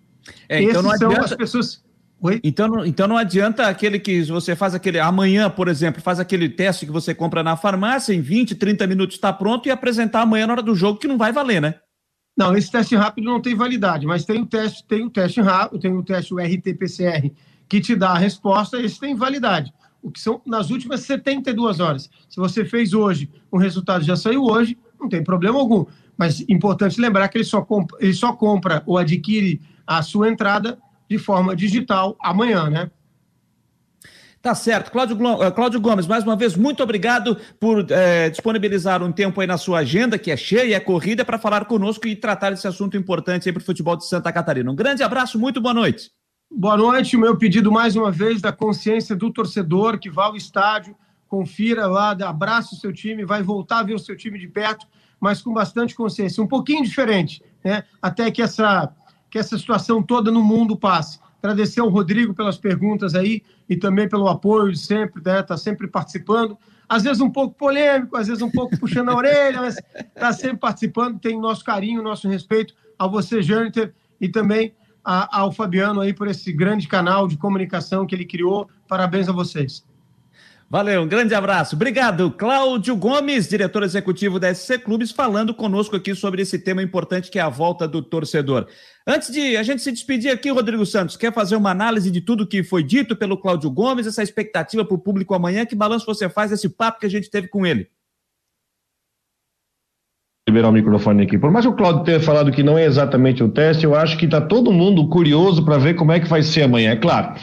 É, 0.47 0.61
então 0.61 0.71
Esses 0.71 0.83
não 0.83 0.91
adianta... 0.91 1.15
são 1.15 1.25
as 1.25 1.35
pessoas 1.35 1.83
Oi? 2.23 2.39
Então, 2.43 2.67
não, 2.67 2.85
então 2.85 3.07
não 3.07 3.17
adianta 3.17 3.65
aquele 3.65 3.99
que 3.99 4.21
você 4.25 4.55
faz 4.55 4.75
aquele. 4.75 4.99
Amanhã, 4.99 5.49
por 5.49 5.67
exemplo, 5.67 5.99
faz 6.01 6.19
aquele 6.19 6.47
teste 6.47 6.85
que 6.85 6.91
você 6.91 7.15
compra 7.15 7.41
na 7.41 7.57
farmácia, 7.57 8.13
em 8.13 8.21
20, 8.21 8.53
30 8.53 8.85
minutos 8.85 9.15
está 9.15 9.33
pronto 9.33 9.67
e 9.67 9.71
apresentar 9.71 10.21
amanhã 10.21 10.45
na 10.45 10.53
hora 10.53 10.61
do 10.61 10.75
jogo, 10.75 10.99
que 10.99 11.07
não 11.07 11.17
vai 11.17 11.31
valer, 11.31 11.59
né? 11.59 11.75
Não, 12.37 12.55
esse 12.55 12.71
teste 12.71 12.95
rápido 12.95 13.25
não 13.25 13.41
tem 13.41 13.55
validade, 13.55 14.05
mas 14.05 14.23
tem 14.23 14.39
o 14.39 14.45
teste, 14.45 14.85
tem 14.87 15.03
o 15.03 15.09
teste 15.09 15.41
rápido, 15.41 15.79
tem 15.79 15.91
o 15.91 16.03
teste 16.03 16.35
RT-PCR 16.35 17.31
que 17.67 17.81
te 17.81 17.95
dá 17.95 18.11
a 18.11 18.17
resposta, 18.17 18.79
esse 18.79 18.99
tem 18.99 19.15
validade. 19.15 19.73
O 20.01 20.11
que 20.11 20.19
são 20.19 20.41
nas 20.45 20.69
últimas 20.69 21.01
72 21.01 21.79
horas. 21.79 22.07
Se 22.29 22.37
você 22.37 22.63
fez 22.63 22.93
hoje, 22.93 23.31
o 23.49 23.57
resultado 23.57 24.03
já 24.03 24.15
saiu 24.15 24.43
hoje, 24.43 24.77
não 24.99 25.09
tem 25.09 25.23
problema 25.23 25.57
algum. 25.57 25.85
Mas 26.15 26.41
importante 26.47 27.01
lembrar 27.01 27.27
que 27.29 27.37
ele 27.37 27.45
só 27.45 27.61
compra, 27.61 27.97
ele 27.99 28.13
só 28.13 28.33
compra 28.33 28.83
ou 28.85 28.97
adquire 28.97 29.59
a 29.87 30.03
sua 30.03 30.29
entrada 30.29 30.77
de 31.11 31.17
forma 31.17 31.53
digital 31.53 32.15
amanhã, 32.21 32.69
né? 32.69 32.89
Tá 34.41 34.55
certo. 34.55 34.91
Cláudio, 34.91 35.17
eh, 35.43 35.51
Cláudio 35.51 35.81
Gomes, 35.81 36.07
mais 36.07 36.23
uma 36.23 36.37
vez, 36.37 36.55
muito 36.55 36.81
obrigado 36.81 37.37
por 37.59 37.85
é, 37.91 38.29
disponibilizar 38.29 39.03
um 39.03 39.11
tempo 39.11 39.41
aí 39.41 39.45
na 39.45 39.57
sua 39.57 39.79
agenda, 39.79 40.17
que 40.17 40.31
é 40.31 40.37
cheia, 40.37 40.77
é 40.77 40.79
corrida, 40.79 41.25
para 41.25 41.37
falar 41.37 41.65
conosco 41.65 42.07
e 42.07 42.15
tratar 42.15 42.51
desse 42.51 42.65
assunto 42.65 42.95
importante 42.95 43.49
aí 43.49 43.53
para 43.53 43.61
o 43.61 43.65
futebol 43.65 43.97
de 43.97 44.07
Santa 44.07 44.31
Catarina. 44.31 44.71
Um 44.71 44.75
grande 44.75 45.03
abraço, 45.03 45.37
muito 45.37 45.59
boa 45.59 45.73
noite. 45.73 46.09
Boa 46.49 46.77
noite. 46.77 47.17
O 47.17 47.19
meu 47.19 47.37
pedido, 47.37 47.71
mais 47.71 47.97
uma 47.97 48.09
vez, 48.09 48.41
da 48.41 48.53
consciência 48.53 49.15
do 49.17 49.31
torcedor 49.31 49.99
que 49.99 50.09
vá 50.09 50.27
ao 50.27 50.37
estádio, 50.37 50.95
confira 51.27 51.85
lá, 51.87 52.11
abraça 52.11 52.73
o 52.73 52.77
seu 52.77 52.93
time, 52.93 53.25
vai 53.25 53.43
voltar 53.43 53.79
a 53.79 53.83
ver 53.83 53.95
o 53.95 53.99
seu 53.99 54.15
time 54.15 54.39
de 54.39 54.47
perto, 54.47 54.87
mas 55.19 55.41
com 55.41 55.53
bastante 55.53 55.93
consciência, 55.93 56.41
um 56.41 56.47
pouquinho 56.47 56.83
diferente, 56.83 57.43
né? 57.63 57.83
até 58.01 58.31
que 58.31 58.41
essa, 58.41 58.91
que 59.31 59.39
essa 59.39 59.57
situação 59.57 60.03
toda 60.03 60.29
no 60.29 60.43
mundo 60.43 60.77
passe. 60.77 61.19
Agradecer 61.41 61.79
ao 61.79 61.89
Rodrigo 61.89 62.35
pelas 62.35 62.57
perguntas 62.57 63.15
aí 63.15 63.41
e 63.67 63.75
também 63.75 64.07
pelo 64.07 64.27
apoio 64.27 64.71
de 64.71 64.77
sempre, 64.77 65.23
né? 65.25 65.39
Está 65.39 65.57
sempre 65.57 65.87
participando. 65.87 66.55
Às 66.87 67.03
vezes 67.03 67.21
um 67.21 67.29
pouco 67.29 67.55
polêmico, 67.55 68.17
às 68.17 68.27
vezes 68.27 68.43
um 68.43 68.51
pouco 68.51 68.77
puxando 68.77 69.09
a 69.09 69.15
orelha, 69.15 69.61
mas 69.61 69.77
está 70.15 70.33
sempre 70.33 70.57
participando. 70.57 71.17
Tem 71.19 71.39
nosso 71.39 71.63
carinho, 71.63 72.03
nosso 72.03 72.27
respeito 72.27 72.75
a 72.99 73.07
você, 73.07 73.41
Jâniter, 73.41 73.93
e 74.19 74.27
também 74.27 74.75
a, 75.03 75.39
ao 75.39 75.51
Fabiano 75.51 76.01
aí 76.01 76.13
por 76.13 76.27
esse 76.27 76.51
grande 76.51 76.87
canal 76.87 77.27
de 77.27 77.37
comunicação 77.37 78.05
que 78.05 78.13
ele 78.13 78.25
criou. 78.25 78.69
Parabéns 78.87 79.29
a 79.29 79.31
vocês. 79.31 79.83
Valeu, 80.71 81.01
um 81.01 81.07
grande 81.07 81.35
abraço. 81.35 81.75
Obrigado, 81.75 82.31
Cláudio 82.31 82.95
Gomes, 82.95 83.49
diretor 83.49 83.83
executivo 83.83 84.39
da 84.39 84.55
SC 84.55 84.79
Clubes, 84.79 85.11
falando 85.11 85.53
conosco 85.53 85.97
aqui 85.97 86.15
sobre 86.15 86.43
esse 86.43 86.57
tema 86.57 86.81
importante 86.81 87.29
que 87.29 87.37
é 87.37 87.41
a 87.41 87.49
volta 87.49 87.85
do 87.85 88.01
torcedor. 88.01 88.65
Antes 89.05 89.33
de 89.33 89.57
a 89.57 89.63
gente 89.63 89.81
se 89.81 89.91
despedir 89.91 90.31
aqui, 90.31 90.49
Rodrigo 90.49 90.85
Santos, 90.85 91.17
quer 91.17 91.33
fazer 91.33 91.57
uma 91.57 91.71
análise 91.71 92.09
de 92.09 92.21
tudo 92.21 92.47
que 92.47 92.63
foi 92.63 92.83
dito 92.83 93.17
pelo 93.17 93.37
Cláudio 93.37 93.69
Gomes, 93.69 94.07
essa 94.07 94.23
expectativa 94.23 94.85
para 94.85 94.95
o 94.95 94.97
público 94.97 95.33
amanhã? 95.33 95.65
Que 95.65 95.75
balanço 95.75 96.05
você 96.05 96.29
faz 96.29 96.51
desse 96.51 96.69
papo 96.69 97.01
que 97.01 97.05
a 97.05 97.09
gente 97.09 97.29
teve 97.29 97.49
com 97.49 97.65
ele? 97.65 97.89
liberar 100.47 100.69
o 100.69 100.71
microfone 100.71 101.23
aqui. 101.23 101.37
Por 101.37 101.51
mais 101.51 101.65
que 101.65 101.71
o 101.71 101.75
Claudio 101.75 102.05
tenha 102.05 102.19
falado 102.21 102.51
que 102.51 102.63
não 102.63 102.77
é 102.77 102.85
exatamente 102.85 103.43
o 103.43 103.49
teste, 103.49 103.83
eu 103.83 103.93
acho 103.93 104.17
que 104.17 104.23
está 104.23 104.39
todo 104.39 104.71
mundo 104.71 105.09
curioso 105.09 105.65
para 105.65 105.77
ver 105.77 105.95
como 105.95 106.13
é 106.13 106.19
que 106.19 106.27
vai 106.29 106.41
ser 106.41 106.63
amanhã. 106.63 106.91
É 106.91 106.95
claro, 106.95 107.35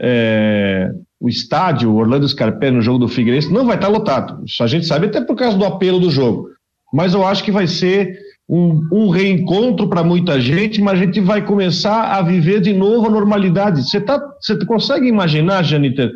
é, 0.00 0.90
o 1.22 1.28
estádio 1.28 1.94
Orlando 1.94 2.28
Scarpelli 2.28 2.74
no 2.74 2.82
jogo 2.82 2.98
do 2.98 3.06
Figueirense 3.06 3.52
não 3.52 3.64
vai 3.64 3.76
estar 3.76 3.86
lotado. 3.86 4.44
Isso 4.44 4.60
a 4.60 4.66
gente 4.66 4.84
sabe 4.84 5.06
até 5.06 5.20
por 5.20 5.36
causa 5.36 5.56
do 5.56 5.64
apelo 5.64 6.00
do 6.00 6.10
jogo. 6.10 6.48
Mas 6.92 7.14
eu 7.14 7.24
acho 7.24 7.44
que 7.44 7.52
vai 7.52 7.68
ser 7.68 8.18
um, 8.48 8.82
um 8.92 9.08
reencontro 9.08 9.88
para 9.88 10.02
muita 10.02 10.40
gente, 10.40 10.82
mas 10.82 10.94
a 10.94 11.04
gente 11.04 11.20
vai 11.20 11.40
começar 11.46 12.16
a 12.16 12.22
viver 12.22 12.60
de 12.60 12.72
novo 12.72 13.06
a 13.06 13.10
normalidade. 13.10 13.88
Você 13.88 14.00
tá, 14.00 14.20
consegue 14.66 15.06
imaginar, 15.06 15.62
Janita, 15.62 16.10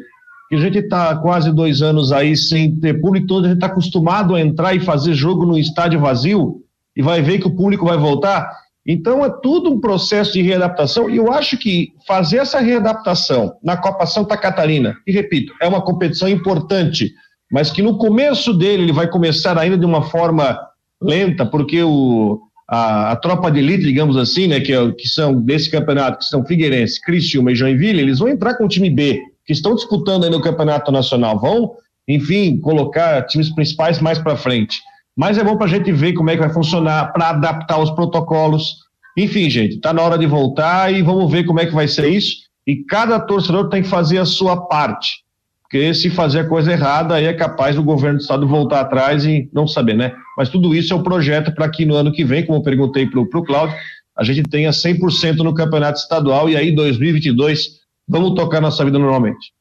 que 0.49 0.57
a 0.57 0.59
gente 0.59 0.79
está 0.79 1.15
quase 1.15 1.55
dois 1.55 1.83
anos 1.83 2.11
aí 2.11 2.37
sem 2.37 2.75
ter 2.75 3.01
público, 3.01 3.29
todo 3.29 3.45
a 3.45 3.49
gente 3.51 3.59
está 3.59 3.69
acostumado 3.69 4.35
a 4.35 4.41
entrar 4.41 4.75
e 4.75 4.81
fazer 4.81 5.15
jogo 5.15 5.47
no 5.47 5.57
estádio 5.57 6.01
vazio 6.01 6.63
e 6.97 7.01
vai 7.03 7.23
ver 7.23 7.39
que 7.39 7.47
o 7.47 7.55
público 7.55 7.87
vai 7.87 7.97
voltar. 7.97 8.51
Então 8.87 9.25
é 9.25 9.31
tudo 9.43 9.73
um 9.73 9.81
processo 9.81 10.33
de 10.33 10.43
readaptação 10.43 11.11
e 11.11 11.17
eu 11.17 11.33
acho 11.33 11.59
que 11.59 11.93
fazer 12.07 12.39
essa 12.39 12.61
readaptação 12.61 13.57
na 13.63 13.77
Copa 13.77 14.07
Santa 14.07 14.37
Catarina, 14.37 14.97
e 15.07 15.13
repito, 15.13 15.53
é 15.61 15.67
uma 15.67 15.83
competição 15.83 16.29
importante, 16.29 17.13
mas 17.51 17.71
que 17.71 17.83
no 17.83 17.99
começo 17.99 18.55
dele 18.55 18.85
ele 18.85 18.93
vai 18.93 19.09
começar 19.09 19.59
ainda 19.59 19.77
de 19.77 19.85
uma 19.85 20.03
forma 20.03 20.59
lenta, 21.03 21.45
porque 21.45 21.83
o, 21.83 22.41
a, 22.69 23.13
a 23.13 23.17
tropa 23.17 23.51
de 23.51 23.59
elite, 23.59 23.85
digamos 23.85 24.17
assim, 24.17 24.47
né, 24.47 24.61
que, 24.61 24.73
é, 24.73 24.93
que 24.93 25.09
são 25.09 25.41
desse 25.41 25.71
campeonato, 25.71 26.19
que 26.19 26.25
são 26.25 26.45
Figueirense, 26.45 27.01
Criciúma 27.01 27.53
e 27.53 27.57
Joinville, 27.57 28.01
eles 28.01 28.19
vão 28.19 28.29
entrar 28.29 28.57
com 28.57 28.65
o 28.65 28.69
time 28.69 28.91
B, 28.91 29.21
que 29.45 29.53
estão 29.53 29.75
disputando 29.75 30.25
aí 30.25 30.31
no 30.31 30.41
campeonato 30.41 30.91
nacional, 30.91 31.39
vão, 31.41 31.73
enfim, 32.09 32.59
colocar 32.59 33.23
times 33.27 33.51
principais 33.51 34.01
mais 34.01 34.19
para 34.19 34.37
frente. 34.37 34.81
Mas 35.17 35.39
é 35.39 35.45
bom 35.45 35.57
para 35.57 35.67
a 35.67 35.71
gente 35.71 35.91
ver 35.91 36.13
como 36.13 36.29
é 36.29 36.35
que 36.35 36.43
vai 36.43 36.53
funcionar, 36.53 37.13
para 37.13 37.31
adaptar 37.31 37.79
os 37.79 37.91
protocolos. 37.91 38.85
Enfim, 39.17 39.49
gente, 39.49 39.77
está 39.77 39.93
na 39.93 40.03
hora 40.03 40.19
de 40.19 40.27
voltar 40.27 40.93
e 40.93 41.01
vamos 41.01 41.31
ver 41.33 41.45
como 41.45 41.59
é 41.59 41.65
que 41.65 41.75
vai 41.75 41.89
ser 41.89 42.11
isso. 42.11 42.37
E 42.67 42.85
cada 42.85 43.19
torcedor 43.19 43.71
tem 43.71 43.83
que 43.83 43.89
fazer 43.89 44.19
a 44.19 44.27
sua 44.27 44.67
parte. 44.67 45.25
Porque 45.63 45.95
se 45.95 46.11
fazer 46.11 46.41
a 46.41 46.49
coisa 46.49 46.71
errada, 46.71 47.15
aí 47.15 47.25
é 47.25 47.33
capaz 47.33 47.75
do 47.75 47.83
governo 47.83 48.19
do 48.19 48.23
estado 48.23 48.47
voltar 48.47 48.81
atrás 48.81 49.25
e 49.25 49.49
não 49.53 49.67
saber, 49.67 49.95
né? 49.95 50.13
Mas 50.37 50.49
tudo 50.49 50.75
isso 50.75 50.93
é 50.93 50.97
um 50.97 51.03
projeto 51.03 51.53
para 51.53 51.69
que 51.69 51.87
no 51.87 51.97
ano 51.97 52.13
que 52.13 52.25
vem, 52.25 52.45
como 52.45 52.59
eu 52.59 52.63
perguntei 52.63 53.07
para 53.07 53.21
o 53.21 53.43
Cláudio, 53.43 53.75
a 54.17 54.23
gente 54.23 54.43
tenha 54.45 54.71
100% 54.71 55.39
no 55.39 55.55
campeonato 55.55 55.99
estadual 55.99 56.49
e 56.49 56.57
aí 56.57 56.75
2022 56.75 57.81
vamos 58.09 58.35
tocar 58.35 58.61
nossa 58.61 58.85
vida 58.85 58.99
normalmente. 58.99 59.53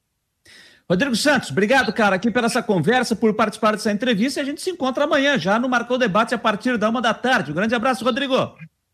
Rodrigo 0.90 1.16
Santos, 1.16 1.50
obrigado, 1.50 1.92
cara, 1.92 2.16
aqui 2.16 2.30
pela 2.30 2.46
essa 2.46 2.62
conversa, 2.62 3.16
por 3.16 3.34
participar 3.34 3.72
dessa 3.72 3.92
entrevista. 3.92 4.40
A 4.40 4.44
gente 4.44 4.62
se 4.62 4.70
encontra 4.70 5.06
amanhã 5.06 5.38
já 5.38 5.60
no 5.60 5.68
Marcou 5.68 5.98
Debate 5.98 6.36
a 6.36 6.38
partir 6.38 6.78
da 6.78 6.90
uma 6.90 7.02
da 7.02 7.14
tarde. 7.14 7.52
Um 7.52 7.56
grande 7.56 7.74
abraço, 7.74 8.06
Rodrigo. 8.06 8.36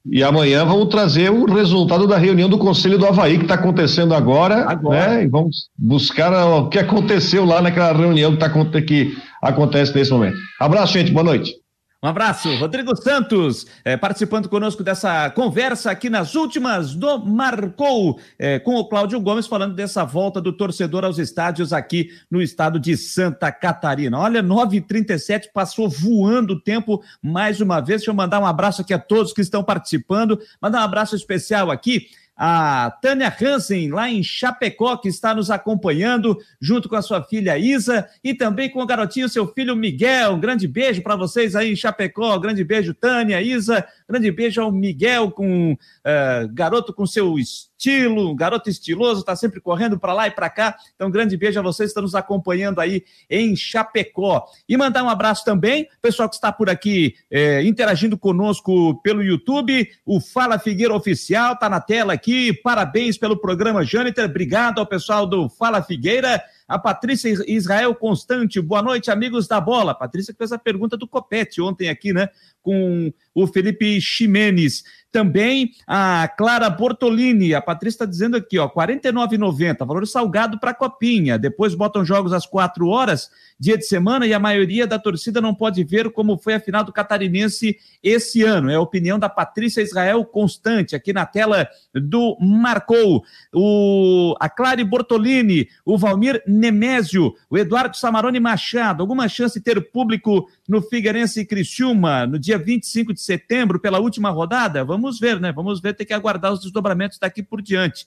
E 0.10 0.24
amanhã 0.24 0.66
vamos 0.66 0.88
trazer 0.88 1.30
o 1.30 1.46
resultado 1.46 2.08
da 2.08 2.18
reunião 2.18 2.50
do 2.50 2.58
Conselho 2.58 2.98
do 2.98 3.06
Havaí 3.06 3.38
que 3.38 3.44
está 3.44 3.56
acontecendo 3.56 4.16
agora, 4.16 4.66
agora. 4.70 5.16
Né? 5.16 5.26
E 5.26 5.28
vamos 5.28 5.70
buscar 5.78 6.34
o 6.34 6.70
que 6.70 6.80
aconteceu 6.80 7.46
lá 7.46 7.62
naquela 7.62 7.92
reunião 7.92 8.32
que, 8.32 8.40
tá, 8.40 8.50
que 8.82 9.16
acontece 9.42 9.94
nesse 9.94 10.12
momento. 10.12 10.38
Abraço, 10.60 10.94
gente. 10.94 11.12
Boa 11.12 11.26
noite. 11.26 11.61
Um 12.04 12.08
abraço, 12.08 12.50
Rodrigo 12.56 12.96
Santos, 12.96 13.68
é, 13.86 13.96
participando 13.96 14.50
conosco 14.50 14.84
dessa 14.84 15.30
conversa 15.30 15.92
aqui 15.92 16.10
nas 16.10 16.34
últimas 16.34 16.96
do 16.96 17.24
Marcou, 17.24 18.20
é, 18.40 18.58
com 18.58 18.74
o 18.78 18.90
Cláudio 18.90 19.22
Gomes, 19.22 19.46
falando 19.46 19.76
dessa 19.76 20.04
volta 20.04 20.42
do 20.42 20.52
torcedor 20.52 21.06
aos 21.06 21.20
estádios 21.20 21.72
aqui 21.72 22.10
no 22.32 22.42
estado 22.42 22.80
de 22.80 22.98
Santa 22.98 23.52
Catarina. 23.52 24.18
Olha, 24.18 24.42
9h37, 24.42 25.50
passou 25.54 25.88
voando 25.88 26.54
o 26.54 26.60
tempo 26.60 27.04
mais 27.22 27.62
uma 27.62 27.80
vez. 27.80 28.02
Deixa 28.02 28.10
eu 28.10 28.16
mandar 28.16 28.40
um 28.40 28.48
abraço 28.48 28.82
aqui 28.82 28.96
a 28.96 29.00
todos 29.00 29.32
que 29.32 29.42
estão 29.42 29.64
participando, 29.64 30.40
mandar 30.60 30.82
um 30.82 30.86
abraço 30.86 31.16
especial 31.16 31.70
aqui 31.70 32.08
a 32.44 32.90
Tânia 32.90 33.32
Hansen, 33.40 33.92
lá 33.92 34.10
em 34.10 34.24
Chapecó, 34.24 34.98
que 34.98 35.08
está 35.08 35.36
nos 35.36 35.52
acompanhando, 35.52 36.36
junto 36.60 36.90
com 36.90 36.96
a 36.96 37.02
sua 37.04 37.22
filha 37.22 37.56
Isa 37.56 38.10
e 38.24 38.34
também 38.34 38.68
com 38.68 38.82
o 38.82 38.86
garotinho, 38.88 39.30
seu 39.30 39.46
filho 39.54 39.76
Miguel. 39.76 40.32
Um 40.34 40.40
grande 40.40 40.68
beijo 40.68 41.04
para 41.04 41.16
vocês 41.16 41.56
aí 41.56 41.72
em 41.72 41.76
Chapecó. 41.76 42.36
Um 42.36 42.42
grande 42.42 42.64
beijo, 42.64 42.96
Tânia, 42.96 43.40
Isa. 43.44 43.86
Grande 44.12 44.30
beijo 44.30 44.62
ao 44.62 44.74
Miguel, 44.74 45.32
com 45.32 45.72
uh, 45.72 46.54
garoto 46.54 46.94
com 46.94 47.06
seu 47.06 47.40
estilo, 47.40 48.36
garoto 48.36 48.70
estiloso, 48.70 49.22
está 49.22 49.38
sempre 49.38 49.62
correndo 49.62 49.98
para 49.98 50.12
lá 50.12 50.28
e 50.28 50.32
para 50.32 50.50
cá. 50.50 50.76
Então, 50.94 51.10
grande 51.10 51.38
beijo 51.38 51.58
a 51.58 51.64
vocês 51.64 51.88
que 51.88 51.92
estão 51.92 52.04
nos 52.04 52.14
acompanhando 52.14 52.82
aí 52.82 53.06
em 53.30 53.56
Chapecó. 53.56 54.46
E 54.68 54.76
mandar 54.76 55.02
um 55.02 55.10
abraço 55.10 55.46
também, 55.46 55.88
pessoal 56.02 56.28
que 56.28 56.36
está 56.36 56.52
por 56.52 56.70
aqui 56.70 57.16
eh, 57.32 57.64
interagindo 57.64 58.18
conosco 58.18 59.02
pelo 59.02 59.24
YouTube, 59.24 59.90
o 60.06 60.20
Fala 60.20 60.60
Figueira 60.60 60.94
Oficial, 60.94 61.54
está 61.54 61.70
na 61.70 61.80
tela 61.80 62.12
aqui. 62.12 62.52
Parabéns 62.52 63.18
pelo 63.18 63.38
programa, 63.38 63.86
Jâniter. 63.86 64.26
Obrigado 64.26 64.80
ao 64.80 64.86
pessoal 64.86 65.26
do 65.26 65.48
Fala 65.48 65.82
Figueira. 65.82 66.44
A 66.72 66.80
Patrícia 66.80 67.28
Israel 67.50 67.94
Constante, 67.94 68.62
boa 68.62 68.82
noite, 68.82 69.12
amigos 69.12 69.46
da 69.46 69.60
bola. 69.60 69.94
Patrícia 69.94 70.34
que 70.34 70.38
fez 70.38 70.54
a 70.54 70.58
pergunta 70.58 70.96
do 70.96 71.06
Copete 71.06 71.62
ontem 71.62 71.90
aqui, 71.90 72.14
né? 72.14 72.30
Com 72.62 73.12
o 73.36 73.46
Felipe 73.46 74.00
Ximenes. 74.00 74.86
Também 75.12 75.72
a 75.86 76.28
Clara 76.28 76.70
Bortolini, 76.70 77.54
a 77.54 77.62
Patrícia 77.62 77.96
está 77.96 78.06
dizendo 78.06 78.38
aqui, 78.38 78.58
ó, 78.58 78.66
R$ 78.68 78.74
49,90, 78.74 79.86
valor 79.86 80.08
salgado 80.08 80.58
para 80.58 80.72
a 80.72 80.74
Copinha. 80.74 81.38
Depois 81.38 81.76
botam 81.76 82.06
jogos 82.06 82.32
às 82.32 82.46
quatro 82.46 82.88
horas, 82.88 83.30
dia 83.60 83.78
de 83.78 83.86
semana, 83.86 84.26
e 84.26 84.34
a 84.34 84.40
maioria 84.40 84.88
da 84.88 84.98
torcida 84.98 85.42
não 85.42 85.54
pode 85.54 85.84
ver 85.84 86.12
como 86.12 86.38
foi 86.38 86.54
a 86.54 86.60
final 86.60 86.84
do 86.84 86.94
Catarinense 86.94 87.78
esse 88.02 88.42
ano. 88.44 88.70
É 88.70 88.76
a 88.76 88.82
opinião 88.82 89.20
da 89.20 89.28
Patrícia 89.28 89.82
Israel 89.82 90.24
Constante, 90.24 90.96
aqui 90.96 91.12
na 91.12 91.26
tela 91.26 91.68
do 91.94 92.38
Marcou. 92.40 93.24
O, 93.54 94.34
a 94.40 94.50
Clare 94.50 94.84
Bortolini, 94.84 95.68
o 95.86 95.98
Valmir 95.98 96.42
Nemésio, 96.48 97.34
o 97.50 97.58
Eduardo 97.58 97.98
Samarone 97.98 98.40
Machado. 98.40 99.02
Alguma 99.02 99.28
chance 99.28 99.60
de 99.60 99.64
ter 99.64 99.92
público 99.92 100.48
no 100.68 100.82
Figueirense 100.82 101.42
e 101.42 101.46
Criciúma 101.46 102.26
no 102.26 102.40
dia 102.40 102.58
25 102.58 103.14
de 103.14 103.22
setembro, 103.22 103.80
pela 103.80 104.00
última 104.00 104.30
rodada? 104.30 104.84
Vamos 104.86 105.01
ver, 105.20 105.40
né? 105.40 105.52
Vamos 105.52 105.82
ver, 105.82 105.94
tem 105.94 106.06
que 106.06 106.14
aguardar 106.14 106.54
os 106.54 106.62
desdobramentos 106.62 107.18
daqui 107.20 107.42
por 107.42 107.62
diante. 107.62 108.06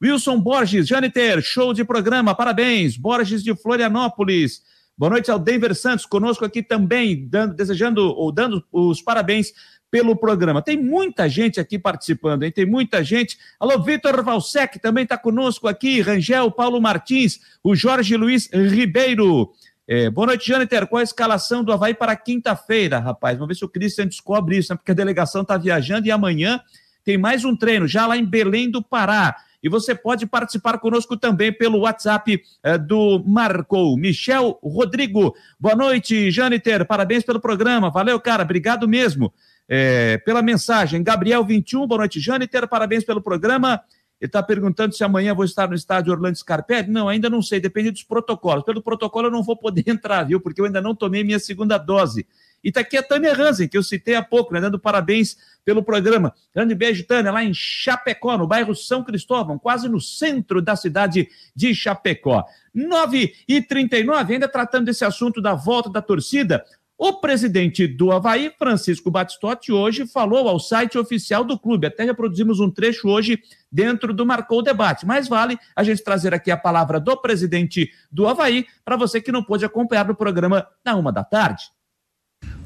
Wilson 0.00 0.40
Borges, 0.40 0.86
Janiter, 0.86 1.42
show 1.42 1.74
de 1.74 1.84
programa, 1.84 2.34
parabéns. 2.34 2.96
Borges 2.96 3.42
de 3.42 3.54
Florianópolis. 3.56 4.62
Boa 4.96 5.10
noite 5.10 5.30
ao 5.30 5.38
Denver 5.38 5.74
Santos, 5.74 6.06
conosco 6.06 6.44
aqui 6.44 6.62
também, 6.62 7.26
dando, 7.28 7.54
desejando 7.54 8.02
ou 8.02 8.32
dando 8.32 8.64
os 8.72 9.00
parabéns 9.00 9.52
pelo 9.90 10.16
programa. 10.16 10.62
Tem 10.62 10.76
muita 10.76 11.28
gente 11.28 11.58
aqui 11.58 11.78
participando, 11.78 12.42
hein? 12.42 12.52
Tem 12.52 12.66
muita 12.66 13.02
gente. 13.02 13.38
Alô, 13.58 13.82
Vitor 13.82 14.22
Valsec 14.22 14.78
também 14.78 15.04
está 15.04 15.16
conosco 15.16 15.66
aqui, 15.66 16.00
Rangel, 16.00 16.50
Paulo 16.50 16.80
Martins, 16.80 17.40
o 17.62 17.74
Jorge 17.74 18.16
Luiz 18.16 18.48
Ribeiro. 18.52 19.52
É, 19.90 20.10
boa 20.10 20.26
noite, 20.26 20.46
Jâniter. 20.46 20.86
Qual 20.86 21.00
a 21.00 21.02
escalação 21.02 21.64
do 21.64 21.72
Havaí 21.72 21.94
para 21.94 22.14
quinta-feira, 22.14 22.98
rapaz? 22.98 23.38
Vamos 23.38 23.48
ver 23.48 23.54
se 23.54 23.64
o 23.64 23.68
Christian 23.70 24.06
descobre 24.06 24.58
isso, 24.58 24.70
né? 24.70 24.76
porque 24.76 24.90
a 24.90 24.94
delegação 24.94 25.40
está 25.40 25.56
viajando 25.56 26.06
e 26.06 26.10
amanhã 26.10 26.60
tem 27.02 27.16
mais 27.16 27.42
um 27.42 27.56
treino, 27.56 27.88
já 27.88 28.06
lá 28.06 28.14
em 28.14 28.24
Belém 28.24 28.70
do 28.70 28.82
Pará. 28.82 29.34
E 29.62 29.68
você 29.70 29.94
pode 29.94 30.26
participar 30.26 30.76
conosco 30.78 31.16
também 31.16 31.50
pelo 31.50 31.78
WhatsApp 31.78 32.38
é, 32.62 32.76
do 32.76 33.24
Marcou. 33.26 33.96
Michel 33.96 34.58
Rodrigo. 34.62 35.34
Boa 35.58 35.74
noite, 35.74 36.30
Jâniter. 36.30 36.84
Parabéns 36.84 37.24
pelo 37.24 37.40
programa. 37.40 37.90
Valeu, 37.90 38.20
cara. 38.20 38.42
Obrigado 38.42 38.86
mesmo 38.86 39.32
é, 39.66 40.18
pela 40.18 40.42
mensagem. 40.42 41.02
Gabriel 41.02 41.42
21, 41.42 41.86
boa 41.86 42.00
noite, 42.00 42.20
Jâniter. 42.20 42.68
Parabéns 42.68 43.04
pelo 43.04 43.22
programa. 43.22 43.80
Ele 44.20 44.28
está 44.28 44.42
perguntando 44.42 44.94
se 44.94 45.04
amanhã 45.04 45.32
vou 45.32 45.44
estar 45.44 45.68
no 45.68 45.74
estádio 45.74 46.12
Orlando 46.12 46.36
Scarpelli. 46.36 46.90
Não, 46.90 47.08
ainda 47.08 47.30
não 47.30 47.40
sei, 47.40 47.60
depende 47.60 47.90
dos 47.90 48.02
protocolos. 48.02 48.64
Pelo 48.64 48.82
protocolo 48.82 49.28
eu 49.28 49.30
não 49.30 49.42
vou 49.42 49.56
poder 49.56 49.84
entrar, 49.88 50.24
viu? 50.24 50.40
Porque 50.40 50.60
eu 50.60 50.64
ainda 50.64 50.80
não 50.80 50.94
tomei 50.94 51.22
minha 51.22 51.38
segunda 51.38 51.78
dose. 51.78 52.26
E 52.62 52.72
tá 52.72 52.80
aqui 52.80 52.96
a 52.96 53.02
Tânia 53.02 53.32
Hansen, 53.32 53.68
que 53.68 53.78
eu 53.78 53.82
citei 53.82 54.16
há 54.16 54.22
pouco, 54.22 54.52
né, 54.52 54.60
dando 54.60 54.78
parabéns 54.78 55.36
pelo 55.64 55.82
programa. 55.82 56.34
Grande 56.52 56.74
beijo, 56.74 57.06
Tânia, 57.06 57.30
lá 57.30 57.44
em 57.44 57.54
Chapecó, 57.54 58.36
no 58.36 58.48
bairro 58.48 58.74
São 58.74 59.04
Cristóvão, 59.04 59.58
quase 59.58 59.88
no 59.88 60.00
centro 60.00 60.60
da 60.60 60.74
cidade 60.74 61.28
de 61.54 61.74
Chapecó. 61.74 62.44
9 62.74 63.32
e 63.46 63.62
39 63.62 64.34
ainda 64.34 64.48
tratando 64.48 64.86
desse 64.86 65.04
assunto 65.04 65.40
da 65.40 65.54
volta 65.54 65.88
da 65.88 66.02
torcida, 66.02 66.64
o 66.98 67.12
presidente 67.20 67.86
do 67.86 68.10
Havaí, 68.10 68.50
Francisco 68.58 69.08
Batistotti, 69.08 69.70
hoje 69.70 70.04
falou 70.04 70.48
ao 70.48 70.58
site 70.58 70.98
oficial 70.98 71.44
do 71.44 71.56
clube. 71.56 71.86
Até 71.86 72.02
reproduzimos 72.02 72.58
um 72.58 72.68
trecho 72.68 73.08
hoje 73.08 73.38
dentro 73.70 74.12
do 74.12 74.26
Marcou 74.26 74.58
o 74.58 74.62
Debate. 74.62 75.06
Mas 75.06 75.28
vale 75.28 75.56
a 75.76 75.84
gente 75.84 76.02
trazer 76.02 76.34
aqui 76.34 76.50
a 76.50 76.56
palavra 76.56 76.98
do 76.98 77.16
presidente 77.16 77.88
do 78.10 78.26
Havaí 78.26 78.66
para 78.84 78.96
você 78.96 79.20
que 79.20 79.30
não 79.30 79.44
pôde 79.44 79.64
acompanhar 79.64 80.08
no 80.08 80.14
programa 80.16 80.66
na 80.84 80.96
uma 80.96 81.12
da 81.12 81.22
tarde. 81.22 81.66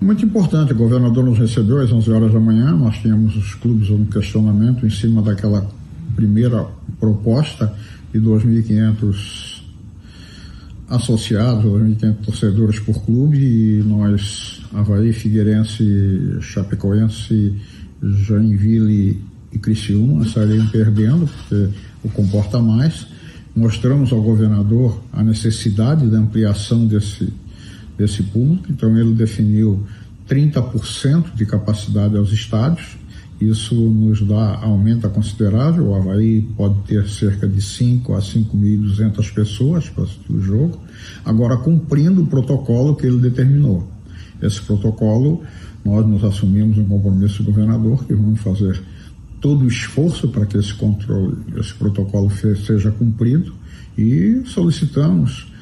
Muito 0.01 0.25
importante, 0.25 0.73
o 0.73 0.77
governador 0.77 1.25
nos 1.25 1.39
recebeu 1.39 1.83
às 1.83 1.93
11 1.93 2.11
horas 2.11 2.33
da 2.33 2.41
manhã, 2.41 2.73
nós 2.73 2.99
tínhamos 2.99 3.37
os 3.37 3.55
clubes 3.55 3.91
um 3.91 4.07
questionamento 4.07 4.87
em 4.87 4.91
cima 4.91 5.23
daquela 5.23 5.69
primeira 6.17 6.67
proposta 6.99 7.75
de 8.13 8.21
2.500 8.21 9.52
associados, 10.93 11.65
2.500 11.65 12.17
torcedores 12.25 12.79
por 12.81 13.03
clube, 13.03 13.39
e 13.39 13.83
nós, 13.83 14.61
Havaí, 14.75 15.13
Figueirense, 15.13 16.37
Chapecoense, 16.41 17.55
Joinville 18.03 19.19
e 19.51 19.59
Criciúma, 19.59 20.27
saíram 20.29 20.67
perdendo, 20.69 21.27
porque 21.27 21.69
o 22.05 22.09
comporta 22.11 22.61
mais. 22.61 23.07
Mostramos 23.57 24.13
ao 24.13 24.23
governador 24.23 25.03
a 25.13 25.23
necessidade 25.23 26.07
da 26.09 26.19
ampliação 26.19 26.87
desse, 26.87 27.33
desse 27.97 28.23
público, 28.23 28.67
então 28.71 28.97
ele 28.99 29.15
definiu 29.15 29.87
30% 30.29 31.35
de 31.35 31.47
capacidade 31.47 32.17
aos 32.17 32.33
estádios, 32.33 32.97
isso 33.49 33.75
nos 33.75 34.23
dá, 34.23 34.57
aumenta 34.63 35.09
considerável. 35.09 35.89
O 35.89 35.95
Havaí 35.95 36.43
pode 36.57 36.81
ter 36.83 37.09
cerca 37.09 37.49
de 37.49 37.61
5 37.61 38.15
a 38.15 38.19
5.200 38.19 39.35
pessoas 39.35 39.89
para 39.89 40.05
assistir 40.05 40.33
o 40.33 40.41
jogo, 40.41 40.79
agora 41.25 41.57
cumprindo 41.57 42.23
o 42.23 42.27
protocolo 42.27 42.95
que 42.95 43.07
ele 43.07 43.19
determinou. 43.19 43.89
Esse 44.41 44.61
protocolo, 44.63 45.43
nós 45.85 46.07
nos 46.07 46.25
assumimos 46.25 46.79
um 46.79 46.85
compromisso 46.85 47.43
do 47.43 47.51
governador 47.51 48.05
que 48.05 48.15
vamos 48.15 48.41
fazer 48.41 48.83
todo 49.41 49.65
o 49.65 49.69
esforço 49.69 50.29
para 50.29 50.47
que 50.47 50.57
esse 50.57 50.73
controle, 50.75 51.37
esse 51.57 51.75
protocolo 51.75 52.31
seja 52.65 52.91
cumprido 52.93 53.53
e 53.99 54.43
solicitamos 54.47 55.53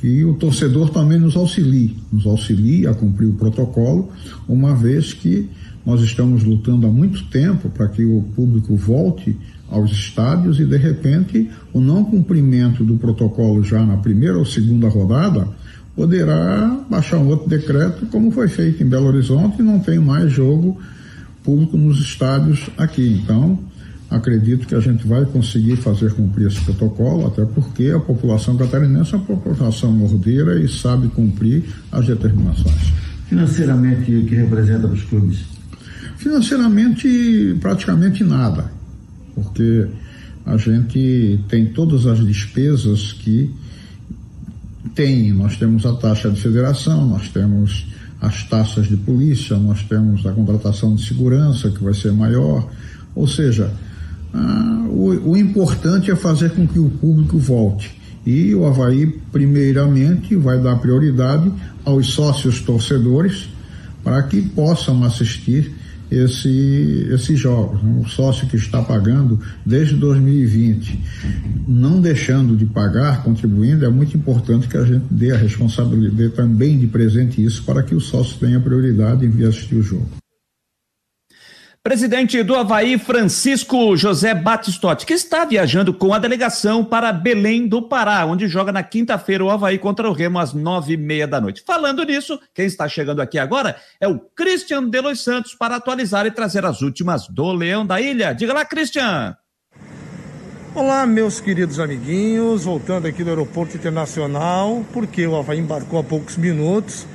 que 0.00 0.24
o 0.24 0.34
torcedor 0.34 0.90
também 0.90 1.18
nos 1.18 1.36
auxilie, 1.36 1.96
nos 2.12 2.26
auxilie 2.26 2.86
a 2.86 2.94
cumprir 2.94 3.28
o 3.28 3.34
protocolo, 3.34 4.10
uma 4.48 4.74
vez 4.74 5.12
que 5.12 5.48
nós 5.86 6.00
estamos 6.00 6.42
lutando 6.42 6.84
há 6.84 6.90
muito 6.90 7.24
tempo 7.26 7.68
para 7.68 7.86
que 7.86 8.04
o 8.04 8.20
público 8.34 8.74
volte 8.74 9.38
aos 9.70 9.92
estádios 9.92 10.58
e, 10.58 10.64
de 10.64 10.76
repente, 10.76 11.48
o 11.72 11.80
não 11.80 12.04
cumprimento 12.04 12.82
do 12.82 12.96
protocolo 12.98 13.62
já 13.62 13.86
na 13.86 13.96
primeira 13.96 14.36
ou 14.36 14.44
segunda 14.44 14.88
rodada 14.88 15.48
poderá 15.94 16.84
baixar 16.90 17.18
um 17.18 17.28
outro 17.28 17.48
decreto, 17.48 18.04
como 18.06 18.32
foi 18.32 18.48
feito 18.48 18.82
em 18.82 18.88
Belo 18.88 19.06
Horizonte, 19.06 19.60
e 19.60 19.64
não 19.64 19.78
tem 19.78 19.98
mais 19.98 20.30
jogo 20.32 20.76
público 21.44 21.76
nos 21.76 22.00
estádios 22.00 22.68
aqui. 22.76 23.20
Então, 23.22 23.58
acredito 24.10 24.66
que 24.66 24.74
a 24.74 24.80
gente 24.80 25.06
vai 25.06 25.24
conseguir 25.24 25.76
fazer 25.76 26.12
cumprir 26.14 26.48
esse 26.48 26.60
protocolo, 26.62 27.28
até 27.28 27.44
porque 27.44 27.90
a 27.90 28.00
população 28.00 28.56
catarinense 28.56 29.14
é 29.14 29.16
uma 29.16 29.24
população 29.24 29.92
mordeira 29.92 30.58
e 30.60 30.68
sabe 30.68 31.08
cumprir 31.08 31.64
as 31.92 32.06
determinações. 32.06 32.92
Financeiramente, 33.28 34.14
o 34.14 34.26
que 34.26 34.34
representa 34.34 34.88
para 34.88 34.92
os 34.92 35.04
clubes? 35.04 35.55
Financeiramente, 36.16 37.56
praticamente 37.60 38.24
nada, 38.24 38.70
porque 39.34 39.86
a 40.44 40.56
gente 40.56 41.40
tem 41.48 41.66
todas 41.66 42.06
as 42.06 42.24
despesas 42.24 43.12
que 43.12 43.52
tem. 44.94 45.32
Nós 45.32 45.56
temos 45.56 45.84
a 45.84 45.94
taxa 45.94 46.30
de 46.30 46.40
federação, 46.40 47.06
nós 47.06 47.28
temos 47.28 47.86
as 48.20 48.44
taxas 48.44 48.88
de 48.88 48.96
polícia, 48.96 49.56
nós 49.56 49.82
temos 49.82 50.24
a 50.24 50.32
contratação 50.32 50.94
de 50.94 51.04
segurança, 51.06 51.70
que 51.70 51.82
vai 51.82 51.92
ser 51.92 52.12
maior. 52.12 52.68
Ou 53.14 53.26
seja, 53.26 53.72
ah, 54.32 54.86
o, 54.88 55.32
o 55.32 55.36
importante 55.36 56.10
é 56.10 56.16
fazer 56.16 56.50
com 56.50 56.66
que 56.66 56.78
o 56.78 56.88
público 56.88 57.38
volte. 57.38 57.94
E 58.24 58.54
o 58.54 58.66
Havaí, 58.66 59.06
primeiramente, 59.30 60.34
vai 60.34 60.60
dar 60.60 60.76
prioridade 60.76 61.52
aos 61.84 62.08
sócios 62.08 62.60
torcedores 62.60 63.48
para 64.02 64.22
que 64.22 64.40
possam 64.42 65.04
assistir 65.04 65.72
esse, 66.10 67.08
esses 67.10 67.38
jogos. 67.38 67.82
Né? 67.82 68.02
O 68.04 68.08
sócio 68.08 68.46
que 68.46 68.56
está 68.56 68.82
pagando 68.82 69.40
desde 69.64 69.94
2020, 69.96 71.00
não 71.66 72.00
deixando 72.00 72.56
de 72.56 72.66
pagar, 72.66 73.22
contribuindo, 73.22 73.84
é 73.84 73.88
muito 73.88 74.16
importante 74.16 74.68
que 74.68 74.76
a 74.76 74.84
gente 74.84 75.04
dê 75.10 75.32
a 75.32 75.36
responsabilidade, 75.36 76.30
também 76.30 76.78
de 76.78 76.86
presente 76.86 77.42
isso 77.42 77.62
para 77.64 77.82
que 77.82 77.94
o 77.94 78.00
sócio 78.00 78.38
tenha 78.38 78.60
prioridade 78.60 79.24
em 79.24 79.28
vir 79.28 79.48
assistir 79.48 79.76
o 79.76 79.82
jogo. 79.82 80.25
Presidente 81.86 82.42
do 82.42 82.56
Havaí, 82.56 82.98
Francisco 82.98 83.96
José 83.96 84.34
Batistotti, 84.34 85.06
que 85.06 85.14
está 85.14 85.44
viajando 85.44 85.94
com 85.94 86.12
a 86.12 86.18
delegação 86.18 86.84
para 86.84 87.12
Belém 87.12 87.68
do 87.68 87.80
Pará, 87.80 88.26
onde 88.26 88.48
joga 88.48 88.72
na 88.72 88.82
quinta-feira 88.82 89.44
o 89.44 89.50
Havaí 89.50 89.78
contra 89.78 90.10
o 90.10 90.12
Remo 90.12 90.40
às 90.40 90.52
nove 90.52 90.94
e 90.94 90.96
meia 90.96 91.28
da 91.28 91.40
noite. 91.40 91.62
Falando 91.64 92.02
nisso, 92.02 92.40
quem 92.52 92.66
está 92.66 92.88
chegando 92.88 93.22
aqui 93.22 93.38
agora 93.38 93.76
é 94.00 94.08
o 94.08 94.18
Christian 94.18 94.88
Delos 94.88 95.22
Santos 95.22 95.54
para 95.54 95.76
atualizar 95.76 96.26
e 96.26 96.32
trazer 96.32 96.64
as 96.64 96.82
últimas 96.82 97.28
do 97.28 97.52
Leão 97.52 97.86
da 97.86 98.00
Ilha. 98.00 98.32
Diga 98.32 98.52
lá, 98.52 98.64
Christian! 98.64 99.36
Olá, 100.74 101.06
meus 101.06 101.38
queridos 101.38 101.78
amiguinhos, 101.78 102.64
voltando 102.64 103.06
aqui 103.06 103.22
do 103.22 103.30
Aeroporto 103.30 103.76
Internacional, 103.76 104.84
porque 104.92 105.24
o 105.24 105.36
Havaí 105.36 105.60
embarcou 105.60 106.00
há 106.00 106.02
poucos 106.02 106.36
minutos. 106.36 107.06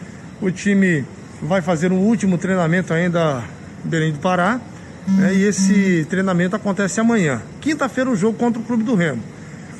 O 0.42 0.50
time 0.50 1.04
vai 1.42 1.62
fazer 1.62 1.92
um 1.92 2.00
último 2.00 2.38
treinamento 2.38 2.94
ainda 2.94 3.44
Belém 3.84 4.12
do 4.12 4.20
Pará. 4.20 4.60
Né, 5.08 5.34
e 5.34 5.44
esse 5.44 6.06
treinamento 6.10 6.56
acontece 6.56 7.00
amanhã. 7.00 7.42
Quinta-feira, 7.60 8.10
o 8.10 8.16
jogo 8.16 8.38
contra 8.38 8.62
o 8.62 8.64
Clube 8.64 8.84
do 8.84 8.96
Remo. 8.96 9.22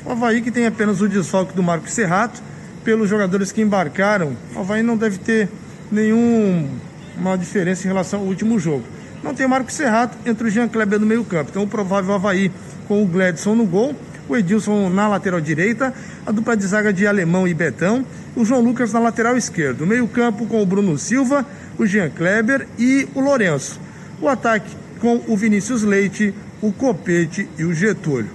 O 0.04 0.10
Havaí, 0.10 0.42
que 0.42 0.50
tem 0.50 0.66
apenas 0.66 1.00
o 1.00 1.08
desfalque 1.08 1.54
do 1.54 1.62
Marco 1.62 1.88
Serrato, 1.88 2.42
pelos 2.84 3.08
jogadores 3.08 3.52
que 3.52 3.62
embarcaram, 3.62 4.36
o 4.54 4.60
Havaí 4.60 4.82
não 4.82 4.96
deve 4.96 5.18
ter 5.18 5.48
nenhuma 5.90 7.38
diferença 7.38 7.84
em 7.84 7.86
relação 7.86 8.20
ao 8.20 8.26
último 8.26 8.58
jogo. 8.58 8.82
Não 9.22 9.32
tem 9.32 9.46
Marco 9.46 9.70
Serrato 9.70 10.18
entre 10.26 10.48
o 10.48 10.50
Jean 10.50 10.66
Kleber 10.66 10.98
no 10.98 11.06
meio-campo. 11.06 11.50
Então, 11.50 11.62
o 11.62 11.68
provável 11.68 12.12
Havaí 12.12 12.50
com 12.88 13.00
o 13.00 13.06
Gledson 13.06 13.54
no 13.54 13.64
gol, 13.64 13.94
o 14.28 14.36
Edilson 14.36 14.88
na 14.88 15.06
lateral 15.06 15.40
direita, 15.40 15.94
a 16.26 16.32
dupla 16.32 16.56
de 16.56 16.66
zaga 16.66 16.92
de 16.92 17.06
Alemão 17.06 17.46
e 17.46 17.54
Betão, 17.54 18.04
o 18.34 18.44
João 18.44 18.60
Lucas 18.60 18.92
na 18.92 18.98
lateral 18.98 19.36
esquerda. 19.36 19.84
O 19.84 19.86
meio-campo 19.86 20.46
com 20.46 20.60
o 20.60 20.66
Bruno 20.66 20.98
Silva, 20.98 21.46
o 21.78 21.86
Jean 21.86 22.10
Kleber 22.10 22.66
e 22.76 23.08
o 23.14 23.20
Lourenço 23.20 23.78
o 24.22 24.28
ataque 24.28 24.74
com 25.00 25.20
o 25.26 25.36
Vinícius 25.36 25.82
Leite, 25.82 26.32
o 26.62 26.72
Copete 26.72 27.48
e 27.58 27.64
o 27.64 27.74
Getúlio. 27.74 28.30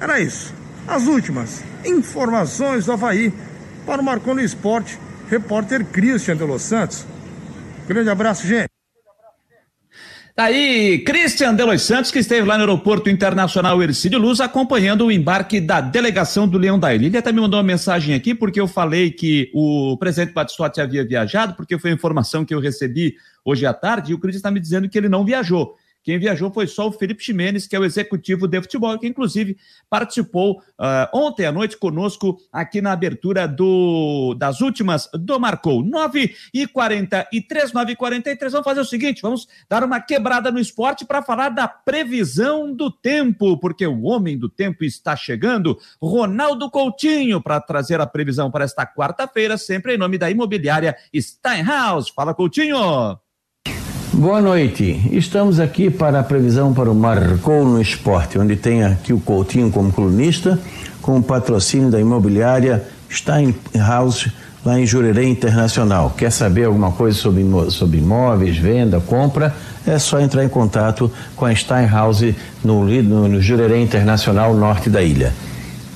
Era 0.00 0.20
isso. 0.20 0.54
As 0.86 1.06
últimas 1.06 1.62
informações 1.84 2.86
do 2.86 2.92
Havaí 2.92 3.32
para 3.84 4.00
o 4.00 4.04
Marconi 4.04 4.44
Esporte, 4.44 4.98
repórter 5.28 5.84
Christian 5.84 6.36
de 6.36 6.44
Los 6.44 6.62
Santos. 6.62 7.04
Grande 7.88 8.08
abraço, 8.08 8.46
gente. 8.46 8.71
Tá 10.34 10.44
aí, 10.44 11.00
Christian 11.00 11.54
Delos 11.54 11.82
Santos, 11.82 12.10
que 12.10 12.18
esteve 12.18 12.46
lá 12.46 12.56
no 12.56 12.62
Aeroporto 12.62 13.10
Internacional 13.10 13.82
Ercílio 13.82 14.18
Luz, 14.18 14.40
acompanhando 14.40 15.04
o 15.04 15.12
embarque 15.12 15.60
da 15.60 15.78
delegação 15.78 16.48
do 16.48 16.56
Leão 16.56 16.78
da 16.78 16.94
Ilha. 16.94 17.04
Ele 17.04 17.18
até 17.18 17.30
me 17.30 17.38
mandou 17.38 17.58
uma 17.60 17.66
mensagem 17.66 18.14
aqui, 18.14 18.34
porque 18.34 18.58
eu 18.58 18.66
falei 18.66 19.10
que 19.10 19.50
o 19.52 19.94
presidente 19.98 20.32
Batistotti 20.32 20.80
havia 20.80 21.04
viajado, 21.04 21.52
porque 21.52 21.78
foi 21.78 21.90
a 21.90 21.94
informação 21.94 22.46
que 22.46 22.54
eu 22.54 22.60
recebi 22.60 23.14
hoje 23.44 23.66
à 23.66 23.74
tarde, 23.74 24.12
e 24.12 24.14
o 24.14 24.18
Cris 24.18 24.36
está 24.36 24.50
me 24.50 24.58
dizendo 24.58 24.88
que 24.88 24.96
ele 24.96 25.08
não 25.08 25.22
viajou. 25.22 25.76
Quem 26.02 26.18
viajou 26.18 26.52
foi 26.52 26.66
só 26.66 26.88
o 26.88 26.92
Felipe 26.92 27.22
Ximenes, 27.22 27.66
que 27.66 27.76
é 27.76 27.78
o 27.78 27.84
executivo 27.84 28.48
de 28.48 28.60
futebol, 28.60 28.98
que 28.98 29.06
inclusive 29.06 29.56
participou 29.88 30.58
uh, 30.58 31.08
ontem 31.14 31.46
à 31.46 31.52
noite 31.52 31.76
conosco 31.76 32.38
aqui 32.52 32.80
na 32.80 32.92
abertura 32.92 33.46
do, 33.46 34.34
das 34.34 34.60
últimas 34.60 35.08
do 35.14 35.38
Marcou. 35.38 35.82
9 35.82 36.34
e 36.52 36.66
43, 36.66 37.72
9 37.72 37.92
e 37.92 37.96
43. 37.96 38.52
Vamos 38.52 38.64
fazer 38.64 38.80
o 38.80 38.84
seguinte: 38.84 39.22
vamos 39.22 39.46
dar 39.68 39.84
uma 39.84 40.00
quebrada 40.00 40.50
no 40.50 40.58
esporte 40.58 41.04
para 41.04 41.22
falar 41.22 41.50
da 41.50 41.68
previsão 41.68 42.74
do 42.74 42.90
tempo, 42.90 43.56
porque 43.58 43.86
o 43.86 44.02
homem 44.02 44.36
do 44.36 44.48
tempo 44.48 44.84
está 44.84 45.14
chegando. 45.14 45.78
Ronaldo 46.00 46.70
Coutinho, 46.70 47.40
para 47.40 47.60
trazer 47.60 48.00
a 48.00 48.06
previsão 48.06 48.50
para 48.50 48.64
esta 48.64 48.84
quarta-feira, 48.86 49.56
sempre 49.56 49.94
em 49.94 49.98
nome 49.98 50.18
da 50.18 50.30
imobiliária 50.30 50.96
Steinhaus. 51.14 52.08
Fala, 52.08 52.34
Coutinho! 52.34 53.21
Boa 54.14 54.42
noite. 54.42 55.08
Estamos 55.10 55.58
aqui 55.58 55.88
para 55.88 56.20
a 56.20 56.22
previsão 56.22 56.74
para 56.74 56.90
o 56.90 56.94
Marcou 56.94 57.64
no 57.64 57.80
Esporte, 57.80 58.38
onde 58.38 58.56
tem 58.56 58.84
aqui 58.84 59.10
o 59.10 59.18
Coutinho 59.18 59.70
como 59.70 59.90
colunista, 59.90 60.58
com 61.00 61.16
o 61.16 61.22
patrocínio 61.22 61.90
da 61.90 61.98
imobiliária 61.98 62.84
Steinhaus, 63.10 64.28
lá 64.62 64.78
em 64.78 64.84
Jurerê 64.84 65.26
Internacional. 65.26 66.12
Quer 66.14 66.30
saber 66.30 66.64
alguma 66.66 66.92
coisa 66.92 67.16
sobre, 67.16 67.42
sobre 67.70 67.98
imóveis, 67.98 68.54
venda, 68.58 69.00
compra? 69.00 69.54
É 69.86 69.98
só 69.98 70.20
entrar 70.20 70.44
em 70.44 70.48
contato 70.48 71.10
com 71.34 71.46
a 71.46 71.54
Steinhouse 71.54 72.36
no, 72.62 72.84
no, 72.84 73.28
no 73.28 73.40
Jurerê 73.40 73.80
Internacional 73.80 74.54
Norte 74.54 74.90
da 74.90 75.02
ilha. 75.02 75.32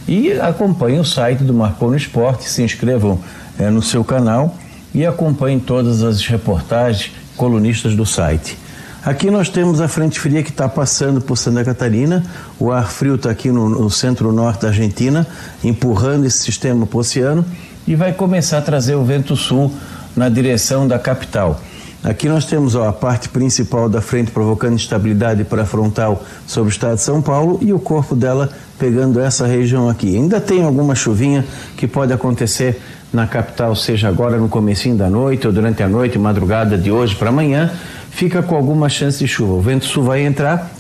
E 0.09 0.33
acompanhem 0.33 1.01
o 1.01 1.05
site 1.05 1.45
do 1.45 1.53
Marcou 1.53 1.91
no 1.91 1.97
Esporte, 1.97 2.49
se 2.49 2.63
inscrevam 2.63 3.21
é, 3.59 3.69
no 3.69 3.83
seu 3.83 4.03
canal 4.03 4.57
e 4.95 5.05
acompanhem 5.05 5.61
todas 5.61 6.03
as 6.03 6.25
reportagens 6.27 7.26
colunistas 7.37 7.95
do 7.95 8.07
site. 8.07 8.59
Aqui 9.05 9.31
nós 9.31 9.49
temos 9.49 9.81
a 9.81 9.87
frente 9.87 10.19
fria 10.19 10.43
que 10.43 10.51
está 10.51 10.69
passando 10.69 11.21
por 11.21 11.37
Santa 11.37 11.65
Catarina, 11.65 12.25
o 12.59 12.73
ar 12.73 12.91
frio 12.91 13.15
está 13.15 13.31
aqui 13.31 13.53
no, 13.53 13.69
no 13.69 13.89
centro-norte 13.89 14.63
da 14.63 14.69
Argentina, 14.69 15.25
empurrando 15.63 16.27
esse 16.27 16.39
sistema 16.39 16.85
para 16.87 16.97
o 16.97 17.01
oceano 17.01 17.45
e 17.87 17.95
vai 17.95 18.13
começar 18.13 18.59
a 18.59 18.63
trazer 18.63 18.97
o 18.97 19.05
vento 19.05 19.37
sul 19.37 19.73
na 20.17 20.29
direção 20.29 20.89
da 20.89 20.99
capital. 20.99 21.61
Aqui 22.03 22.29
nós 22.29 22.45
temos 22.45 22.75
ó, 22.75 22.89
a 22.89 22.93
parte 22.93 23.29
principal 23.29 23.89
da 23.89 24.01
frente 24.01 24.31
provocando 24.31 24.75
instabilidade 24.75 25.45
para 25.45 25.65
frontal 25.65 26.25
sobre 26.47 26.71
o 26.71 26.73
estado 26.73 26.97
de 26.97 27.03
São 27.03 27.23
Paulo 27.23 27.59
e 27.63 27.73
o 27.73 27.79
corpo 27.79 28.15
dela 28.15 28.51
pegando 28.79 29.21
essa 29.21 29.47
região 29.47 29.89
aqui. 29.89 30.17
Ainda 30.17 30.41
tem 30.41 30.63
alguma 30.63 30.95
chuvinha 30.95 31.45
que 31.77 31.87
pode 31.87 32.13
acontecer 32.13 32.81
na 33.17 33.27
capital, 33.27 33.75
seja 33.75 34.09
agora 34.09 34.37
no 34.37 34.49
comecinho 34.49 34.95
da 34.95 35.09
noite 35.09 35.47
ou 35.47 35.53
durante 35.53 35.83
a 35.83 35.89
noite, 35.89 36.19
madrugada 36.19 36.77
de 36.77 36.93
hoje 36.93 37.17
para 37.17 37.31
amanhã, 37.31 37.73
fica 38.11 38.43
com 38.43 38.55
alguma 38.55 38.89
chance 38.89 39.19
de 39.19 39.27
chuva. 39.27 39.55
O 39.55 39.61
vento 39.61 39.87
sul 39.87 40.05
vai 40.05 40.21
entrar, 40.21 40.71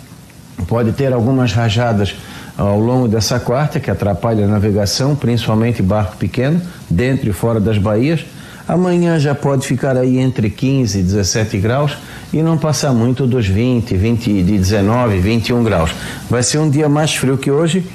pode 0.68 0.93
ter 0.93 1.12
algumas 1.12 1.53
rajadas 1.53 2.14
ao 2.57 2.78
longo 2.78 3.09
dessa 3.09 3.41
quarta 3.41 3.80
que 3.80 3.91
atrapalha 3.91 4.45
a 4.45 4.49
navegação, 4.49 5.16
principalmente 5.16 5.82
barco 5.82 6.16
pequeno, 6.16 6.61
dentro 6.89 7.28
e 7.28 7.32
fora 7.32 7.59
das 7.59 7.78
baías. 7.78 8.24
Amanhã 8.68 9.18
já 9.18 9.34
pode 9.34 9.66
ficar 9.66 9.97
aí 9.97 10.18
entre 10.18 10.51
15 10.51 10.99
e 10.99 11.03
17 11.03 11.59
graus 11.59 11.97
e 12.32 12.43
não 12.43 12.59
passar 12.59 12.93
muito 12.93 13.26
dos 13.26 13.47
20, 13.47 13.97
20 13.97 14.43
de 14.43 14.59
19, 14.59 15.18
21 15.18 15.64
graus. 15.64 15.91
Vai 16.28 16.43
ser 16.43 16.59
um 16.59 16.68
dia 16.68 16.89
mais 16.89 17.14
frio 17.14 17.39
que 17.39 17.51
hoje. 17.51 17.87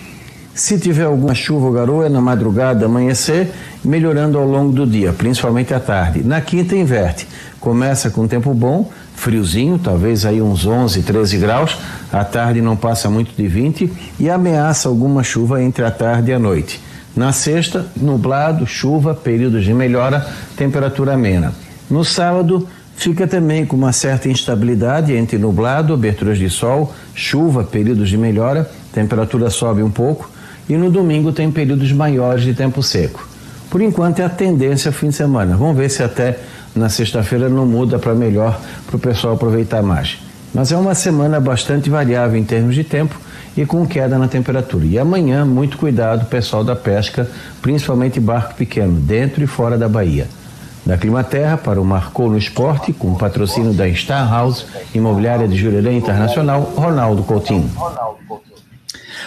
Se 0.54 0.78
tiver 0.78 1.06
alguma 1.06 1.34
chuva 1.34 1.68
ou 1.68 1.72
garoa, 1.72 2.06
é 2.08 2.10
na 2.10 2.20
madrugada, 2.20 2.86
amanhecer, 2.86 3.49
melhorando 3.84 4.38
ao 4.38 4.45
longo 4.45 4.74
do 4.74 4.86
dia, 4.86 5.14
principalmente 5.14 5.74
à 5.74 5.80
tarde. 5.80 6.24
Na 6.26 6.41
quinta 6.41 6.76
inverte. 6.76 7.26
Começa 7.60 8.10
com 8.10 8.28
tempo 8.28 8.54
bom, 8.54 8.91
friozinho, 9.16 9.80
talvez 9.80 10.26
aí 10.26 10.41
uns 10.41 10.66
11, 10.66 11.04
13 11.04 11.38
graus, 11.38 11.78
à 12.12 12.26
tarde 12.26 12.62
não 12.62 12.76
passa 12.76 13.10
muito 13.10 13.34
de 13.36 13.47
20 13.47 13.93
e 14.20 14.30
ameaça 14.30 14.89
alguma 14.89 15.24
chuva 15.24 15.64
entre 15.64 15.86
a 15.86 15.91
tarde 15.91 16.32
e 16.32 16.34
a 16.34 16.39
noite. 16.39 16.82
Na 17.16 17.32
sexta, 17.32 17.86
nublado, 17.95 18.66
chuva, 18.68 19.14
períodos 19.14 19.64
de 19.64 19.74
melhora, 19.74 20.26
temperatura 20.58 21.14
amena. 21.14 21.54
No 21.89 22.04
sábado, 22.04 22.68
fica 22.97 23.26
também 23.26 23.66
com 23.66 23.78
uma 23.78 23.93
certa 23.93 24.28
instabilidade 24.28 25.14
entre 25.14 25.38
nublado, 25.38 25.93
aberturas 25.93 26.38
de 26.38 26.49
sol, 26.49 26.93
chuva, 27.16 27.64
períodos 27.64 28.10
de 28.10 28.18
melhora, 28.18 28.70
temperatura 28.91 29.49
sobe 29.49 29.82
um 29.82 29.91
pouco 29.91 30.30
e 30.70 30.76
no 30.76 30.89
domingo 30.89 31.32
tem 31.32 31.51
períodos 31.51 31.91
maiores 31.91 32.43
de 32.43 32.53
tempo 32.53 32.82
seco. 32.82 33.28
Por 33.70 33.82
enquanto 33.82 34.20
é 34.20 34.26
a 34.26 34.30
tendência 34.30 34.91
fim 34.91 35.09
de 35.09 35.16
semana. 35.16 35.55
Vamos 35.55 35.78
ver 35.78 35.89
se 35.89 36.03
até 36.03 36.38
na 36.76 36.89
sexta-feira 36.89 37.49
não 37.49 37.66
muda 37.66 37.97
para 37.97 38.14
melhor 38.14 38.59
para 38.86 38.95
o 38.95 38.99
pessoal 38.99 39.36
aproveitar 39.36 39.82
mais. 39.82 40.18
Mas 40.53 40.72
é 40.72 40.78
uma 40.78 40.93
semana 40.93 41.39
bastante 41.39 41.89
variável 41.89 42.38
em 42.38 42.43
termos 42.43 42.76
de 42.76 42.84
tempo 42.84 43.18
e 43.55 43.66
com 43.66 43.86
queda 43.86 44.18
na 44.18 44.28
temperatura. 44.28 44.86
E 44.86 44.99
amanhã, 44.99 45.45
muito 45.45 45.78
cuidado, 45.78 46.26
pessoal 46.26 46.64
da 46.64 46.76
pesca, 46.76 47.30
principalmente 47.62 48.20
barco 48.20 48.55
pequeno, 48.55 48.99
dentro 48.99 49.43
e 49.43 49.47
fora 49.47 49.78
da 49.78 49.88
Bahia. 49.88 50.28
Da 50.86 50.97
Climaterra 50.97 51.57
para 51.57 51.80
o 51.80 51.86
Marcou 51.86 52.30
no 52.30 52.38
Esporte, 52.38 52.91
com 52.91 53.14
patrocínio 53.16 53.74
da 53.74 53.91
Star 53.93 54.30
House, 54.30 54.66
Imobiliária 54.93 55.47
de 55.47 55.55
Jurerê 55.55 55.93
Internacional, 55.93 56.62
Ronaldo 56.76 57.24
Coutinho. 57.24 57.70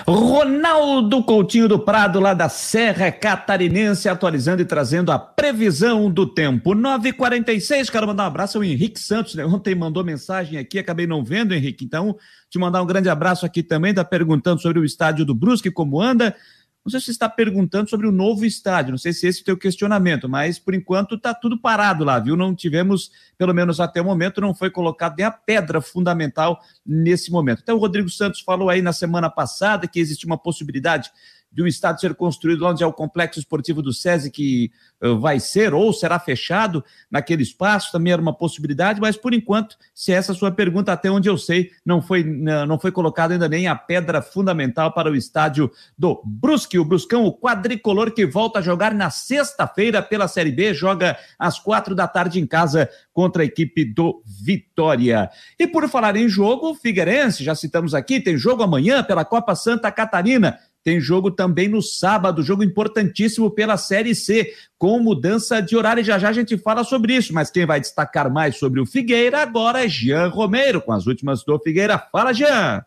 Ronaldo 0.06 1.22
Coutinho. 1.22 1.68
Do 1.68 1.78
Prado, 1.78 2.20
lá 2.20 2.34
da 2.34 2.48
Serra 2.48 3.10
Catarinense, 3.10 4.08
atualizando 4.08 4.60
e 4.60 4.64
trazendo 4.64 5.10
a 5.10 5.18
previsão 5.18 6.10
do 6.10 6.26
tempo. 6.26 6.74
9h46, 6.74 7.90
quero 7.90 8.06
mandar 8.06 8.24
um 8.24 8.26
abraço 8.26 8.58
ao 8.58 8.64
Henrique 8.64 9.00
Santos, 9.00 9.34
né? 9.34 9.44
Ontem 9.44 9.74
mandou 9.74 10.04
mensagem 10.04 10.58
aqui, 10.58 10.78
acabei 10.78 11.06
não 11.06 11.24
vendo, 11.24 11.54
Henrique. 11.54 11.84
Então, 11.84 12.16
te 12.50 12.58
mandar 12.58 12.82
um 12.82 12.86
grande 12.86 13.08
abraço 13.08 13.46
aqui 13.46 13.62
também, 13.62 13.90
está 13.90 14.04
perguntando 14.04 14.60
sobre 14.60 14.78
o 14.78 14.84
estádio 14.84 15.24
do 15.24 15.34
Brusque, 15.34 15.70
como 15.70 16.00
anda. 16.00 16.36
Não 16.84 16.90
sei 16.90 17.00
se 17.00 17.06
você 17.06 17.12
está 17.12 17.30
perguntando 17.30 17.88
sobre 17.88 18.06
o 18.06 18.12
novo 18.12 18.44
estádio, 18.44 18.90
não 18.90 18.98
sei 18.98 19.12
se 19.14 19.26
esse 19.26 19.38
é 19.38 19.42
o 19.42 19.44
teu 19.46 19.56
questionamento, 19.56 20.28
mas 20.28 20.58
por 20.58 20.74
enquanto 20.74 21.14
está 21.14 21.32
tudo 21.32 21.58
parado 21.58 22.04
lá, 22.04 22.18
viu? 22.18 22.36
Não 22.36 22.54
tivemos, 22.54 23.10
pelo 23.38 23.54
menos 23.54 23.80
até 23.80 24.02
o 24.02 24.04
momento, 24.04 24.40
não 24.40 24.54
foi 24.54 24.70
colocado 24.70 25.16
nem 25.16 25.24
a 25.24 25.30
pedra 25.30 25.80
fundamental 25.80 26.60
nesse 26.84 27.30
momento. 27.30 27.60
Até 27.60 27.72
o 27.72 27.78
Rodrigo 27.78 28.10
Santos 28.10 28.40
falou 28.40 28.68
aí 28.68 28.82
na 28.82 28.92
semana 28.92 29.30
passada 29.30 29.88
que 29.88 29.98
existe 29.98 30.26
uma 30.26 30.36
possibilidade 30.36 31.10
de 31.54 31.62
um 31.62 31.66
estádio 31.66 32.00
ser 32.00 32.14
construído 32.14 32.66
onde 32.66 32.82
é 32.82 32.86
o 32.86 32.92
complexo 32.92 33.38
esportivo 33.38 33.80
do 33.80 33.92
SESI 33.92 34.30
que 34.30 34.70
uh, 35.02 35.18
vai 35.18 35.38
ser 35.38 35.72
ou 35.72 35.92
será 35.92 36.18
fechado 36.18 36.84
naquele 37.10 37.42
espaço, 37.42 37.92
também 37.92 38.12
era 38.12 38.20
uma 38.20 38.36
possibilidade, 38.36 39.00
mas 39.00 39.16
por 39.16 39.32
enquanto, 39.32 39.76
se 39.94 40.12
essa 40.12 40.34
sua 40.34 40.50
pergunta, 40.50 40.92
até 40.92 41.10
onde 41.10 41.28
eu 41.28 41.38
sei, 41.38 41.70
não 41.84 42.02
foi, 42.02 42.24
não 42.24 42.78
foi 42.78 42.90
colocado 42.90 43.32
ainda 43.32 43.48
nem 43.48 43.68
a 43.68 43.76
pedra 43.76 44.20
fundamental 44.20 44.92
para 44.92 45.10
o 45.10 45.14
estádio 45.14 45.70
do 45.96 46.20
Brusque, 46.24 46.78
o 46.78 46.84
Bruscão, 46.84 47.24
o 47.24 47.32
quadricolor 47.32 48.10
que 48.12 48.26
volta 48.26 48.58
a 48.58 48.62
jogar 48.62 48.92
na 48.92 49.10
sexta-feira 49.10 50.02
pela 50.02 50.26
Série 50.26 50.50
B, 50.50 50.74
joga 50.74 51.16
às 51.38 51.58
quatro 51.58 51.94
da 51.94 52.08
tarde 52.08 52.40
em 52.40 52.46
casa 52.46 52.88
contra 53.12 53.42
a 53.42 53.46
equipe 53.46 53.84
do 53.84 54.22
Vitória. 54.26 55.30
E 55.58 55.66
por 55.66 55.88
falar 55.88 56.16
em 56.16 56.28
jogo, 56.28 56.70
o 56.70 56.74
Figueirense, 56.74 57.44
já 57.44 57.54
citamos 57.54 57.94
aqui, 57.94 58.20
tem 58.20 58.36
jogo 58.36 58.62
amanhã 58.62 59.02
pela 59.02 59.24
Copa 59.24 59.54
Santa 59.54 59.90
Catarina. 59.92 60.58
Tem 60.84 61.00
jogo 61.00 61.30
também 61.30 61.66
no 61.66 61.80
sábado, 61.80 62.42
jogo 62.42 62.62
importantíssimo 62.62 63.50
pela 63.50 63.78
Série 63.78 64.14
C, 64.14 64.52
com 64.78 65.00
mudança 65.00 65.62
de 65.62 65.74
horário. 65.74 66.04
Já 66.04 66.18
já 66.18 66.28
a 66.28 66.32
gente 66.32 66.58
fala 66.58 66.84
sobre 66.84 67.16
isso, 67.16 67.32
mas 67.32 67.50
quem 67.50 67.64
vai 67.64 67.80
destacar 67.80 68.30
mais 68.30 68.58
sobre 68.58 68.80
o 68.80 68.86
Figueira 68.86 69.40
agora 69.40 69.82
é 69.84 69.88
Jean 69.88 70.28
Romero, 70.28 70.82
com 70.82 70.92
as 70.92 71.06
últimas 71.06 71.42
do 71.42 71.58
Figueira. 71.58 71.98
Fala, 72.12 72.34
Jean! 72.34 72.84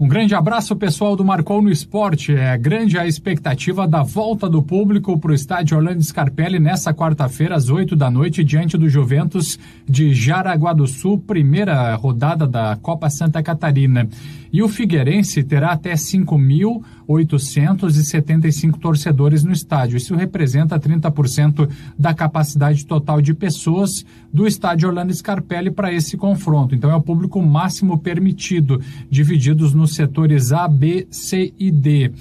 Um 0.00 0.06
grande 0.06 0.32
abraço, 0.32 0.76
pessoal 0.76 1.16
do 1.16 1.24
Marcou 1.24 1.60
no 1.60 1.68
Esporte. 1.68 2.32
É 2.32 2.56
grande 2.56 2.96
a 2.96 3.04
expectativa 3.04 3.84
da 3.84 4.04
volta 4.04 4.48
do 4.48 4.62
público 4.62 5.18
para 5.18 5.32
o 5.32 5.34
estádio 5.34 5.76
Orlando 5.76 6.00
Scarpelli 6.00 6.60
nessa 6.60 6.94
quarta-feira, 6.94 7.56
às 7.56 7.68
8 7.68 7.96
da 7.96 8.08
noite, 8.08 8.44
diante 8.44 8.78
do 8.78 8.88
Juventus 8.88 9.58
de 9.88 10.14
Jaraguá 10.14 10.72
do 10.72 10.86
Sul, 10.86 11.18
primeira 11.18 11.92
rodada 11.96 12.46
da 12.46 12.76
Copa 12.80 13.10
Santa 13.10 13.42
Catarina. 13.42 14.08
E 14.52 14.62
o 14.62 14.68
Figueirense 14.68 15.42
terá 15.42 15.72
até 15.72 15.94
5.875 15.94 18.78
torcedores 18.78 19.42
no 19.44 19.52
estádio. 19.52 19.96
Isso 19.96 20.14
representa 20.14 20.78
30% 20.78 21.68
da 21.98 22.14
capacidade 22.14 22.86
total 22.86 23.20
de 23.20 23.34
pessoas 23.34 24.06
do 24.32 24.46
estádio 24.46 24.88
Orlando 24.88 25.12
Scarpelli 25.12 25.70
para 25.70 25.92
esse 25.92 26.16
confronto. 26.16 26.74
Então 26.74 26.90
é 26.90 26.94
o 26.94 27.02
público 27.02 27.42
máximo 27.42 27.98
permitido, 27.98 28.80
divididos 29.10 29.74
nos 29.74 29.94
setores 29.94 30.52
A, 30.52 30.68
B, 30.68 31.06
C 31.10 31.52
e 31.58 31.70
D. 31.70 32.12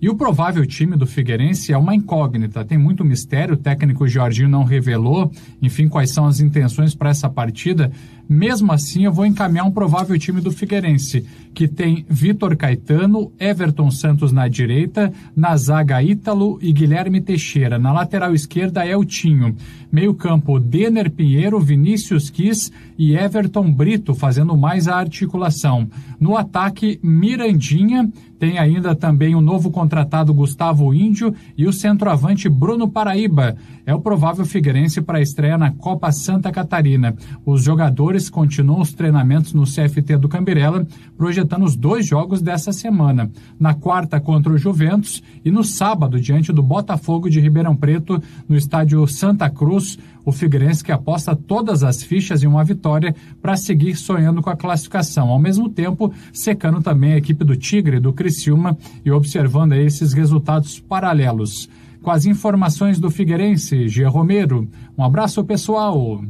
E 0.00 0.08
o 0.08 0.14
provável 0.14 0.64
time 0.66 0.96
do 0.96 1.06
Figueirense 1.06 1.72
é 1.72 1.78
uma 1.78 1.94
incógnita, 1.94 2.64
tem 2.64 2.76
muito 2.76 3.04
mistério, 3.04 3.54
o 3.54 3.56
técnico 3.56 4.06
Jorginho 4.06 4.48
não 4.48 4.62
revelou, 4.62 5.30
enfim, 5.60 5.88
quais 5.88 6.12
são 6.12 6.26
as 6.26 6.38
intenções 6.38 6.94
para 6.94 7.10
essa 7.10 7.28
partida. 7.28 7.90
Mesmo 8.28 8.72
assim, 8.72 9.04
eu 9.04 9.12
vou 9.12 9.24
encaminhar 9.24 9.66
um 9.66 9.70
provável 9.70 10.18
time 10.18 10.40
do 10.40 10.50
Figueirense, 10.50 11.24
que 11.54 11.68
tem 11.68 12.04
Vitor 12.08 12.56
Caetano, 12.56 13.32
Everton 13.38 13.90
Santos 13.90 14.32
na 14.32 14.48
direita, 14.48 15.12
na 15.34 15.56
zaga 15.56 16.02
Ítalo 16.02 16.58
e 16.60 16.72
Guilherme 16.72 17.20
Teixeira. 17.20 17.78
Na 17.78 17.92
lateral 17.92 18.34
esquerda, 18.34 18.86
Eltinho. 18.86 19.54
Meio 19.90 20.12
campo, 20.12 20.58
Denner 20.58 21.10
Pinheiro, 21.10 21.60
Vinícius 21.60 22.28
Quis 22.28 22.70
e 22.98 23.14
Everton 23.14 23.72
Brito, 23.72 24.14
fazendo 24.14 24.56
mais 24.56 24.88
a 24.88 24.96
articulação. 24.96 25.88
No 26.18 26.36
ataque, 26.36 26.98
Mirandinha, 27.02 28.10
tem 28.38 28.58
ainda 28.58 28.94
também 28.94 29.34
o 29.34 29.40
novo 29.40 29.70
contratado 29.70 30.34
Gustavo 30.34 30.92
Índio 30.92 31.34
e 31.56 31.66
o 31.66 31.72
centroavante 31.72 32.48
Bruno 32.48 32.88
Paraíba. 32.88 33.56
É 33.86 33.94
o 33.94 34.00
provável 34.00 34.44
Figueirense 34.44 35.00
para 35.00 35.18
a 35.18 35.22
estreia 35.22 35.56
na 35.56 35.70
Copa 35.70 36.12
Santa 36.12 36.52
Catarina. 36.52 37.14
Os 37.46 37.62
jogadores 37.62 38.15
continuam 38.30 38.80
os 38.80 38.92
treinamentos 38.92 39.52
no 39.52 39.64
CFT 39.64 40.16
do 40.16 40.28
Cambirela, 40.28 40.86
projetando 41.16 41.64
os 41.64 41.76
dois 41.76 42.06
jogos 42.06 42.40
dessa 42.40 42.72
semana. 42.72 43.30
Na 43.60 43.74
quarta 43.74 44.18
contra 44.18 44.52
o 44.52 44.58
Juventus 44.58 45.22
e 45.44 45.50
no 45.50 45.62
sábado 45.62 46.20
diante 46.20 46.52
do 46.52 46.62
Botafogo 46.62 47.28
de 47.28 47.38
Ribeirão 47.38 47.76
Preto, 47.76 48.20
no 48.48 48.56
estádio 48.56 49.06
Santa 49.06 49.50
Cruz, 49.50 49.98
o 50.24 50.32
Figueirense 50.32 50.82
que 50.82 50.90
aposta 50.90 51.36
todas 51.36 51.84
as 51.84 52.02
fichas 52.02 52.42
em 52.42 52.46
uma 52.46 52.64
vitória 52.64 53.14
para 53.40 53.56
seguir 53.56 53.94
sonhando 53.94 54.42
com 54.42 54.50
a 54.50 54.56
classificação, 54.56 55.28
ao 55.28 55.38
mesmo 55.38 55.68
tempo 55.68 56.12
secando 56.32 56.82
também 56.82 57.12
a 57.12 57.18
equipe 57.18 57.44
do 57.44 57.56
Tigre, 57.56 58.00
do 58.00 58.12
Criciúma 58.12 58.76
e 59.04 59.10
observando 59.10 59.74
esses 59.74 60.12
resultados 60.12 60.80
paralelos. 60.80 61.68
com 62.02 62.10
as 62.12 62.24
informações 62.24 63.00
do 63.00 63.10
Figueirense, 63.10 63.88
Gia 63.88 64.08
Romero. 64.08 64.68
Um 64.96 65.02
abraço, 65.02 65.42
pessoal. 65.42 66.22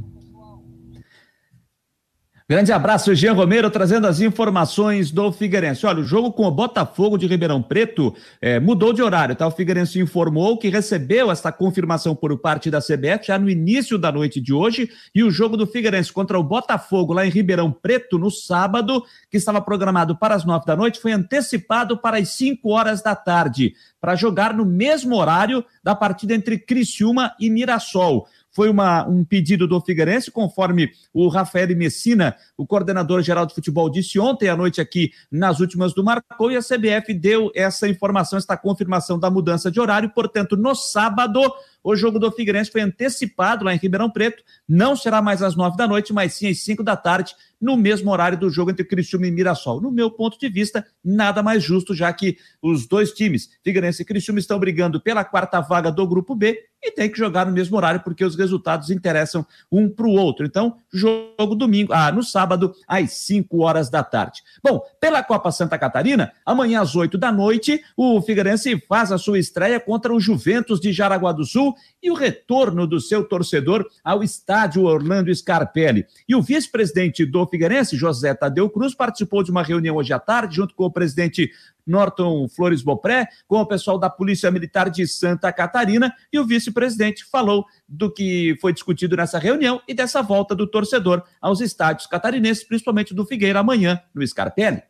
Grande 2.49 2.71
abraço, 2.71 3.13
Jean 3.13 3.33
Romero, 3.33 3.69
trazendo 3.69 4.07
as 4.07 4.21
informações 4.21 5.11
do 5.11 5.33
Figueirense. 5.33 5.85
Olha, 5.85 5.99
o 5.99 6.05
jogo 6.05 6.33
com 6.33 6.45
o 6.45 6.51
Botafogo 6.53 7.19
de 7.19 7.27
Ribeirão 7.27 7.61
Preto 7.61 8.15
é, 8.41 8.61
mudou 8.61 8.93
de 8.93 9.03
horário, 9.03 9.35
tá? 9.35 9.49
O 9.49 9.51
Figueirense 9.51 9.99
informou 9.99 10.57
que 10.57 10.69
recebeu 10.69 11.29
essa 11.33 11.51
confirmação 11.51 12.15
por 12.15 12.39
parte 12.39 12.71
da 12.71 12.81
CBF 12.81 13.27
já 13.27 13.37
no 13.37 13.51
início 13.51 13.99
da 13.99 14.13
noite 14.13 14.41
de 14.41 14.53
hoje. 14.53 14.89
E 15.13 15.25
o 15.25 15.31
jogo 15.33 15.57
do 15.57 15.67
Figueirense 15.67 16.13
contra 16.13 16.39
o 16.39 16.45
Botafogo 16.45 17.13
lá 17.13 17.27
em 17.27 17.31
Ribeirão 17.31 17.73
Preto, 17.73 18.17
no 18.17 18.31
sábado, 18.31 19.03
que 19.29 19.39
estava 19.39 19.61
programado 19.61 20.17
para 20.17 20.37
as 20.37 20.45
nove 20.45 20.67
da 20.67 20.77
noite, 20.77 21.01
foi 21.01 21.11
antecipado 21.11 21.99
para 21.99 22.19
as 22.19 22.29
cinco 22.29 22.69
horas 22.69 23.03
da 23.03 23.17
tarde, 23.17 23.75
para 24.01 24.15
jogar 24.15 24.55
no 24.55 24.65
mesmo 24.65 25.17
horário 25.17 25.65
da 25.83 25.97
partida 25.97 26.33
entre 26.33 26.59
Criciúma 26.59 27.35
e 27.41 27.51
Mirassol 27.51 28.29
foi 28.57 28.71
uma, 28.71 29.07
um 29.07 29.23
pedido 29.23 29.69
do 29.69 29.79
Figueirense, 29.83 30.31
conforme 30.31 30.91
o 31.13 31.29
Rafael 31.29 31.77
Messina, 31.77 32.35
o 32.57 32.67
coordenador 32.67 33.21
geral 33.21 33.45
de 33.45 33.55
futebol, 33.55 33.91
disse 33.91 34.19
ontem 34.19 34.49
à 34.49 34.57
noite 34.57 34.81
aqui 34.81 35.11
nas 35.31 35.61
últimas 35.61 35.93
do 35.93 36.03
Marcou, 36.03 36.51
e 36.51 36.57
a 36.57 36.63
CBF 36.63 37.13
deu 37.13 37.53
essa 37.55 37.87
informação, 37.87 38.39
esta 38.39 38.57
confirmação 38.57 39.19
da 39.19 39.31
mudança 39.31 39.71
de 39.71 39.79
horário. 39.79 40.09
Portanto, 40.09 40.57
no 40.57 40.75
sábado, 40.75 41.39
o 41.87 41.95
jogo 41.95 42.19
do 42.19 42.33
Figueirense 42.33 42.73
foi 42.73 42.81
antecipado 42.81 43.65
lá 43.65 43.73
em 43.73 43.79
Ribeirão 43.79 44.11
Preto, 44.11 44.43
não 44.69 44.97
será 44.97 45.23
mais 45.23 45.41
às 45.41 45.55
nove 45.55 45.77
da 45.77 45.87
noite, 45.87 46.13
mas 46.13 46.35
sim 46.35 46.51
às 46.51 46.59
cinco 46.59 46.83
da 46.83 46.97
tarde, 46.97 47.33
no 47.61 47.77
mesmo 47.77 48.11
horário 48.11 48.37
do 48.37 48.51
jogo 48.51 48.73
entre 48.73 48.85
Criciúma 48.85 49.29
e 49.29 49.31
Mirassol. 49.31 49.81
No 49.81 49.93
meu 49.93 50.11
ponto 50.11 50.37
de 50.37 50.49
vista, 50.49 50.85
nada 51.03 51.45
mais 51.45 51.63
justo, 51.63 51.95
já 51.95 52.13
que 52.13 52.39
os 52.61 52.89
dois 52.89 53.13
times, 53.13 53.51
Figueirense 53.63 54.03
e 54.03 54.05
Criciúma, 54.05 54.41
estão 54.41 54.59
brigando 54.59 55.01
pela 55.01 55.25
quarta 55.25 55.61
vaga 55.61 55.93
do 55.93 56.05
Grupo 56.09 56.35
B 56.35 56.59
e 56.83 56.91
tem 56.91 57.11
que 57.11 57.19
jogar 57.19 57.47
no 57.47 57.53
mesmo 57.53 57.77
horário, 57.77 58.01
porque 58.01 58.25
os 58.25 58.37
resultados 58.37 58.91
interessam 58.91 59.47
um 59.71 59.89
para 59.89 60.07
o 60.07 60.13
outro. 60.13 60.45
Então, 60.45 60.77
jogo 60.93 61.55
domingo, 61.55 61.93
ah, 61.93 62.13
no 62.13 62.23
sábado, 62.23 62.75
às 62.87 63.13
5 63.13 63.63
horas 63.63 63.89
da 63.89 64.03
tarde. 64.03 64.43
Bom, 64.63 64.81
pela 65.01 65.23
Copa 65.23 65.51
Santa 65.51 65.79
Catarina, 65.79 66.33
amanhã 66.45 66.83
às 66.83 66.95
8 66.95 67.17
da 67.17 67.33
noite, 67.33 67.83
o 67.97 68.21
Figueirense 68.21 68.81
faz 68.89 69.11
a 69.11 69.19
sua 69.19 69.39
estreia 69.39 69.81
contra 69.81 70.13
o 70.13 70.21
Juventus 70.21 70.79
de 70.79 70.93
Jaraguá 70.93 71.33
do 71.33 71.45
Sul 71.45 71.76
e 72.03 72.11
o 72.11 72.15
retorno 72.15 72.87
do 72.87 73.01
seu 73.01 73.25
torcedor 73.25 73.87
ao 74.03 74.23
estádio 74.23 74.85
Orlando 74.85 75.35
Scarpelli. 75.35 76.07
E 76.29 76.35
o 76.35 76.43
vice-presidente 76.43 77.25
do 77.25 77.47
Figueirense, 77.47 77.97
José 77.97 78.35
Tadeu 78.35 78.69
Cruz, 78.71 78.95
participou 78.95 79.43
de 79.43 79.51
uma 79.51 79.63
reunião 79.63 79.97
hoje 79.97 80.13
à 80.13 80.19
tarde, 80.19 80.57
junto 80.57 80.75
com 80.75 80.85
o 80.85 80.91
presidente 80.91 81.51
Norton 81.87 82.49
Flores 82.49 82.83
Bopré, 82.83 83.29
com 83.47 83.61
o 83.61 83.67
pessoal 83.67 83.99
da 83.99 84.11
Polícia 84.11 84.51
Militar 84.51 84.91
de 84.91 85.07
Santa 85.07 85.53
Catarina, 85.53 86.13
e 86.33 86.39
o 86.39 86.45
vice-presidente 86.45 87.25
falou 87.25 87.65
do 87.89 88.13
que 88.13 88.57
foi 88.61 88.73
discutido 88.73 89.17
nessa 89.17 89.39
reunião 89.39 89.81
e 89.87 89.95
dessa 89.95 90.21
volta 90.23 90.55
do 90.55 90.67
torcedor 90.67 91.23
aos 91.41 91.61
estádios 91.61 92.07
catarinenses, 92.07 92.65
principalmente 92.65 93.15
do 93.15 93.25
Figueira, 93.25 93.61
amanhã 93.61 94.01
no 94.15 94.27
Scarpelli. 94.27 94.83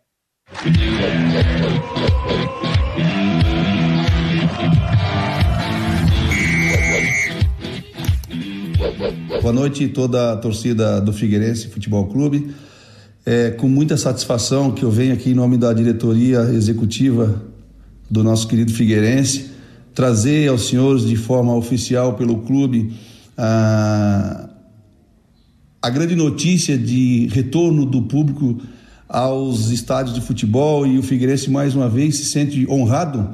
Boa 9.43 9.53
noite 9.53 9.89
toda 9.89 10.33
a 10.33 10.37
torcida 10.37 11.01
do 11.01 11.13
Figueirense 11.13 11.67
Futebol 11.69 12.07
Clube. 12.07 12.55
É 13.25 13.51
com 13.51 13.69
muita 13.69 13.97
satisfação 13.97 14.71
que 14.71 14.85
eu 14.85 14.91
venho 14.91 15.13
aqui 15.13 15.31
em 15.31 15.35
nome 15.35 15.59
da 15.59 15.73
diretoria 15.73 16.43
executiva 16.53 17.43
do 18.09 18.23
nosso 18.23 18.47
querido 18.47 18.73
Figueirense 18.73 19.51
trazer 19.93 20.49
aos 20.49 20.69
senhores 20.69 21.05
de 21.05 21.17
forma 21.17 21.53
oficial 21.57 22.15
pelo 22.15 22.43
clube 22.43 22.93
a, 23.37 24.49
a 25.83 25.91
grande 25.91 26.15
notícia 26.15 26.79
de 26.79 27.29
retorno 27.33 27.85
do 27.85 28.03
público 28.03 28.61
aos 29.09 29.71
estádios 29.71 30.15
de 30.15 30.21
futebol 30.21 30.87
e 30.87 30.97
o 30.97 31.03
Figueirense 31.03 31.51
mais 31.51 31.75
uma 31.75 31.89
vez 31.89 32.17
se 32.17 32.27
sente 32.27 32.71
honrado 32.71 33.31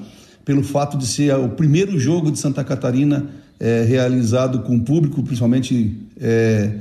pelo 0.46 0.62
fato 0.62 0.96
de 0.96 1.06
ser 1.06 1.34
o 1.34 1.50
primeiro 1.50 1.98
jogo 1.98 2.30
de 2.30 2.38
Santa 2.38 2.64
Catarina 2.64 3.41
é, 3.62 3.84
realizado 3.84 4.58
com 4.62 4.80
público, 4.80 5.22
principalmente 5.22 5.96
é, 6.20 6.72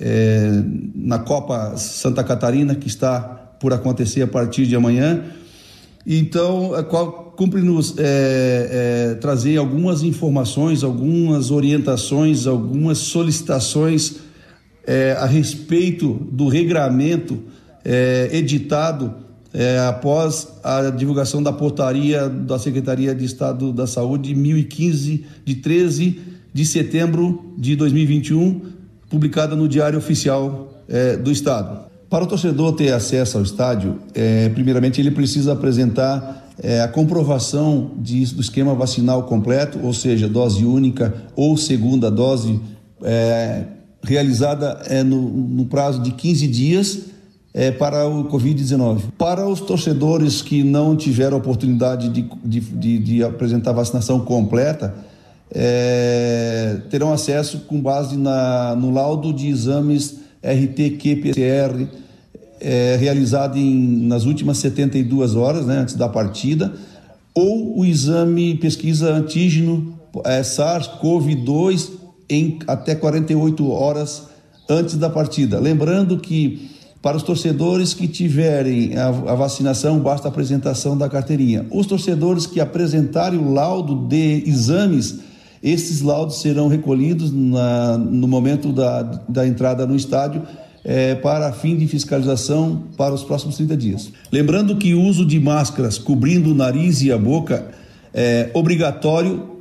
é, 0.00 0.62
na 0.94 1.18
Copa 1.18 1.76
Santa 1.76 2.24
Catarina, 2.24 2.74
que 2.74 2.88
está 2.88 3.20
por 3.20 3.74
acontecer 3.74 4.22
a 4.22 4.26
partir 4.26 4.66
de 4.66 4.74
amanhã. 4.74 5.24
Então, 6.06 6.70
cumpre-nos 7.36 7.98
é, 7.98 9.10
é, 9.12 9.14
trazer 9.16 9.58
algumas 9.58 10.02
informações, 10.02 10.82
algumas 10.82 11.50
orientações, 11.50 12.46
algumas 12.46 12.96
solicitações 12.96 14.16
é, 14.86 15.12
a 15.12 15.26
respeito 15.26 16.14
do 16.32 16.48
regramento 16.48 17.42
editado 18.30 19.12
é, 19.54 19.78
após 19.80 20.48
a 20.62 20.90
divulgação 20.90 21.42
da 21.42 21.52
portaria 21.52 22.28
da 22.28 22.58
Secretaria 22.58 23.14
de 23.14 23.24
Estado 23.24 23.72
da 23.72 23.86
Saúde 23.86 24.34
1015, 24.34 25.24
de 25.44 25.54
13 25.56 26.20
de 26.54 26.66
setembro 26.66 27.52
de 27.56 27.76
2021, 27.76 28.60
publicada 29.08 29.54
no 29.54 29.68
Diário 29.68 29.98
Oficial 29.98 30.72
é, 30.88 31.16
do 31.16 31.30
Estado. 31.30 31.90
Para 32.08 32.24
o 32.24 32.26
torcedor 32.26 32.72
ter 32.74 32.92
acesso 32.92 33.38
ao 33.38 33.42
estádio, 33.42 33.98
é, 34.14 34.48
primeiramente 34.50 35.00
ele 35.00 35.10
precisa 35.10 35.52
apresentar 35.52 36.50
é, 36.62 36.82
a 36.82 36.88
comprovação 36.88 37.92
de, 37.98 38.24
do 38.34 38.40
esquema 38.40 38.74
vacinal 38.74 39.22
completo, 39.24 39.78
ou 39.82 39.94
seja, 39.94 40.28
dose 40.28 40.64
única 40.64 41.14
ou 41.34 41.56
segunda 41.56 42.10
dose, 42.10 42.60
é, 43.02 43.64
realizada 44.02 44.82
é, 44.86 45.02
no, 45.02 45.22
no 45.22 45.64
prazo 45.66 46.02
de 46.02 46.12
15 46.12 46.48
dias 46.48 46.98
é, 47.54 47.70
para 47.70 48.08
o 48.08 48.24
Covid-19. 48.24 49.02
Para 49.18 49.46
os 49.46 49.60
torcedores 49.60 50.40
que 50.40 50.62
não 50.62 50.96
tiveram 50.96 51.36
oportunidade 51.36 52.08
de, 52.08 52.22
de, 52.44 52.60
de, 52.60 52.98
de 52.98 53.24
apresentar 53.24 53.72
vacinação 53.72 54.20
completa, 54.20 54.94
é, 55.54 56.78
terão 56.88 57.12
acesso 57.12 57.60
com 57.68 57.80
base 57.80 58.16
na, 58.16 58.74
no 58.74 58.90
laudo 58.90 59.32
de 59.32 59.48
exames 59.48 60.20
RT-qPCR 60.42 61.88
é, 62.58 62.96
realizado 62.98 63.58
em, 63.58 64.06
nas 64.06 64.24
últimas 64.24 64.58
72 64.58 65.34
horas, 65.34 65.66
né, 65.66 65.78
antes 65.78 65.94
da 65.94 66.08
partida, 66.08 66.72
ou 67.34 67.78
o 67.78 67.84
exame 67.84 68.54
pesquisa 68.54 69.12
antígeno 69.12 69.98
é, 70.24 70.42
SARS-CoV-2 70.42 71.90
em 72.28 72.58
até 72.66 72.94
48 72.94 73.70
horas 73.70 74.28
antes 74.68 74.96
da 74.96 75.10
partida. 75.10 75.58
Lembrando 75.58 76.18
que 76.18 76.71
para 77.02 77.16
os 77.16 77.24
torcedores 77.24 77.92
que 77.92 78.06
tiverem 78.06 78.96
a, 78.96 79.08
a, 79.08 79.34
vacinação, 79.34 79.98
basta 79.98 80.28
a 80.28 80.30
apresentação 80.30 80.96
da 80.96 81.08
carteirinha. 81.08 81.66
Os 81.68 81.84
torcedores 81.84 82.46
que 82.46 82.60
apresentarem 82.60 83.40
o 83.40 83.52
laudo 83.52 84.06
de 84.06 84.44
exames, 84.46 85.18
esses 85.60 86.00
laudos 86.00 86.40
serão 86.40 86.68
recolhidos 86.68 87.32
na, 87.32 87.98
no 87.98 88.28
momento 88.28 88.72
da, 88.72 89.02
da 89.28 89.44
entrada 89.44 89.84
no 89.84 89.96
estádio 89.96 90.42
é, 90.84 91.16
para 91.16 91.52
fim 91.52 91.76
de 91.76 91.88
fiscalização 91.88 92.84
para 92.96 93.12
os 93.12 93.24
próximos 93.24 93.56
30 93.56 93.76
dias. 93.76 94.12
Lembrando 94.30 94.76
que 94.76 94.94
o 94.94 95.02
uso 95.02 95.26
de 95.26 95.40
máscaras 95.40 95.98
cobrindo 95.98 96.52
o 96.52 96.54
nariz 96.54 97.02
e 97.02 97.10
a 97.10 97.18
boca 97.18 97.66
é 98.14 98.50
obrigatório 98.54 99.51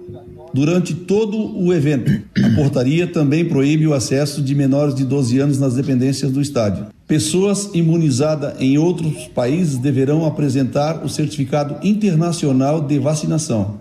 durante 0.54 0.94
todo 0.94 1.38
o 1.58 1.74
evento. 1.74 2.12
A 2.44 2.50
portaria 2.56 3.08
também 3.08 3.46
proíbe 3.46 3.88
o 3.88 3.94
acesso 3.94 4.42
de 4.42 4.54
menores 4.54 4.94
de 4.94 5.06
12 5.06 5.40
anos 5.40 5.60
nas 5.60 5.76
dependências 5.76 6.32
do 6.32 6.42
estádio. 6.42 6.88
Pessoas 7.08 7.70
imunizadas 7.74 8.54
em 8.60 8.78
outros 8.78 9.28
países 9.28 9.78
deverão 9.78 10.26
apresentar 10.26 11.04
o 11.04 11.10
certificado 11.10 11.76
internacional 11.86 12.82
de 12.82 12.98
vacinação. 13.00 13.80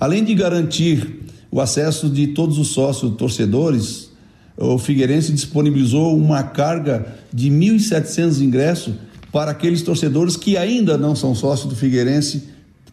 Além 0.00 0.24
de 0.24 0.34
garantir 0.34 1.20
o 1.50 1.60
acesso 1.60 2.08
de 2.08 2.28
todos 2.28 2.58
os 2.58 2.68
sócios 2.68 3.14
torcedores, 3.16 4.10
o 4.56 4.78
Figueirense 4.78 5.32
disponibilizou 5.32 6.16
uma 6.16 6.42
carga 6.42 7.06
de 7.32 7.50
1.700 7.50 8.40
ingressos 8.40 8.94
para 9.30 9.50
aqueles 9.50 9.82
torcedores 9.82 10.36
que 10.36 10.56
ainda 10.56 10.98
não 10.98 11.16
são 11.16 11.34
sócios 11.34 11.68
do 11.68 11.76
Figueirense 11.76 12.48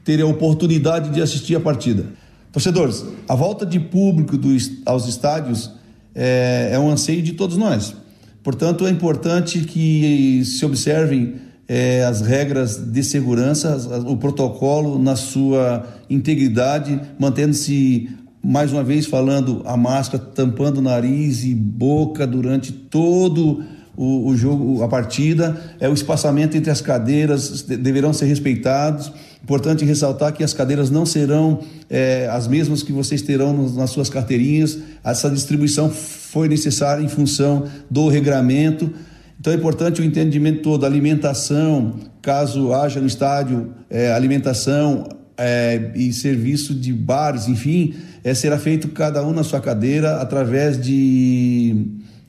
terem 0.06 0.24
a 0.24 0.28
oportunidade 0.28 1.10
de 1.10 1.22
assistir 1.22 1.56
a 1.56 1.60
partida. 1.60 2.06
Torcedores, 2.52 3.06
a 3.28 3.36
volta 3.36 3.66
de 3.66 3.80
público 3.80 4.36
do, 4.36 4.50
aos 4.86 5.08
estádios 5.08 5.72
é, 6.16 6.70
é, 6.74 6.80
um 6.80 6.90
anseio 6.90 7.22
de 7.22 7.34
todos 7.34 7.58
nós. 7.58 7.96
Portanto, 8.44 8.88
é 8.88 8.90
importante 8.90 9.60
que 9.62 10.42
se 10.44 10.66
observem 10.66 11.36
é, 11.68 12.04
as 12.04 12.22
regras 12.22 12.78
de 12.78 13.04
segurança, 13.04 13.78
o 14.08 14.18
protocolo 14.18 14.98
na 14.98 15.16
sua 15.16 15.86
integridade, 16.10 17.00
mantendo-se, 17.20 18.10
mais 18.44 18.74
uma 18.74 18.84
vez 18.84 19.06
falando, 19.06 19.62
a 19.66 19.78
máscara 19.78 20.24
tampando 20.24 20.82
nariz 20.82 21.44
e 21.44 21.54
boca 21.54 22.26
durante 22.26 22.72
todo 22.72 23.64
o, 23.96 24.30
o 24.30 24.36
jogo, 24.36 24.82
a 24.82 24.88
partida. 24.88 25.76
É, 25.80 25.88
o 25.88 25.94
espaçamento 25.94 26.58
entre 26.58 26.72
as 26.72 26.82
cadeiras 26.82 27.62
deverão 27.62 28.12
ser 28.12 28.26
respeitados 28.26 29.12
Importante 29.44 29.86
ressaltar 29.86 30.34
que 30.34 30.44
as 30.44 30.54
cadeiras 30.54 30.90
não 30.90 31.06
serão 31.06 31.60
é, 31.90 32.28
as 32.32 32.48
mesmas 32.48 32.84
que 32.84 32.92
vocês 32.92 33.22
terão 33.22 33.70
nas 33.70 33.90
suas 33.90 34.10
carteirinhas. 34.10 34.78
Essa 35.04 35.30
distribuição 35.30 35.90
foi 35.90 36.48
necessária 36.48 37.02
em 37.02 37.08
função 37.08 37.66
do 37.90 38.10
regramento. 38.10 38.92
Então 39.40 39.54
é 39.54 39.56
importante 39.56 40.02
o 40.02 40.04
entendimento 40.04 40.62
todo, 40.62 40.86
alimentação, 40.86 41.96
caso 42.22 42.74
haja 42.74 43.00
no 43.00 43.08
estádio 43.08 43.74
é, 43.90 44.12
alimentação 44.12 45.08
é, 45.38 45.94
e 45.96 46.12
serviço 46.12 46.76
de 46.76 46.92
bares, 46.92 47.48
enfim, 47.48 47.96
é, 48.22 48.34
será 48.34 48.60
feito 48.60 48.90
cada 48.90 49.26
um 49.26 49.32
na 49.32 49.44
sua 49.44 49.62
cadeira 49.62 50.18
através 50.18 50.80
de 50.80 51.88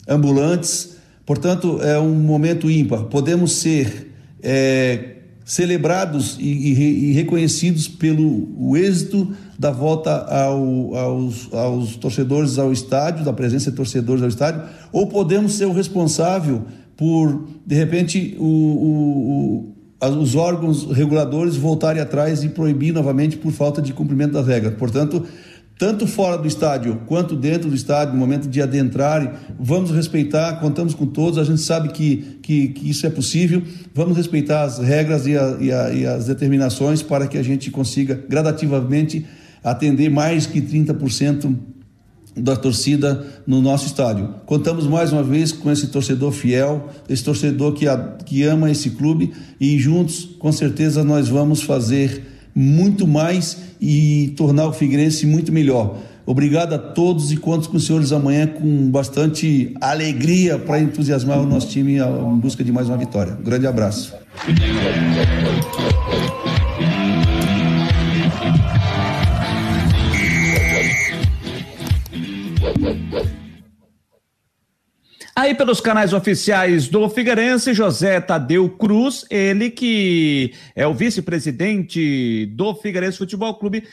ambulantes. 0.09 0.97
Portanto, 1.27 1.81
é 1.83 1.99
um 1.99 2.15
momento 2.15 2.71
ímpar. 2.71 3.05
Podemos 3.05 3.57
ser 3.57 4.13
é, 4.43 5.17
celebrados 5.51 6.37
e, 6.39 6.45
e, 6.45 7.11
e, 7.11 7.13
reconhecidos 7.13 7.89
pelo 7.89 8.77
êxito 8.77 9.35
da 9.59 9.73
volta 9.73 10.13
ao, 10.13 10.95
aos, 10.95 11.53
aos 11.53 11.97
torcedores 11.97 12.57
ao 12.57 12.73
estádio, 12.73 13.25
da 13.25 13.33
presença 13.33 13.69
de 13.69 13.77
torcedores 13.77 14.23
ao 14.23 14.29
estádio, 14.29 14.63
ou 14.93 15.09
podemos 15.09 15.55
ser 15.55 15.65
o 15.65 15.73
responsável 15.73 16.63
por, 16.97 17.49
de 17.67 17.75
repente, 17.75 18.37
o, 18.39 18.45
o, 18.45 19.75
o, 20.09 20.21
os 20.21 20.37
órgãos 20.37 20.89
reguladores 20.93 21.57
voltarem 21.57 22.01
atrás 22.01 22.45
e 22.45 22.49
proibir 22.49 22.95
novamente 22.95 23.37
por 23.37 23.51
falta 23.51 23.83
de 23.83 23.93
cumprimento 23.93 24.35
das 24.35 24.47
regras. 24.47 24.75
Portanto, 24.75 25.27
tanto 25.81 26.07
fora 26.07 26.37
do 26.37 26.47
estádio 26.47 27.01
quanto 27.07 27.35
dentro 27.35 27.71
do 27.71 27.75
estádio, 27.75 28.13
no 28.13 28.21
momento 28.21 28.47
de 28.47 28.61
adentrar, 28.61 29.41
vamos 29.59 29.91
respeitar, 29.91 30.61
contamos 30.61 30.93
com 30.93 31.07
todos, 31.07 31.39
a 31.39 31.45
gente 31.45 31.63
sabe 31.63 31.89
que, 31.89 32.39
que, 32.43 32.69
que 32.69 32.91
isso 32.91 33.07
é 33.07 33.11
possível, 33.11 33.63
vamos 33.95 34.15
respeitar 34.15 34.65
as 34.65 34.77
regras 34.77 35.27
e, 35.27 35.39
a, 35.39 35.57
e, 35.59 35.73
a, 35.73 35.91
e 35.91 36.05
as 36.05 36.27
determinações 36.27 37.03
para 37.03 37.27
que 37.27 37.39
a 37.39 37.43
gente 37.43 37.71
consiga 37.71 38.23
gradativamente 38.29 39.25
atender 39.65 40.11
mais 40.11 40.45
que 40.45 40.61
30% 40.61 41.57
da 42.37 42.57
torcida 42.57 43.27
no 43.47 43.63
nosso 43.63 43.87
estádio. 43.87 44.35
Contamos 44.45 44.87
mais 44.87 45.15
uma 45.15 45.23
vez 45.23 45.51
com 45.51 45.73
esse 45.73 45.87
torcedor 45.87 46.33
fiel, 46.33 46.91
esse 47.09 47.25
torcedor 47.25 47.73
que, 47.73 47.89
a, 47.89 47.97
que 48.27 48.43
ama 48.43 48.71
esse 48.71 48.91
clube 48.91 49.33
e 49.59 49.79
juntos, 49.79 50.29
com 50.39 50.53
certeza, 50.53 51.03
nós 51.03 51.27
vamos 51.27 51.63
fazer 51.63 52.23
muito 52.55 53.07
mais 53.07 53.59
e 53.81 54.33
tornar 54.37 54.67
o 54.67 54.73
Figueirense 54.73 55.27
muito 55.27 55.53
melhor. 55.53 55.99
Obrigado 56.27 56.75
a 56.75 56.79
todos 56.79 57.33
e 57.33 57.37
conto 57.37 57.69
com 57.69 57.77
os 57.77 57.87
senhores 57.87 58.13
amanhã 58.13 58.47
com 58.47 58.91
bastante 58.91 59.75
alegria 59.81 60.59
para 60.59 60.79
entusiasmar 60.79 61.41
o 61.41 61.47
nosso 61.47 61.69
time 61.69 61.97
em 61.99 62.39
busca 62.39 62.63
de 62.63 62.71
mais 62.71 62.89
uma 62.89 62.97
vitória. 62.97 63.37
Um 63.41 63.43
grande 63.43 63.67
abraço. 63.67 64.15
Aí 75.41 75.55
pelos 75.55 75.81
canais 75.81 76.13
oficiais 76.13 76.87
do 76.87 77.09
Figueirense, 77.09 77.73
José 77.73 78.21
Tadeu 78.21 78.69
Cruz, 78.69 79.25
ele 79.31 79.71
que 79.71 80.53
é 80.77 80.87
o 80.87 80.93
vice-presidente 80.93 82.45
do 82.45 82.75
Figueirense 82.75 83.17
Futebol 83.17 83.55
Clube, 83.55 83.89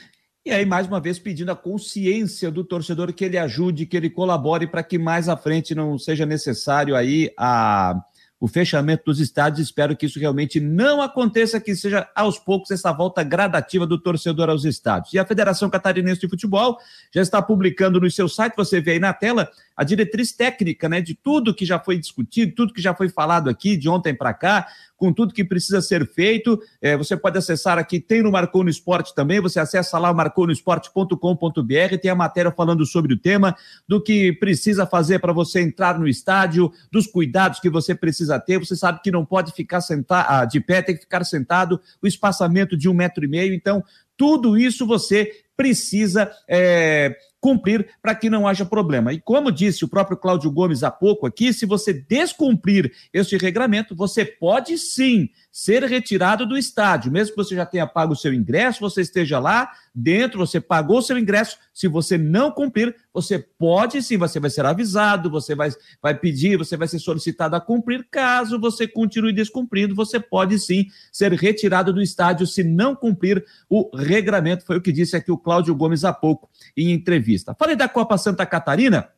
e 0.46 0.52
aí 0.52 0.66
mais 0.66 0.88
uma 0.88 1.00
vez 1.00 1.18
pedindo 1.18 1.50
a 1.50 1.56
consciência 1.56 2.52
do 2.52 2.66
torcedor 2.66 3.14
que 3.14 3.24
ele 3.24 3.38
ajude, 3.38 3.86
que 3.86 3.96
ele 3.96 4.10
colabore 4.10 4.68
para 4.68 4.84
que 4.84 4.98
mais 4.98 5.30
à 5.30 5.38
frente 5.38 5.74
não 5.74 5.98
seja 5.98 6.26
necessário 6.26 6.98
aí 6.98 7.32
a 7.38 7.96
o 8.40 8.48
fechamento 8.48 9.06
dos 9.06 9.20
estádios. 9.20 9.68
Espero 9.68 9.96
que 9.96 10.06
isso 10.06 10.20
realmente 10.20 10.60
não 10.60 11.02
aconteça, 11.02 11.60
que 11.60 11.76
seja 11.76 12.08
aos 12.16 12.38
poucos 12.38 12.72
essa 12.72 12.92
volta 12.92 13.24
gradativa 13.24 13.86
do 13.86 13.98
torcedor 13.98 14.50
aos 14.50 14.64
estádios. 14.64 15.14
E 15.14 15.20
a 15.20 15.26
Federação 15.26 15.70
Catarinense 15.70 16.22
de 16.22 16.30
Futebol 16.30 16.78
já 17.14 17.22
está 17.22 17.42
publicando 17.42 18.00
no 18.00 18.10
seu 18.12 18.30
site, 18.30 18.56
você 18.56 18.80
vê 18.80 18.92
aí 18.92 19.00
na 19.00 19.14
tela, 19.14 19.50
a 19.76 19.84
diretriz 19.84 20.32
técnica, 20.32 20.88
né, 20.88 21.02
de 21.02 21.16
tudo 21.16 21.54
que 21.54 21.66
já 21.66 21.80
foi 21.80 21.98
discutido, 21.98 22.54
tudo 22.56 22.74
que 22.74 22.82
já 22.82 22.94
foi 22.94 23.10
falado 23.10 23.50
aqui 23.50 23.76
de 23.76 23.90
ontem 23.90 24.14
para 24.14 24.34
cá, 24.34 24.68
com 24.98 25.14
tudo 25.14 25.34
que 25.34 25.46
precisa 25.46 25.82
ser 25.82 26.06
feito. 26.08 26.60
É, 26.82 26.98
você 26.98 27.16
pode 27.16 27.38
acessar 27.38 27.78
aqui, 27.78 28.00
tem 28.00 28.22
no 28.22 28.32
Marcou 28.32 28.68
Esporte 28.68 29.14
também, 29.16 29.40
você 29.40 29.60
acessa 29.60 29.98
lá 30.00 30.12
marconosport.com.br, 30.14 31.98
tem 32.02 32.12
a 32.12 32.16
matéria 32.16 32.52
falando 32.52 32.86
sobre 32.86 33.14
o 33.14 33.18
tema, 33.18 33.56
do 33.88 34.02
que 34.02 34.34
precisa 34.34 34.86
fazer 34.86 35.20
para 35.20 35.32
você 35.32 35.62
entrar 35.62 36.00
no 36.00 36.08
estádio, 36.08 36.72
dos 36.92 37.06
cuidados 37.08 37.60
que 37.60 37.70
você 37.70 37.94
precisa 37.94 38.40
ter. 38.40 38.58
Você 38.58 38.76
sabe 38.76 39.00
que 39.02 39.12
não 39.12 39.24
pode 39.24 39.54
ficar 39.54 39.80
sentado, 39.82 40.26
ah, 40.28 40.46
de 40.46 40.60
pé, 40.60 40.82
tem 40.82 40.96
que 40.96 41.02
ficar 41.02 41.24
sentado, 41.24 41.80
o 42.02 42.08
espaçamento 42.08 42.76
de 42.76 42.90
um 42.90 42.94
metro 42.94 43.24
e 43.24 43.28
meio. 43.28 43.54
Então, 43.54 43.84
tudo 44.18 44.58
isso 44.58 44.86
você 44.88 45.32
precisa 45.56 46.32
é, 46.48 47.16
cumprir 47.40 47.88
para 48.02 48.16
que 48.16 48.30
não 48.30 48.48
haja 48.48 48.66
problema. 48.66 49.14
E 49.14 49.20
como 49.20 49.52
disse 49.52 49.86
o 49.86 49.88
próprio 49.88 50.18
Cláudio 50.18 50.52
Gomes 50.52 50.84
há 50.84 50.92
pouco 50.92 51.26
aqui, 51.26 51.54
se 51.54 51.66
você 51.66 51.94
descumprir 51.94 52.92
este 53.14 53.38
regramento, 53.38 53.96
você 53.96 54.26
pode 54.26 54.78
sim 54.78 55.30
ser 55.52 55.84
retirado 55.84 56.46
do 56.46 56.58
estádio, 56.58 57.12
mesmo 57.12 57.36
que 57.36 57.44
você 57.44 57.56
já 57.56 57.66
tenha 57.66 57.88
pago 57.88 58.14
o 58.14 58.16
seu 58.16 58.34
ingresso, 58.34 58.80
você 58.80 59.02
esteja 59.02 59.40
lá 59.40 59.72
dentro, 59.94 60.38
você 60.38 60.62
pagou 60.62 61.00
o 61.00 61.02
seu 61.02 61.18
ingresso, 61.18 61.58
se 61.74 61.88
você 61.88 62.18
não 62.18 62.52
cumprir, 62.52 62.96
você 63.12 63.40
pode 63.40 64.02
sim, 64.04 64.18
você 64.18 64.40
vai 64.40 64.50
ser 64.50 64.66
avisado, 64.66 65.30
você 65.30 65.56
vai, 65.56 65.70
vai 66.02 66.14
pedir, 66.14 66.58
você 66.58 66.78
vai 66.78 66.88
ser 66.88 67.00
solicitado 67.00 67.56
a 67.56 67.62
cumprir, 67.62 68.08
caso 68.12 68.60
você 68.60 68.88
continue 68.88 69.34
descumprindo, 69.34 69.96
você 69.96 70.20
pode 70.20 70.60
sim 70.60 70.86
ser 71.12 71.34
retirado 71.34 71.92
do 71.92 72.02
estádio 72.02 72.46
se 72.46 72.64
não 72.64 72.96
cumprir 72.96 73.44
o 73.68 73.90
regramento, 73.96 74.66
foi 74.66 74.78
o 74.78 74.82
que 74.82 74.92
disse 74.92 75.16
aqui 75.16 75.32
o 75.32 75.38
Cláudio 75.38 75.76
Gomes 75.76 76.04
há 76.04 76.14
pouco 76.14 76.48
em 76.78 76.92
entrevista. 76.92 77.56
Falei 77.58 77.76
da 77.76 77.90
Copa 77.90 78.18
Santa 78.18 78.46
Catarina, 78.46 79.10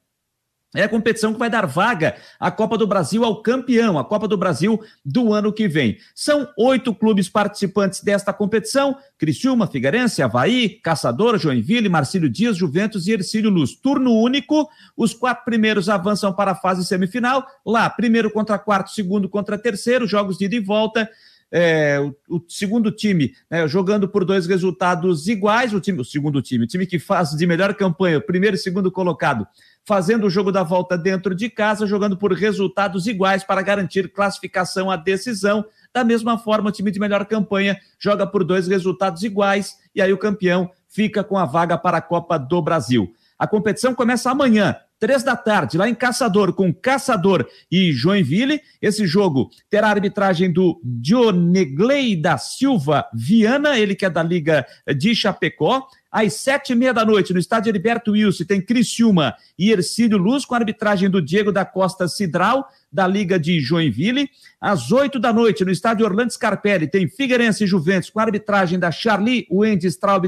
é 0.76 0.84
a 0.84 0.90
competição 0.90 1.34
que 1.34 1.40
vai 1.40 1.50
dar 1.50 1.66
vaga 1.66 2.16
à 2.40 2.52
Copa 2.52 2.78
do 2.78 2.86
Brasil 2.86 3.26
ao 3.26 3.42
campeão, 3.42 3.98
a 3.98 4.06
Copa 4.06 4.28
do 4.28 4.38
Brasil 4.38 4.80
do 5.04 5.34
ano 5.34 5.52
que 5.52 5.68
vem. 5.68 5.98
São 6.14 6.48
oito 6.56 6.94
clubes 6.94 7.28
participantes 7.28 8.02
desta 8.02 8.32
competição: 8.32 8.96
Criciúma, 9.18 9.66
Figueirense, 9.66 10.22
Havaí, 10.22 10.70
Caçador, 10.70 11.40
Joinville, 11.40 11.90
Marcílio 11.90 12.30
Dias, 12.30 12.56
Juventus 12.56 13.08
e 13.08 13.14
Ercílio 13.14 13.50
Luz. 13.50 13.76
Turno 13.76 14.14
único, 14.14 14.70
os 14.96 15.12
quatro 15.12 15.44
primeiros 15.44 15.90
avançam 15.90 16.32
para 16.32 16.52
a 16.52 16.56
fase 16.56 16.86
semifinal. 16.86 17.44
Lá, 17.66 17.90
primeiro 17.90 18.30
contra 18.30 18.60
quarto, 18.60 18.92
segundo 18.92 19.28
contra 19.28 19.58
terceiro, 19.58 20.06
jogos 20.06 20.38
de 20.38 20.46
ida 20.46 20.56
e 20.56 20.60
volta. 20.60 21.10
É, 21.52 22.00
o, 22.00 22.38
o, 22.38 22.42
segundo 22.48 22.92
time 22.92 23.34
né, 23.50 23.68
jogando 23.68 24.08
por 24.08 24.24
dois 24.24 24.46
resultados 24.46 25.28
iguais, 25.28 25.74
o, 25.74 25.80
time, 25.80 26.00
o 26.00 26.06
segundo 26.06 26.42
time, 26.42 26.66
o 26.66 26.68
time 26.68 26.86
que 26.86 27.00
faz 27.00 27.32
de 27.32 27.48
melhor 27.48 27.74
campanha, 27.74 28.22
primeiro 28.22 28.56
e 28.56 28.60
segundo 28.60 28.92
colocado, 28.92 29.48
fazendo 29.84 30.28
o 30.28 30.30
jogo 30.30 30.52
da 30.52 30.62
volta 30.62 30.96
dentro 30.96 31.34
de 31.34 31.50
casa, 31.50 31.88
jogando 31.88 32.16
por 32.16 32.32
resultados 32.34 33.08
iguais 33.08 33.44
para 33.44 33.62
garantir 33.64 34.12
classificação 34.12 34.92
à 34.92 34.96
decisão. 34.96 35.66
Da 35.92 36.04
mesma 36.04 36.38
forma, 36.38 36.70
o 36.70 36.72
time 36.72 36.92
de 36.92 37.00
melhor 37.00 37.26
campanha 37.26 37.80
joga 37.98 38.28
por 38.28 38.44
dois 38.44 38.68
resultados 38.68 39.24
iguais 39.24 39.78
e 39.96 40.02
aí 40.02 40.14
o 40.14 40.18
campeão 40.20 40.70
fica 40.88 41.24
com 41.24 41.38
a 41.38 41.46
vaga 41.46 41.78
para 41.78 41.98
a 41.98 42.02
Copa 42.02 42.38
do 42.38 42.62
Brasil. 42.62 43.12
A 43.38 43.48
competição 43.48 43.96
começa 43.96 44.30
amanhã, 44.30 44.76
três 45.00 45.24
da 45.24 45.36
tarde, 45.36 45.78
lá 45.78 45.88
em 45.88 45.96
Caçador, 45.96 46.54
com 46.54 46.74
Caçador 46.74 47.48
e 47.72 47.92
Joinville. 47.94 48.62
Esse 48.82 49.08
jogo 49.08 49.50
terá 49.70 49.88
a 49.88 49.92
arbitragem 49.92 50.52
do 50.52 50.80
Dionegley 50.84 52.16
da 52.16 52.38
Silva 52.38 53.06
Viana, 53.14 53.80
ele 53.80 53.96
que 53.96 54.06
é 54.06 54.10
da 54.10 54.22
Liga 54.22 54.66
de 54.98 55.16
Chapecó. 55.16 55.88
Às 56.12 56.34
sete 56.34 56.74
e 56.74 56.76
meia 56.76 56.94
da 56.94 57.06
noite, 57.06 57.34
no 57.34 57.40
estádio 57.40 57.70
Heriberto 57.70 58.12
Wilson, 58.12 58.44
tem 58.44 58.60
Criciúma 58.60 59.36
e 59.58 59.72
Ercílio 59.72 60.18
Luz, 60.18 60.44
com 60.44 60.56
a 60.56 60.58
arbitragem 60.58 61.08
do 61.08 61.22
Diego 61.22 61.52
da 61.52 61.64
Costa 61.64 62.08
Cidral, 62.08 62.68
da 62.92 63.08
Liga 63.08 63.40
de 63.40 63.60
Joinville. 63.60 64.28
Às 64.60 64.92
oito 64.92 65.20
da 65.20 65.32
noite, 65.32 65.64
no 65.64 65.72
estádio 65.72 66.06
Orlando 66.06 66.34
Scarpelli, 66.34 66.88
tem 66.88 67.08
Figueirense 67.08 67.64
e 67.64 67.68
Juventus, 67.68 68.10
com 68.10 68.20
a 68.20 68.24
arbitragem 68.24 68.80
da 68.80 68.92
Charlie 68.92 69.48
Wendy 69.52 69.88
Straub 69.88 70.26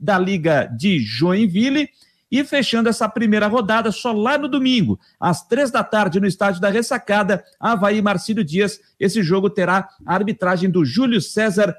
da 0.00 0.18
Liga 0.18 0.66
de 0.74 0.98
Joinville. 1.00 1.90
E 2.30 2.42
fechando 2.42 2.88
essa 2.88 3.08
primeira 3.08 3.46
rodada, 3.46 3.92
só 3.92 4.12
lá 4.12 4.36
no 4.36 4.48
domingo, 4.48 4.98
às 5.20 5.46
três 5.46 5.70
da 5.70 5.84
tarde, 5.84 6.20
no 6.20 6.26
estádio 6.26 6.60
da 6.60 6.68
Ressacada, 6.68 7.44
Havaí 7.60 8.02
Marcílio 8.02 8.44
Dias. 8.44 8.80
Esse 8.98 9.22
jogo 9.22 9.48
terá 9.48 9.88
a 10.04 10.14
arbitragem 10.14 10.70
do 10.70 10.84
Júlio 10.84 11.20
César 11.20 11.76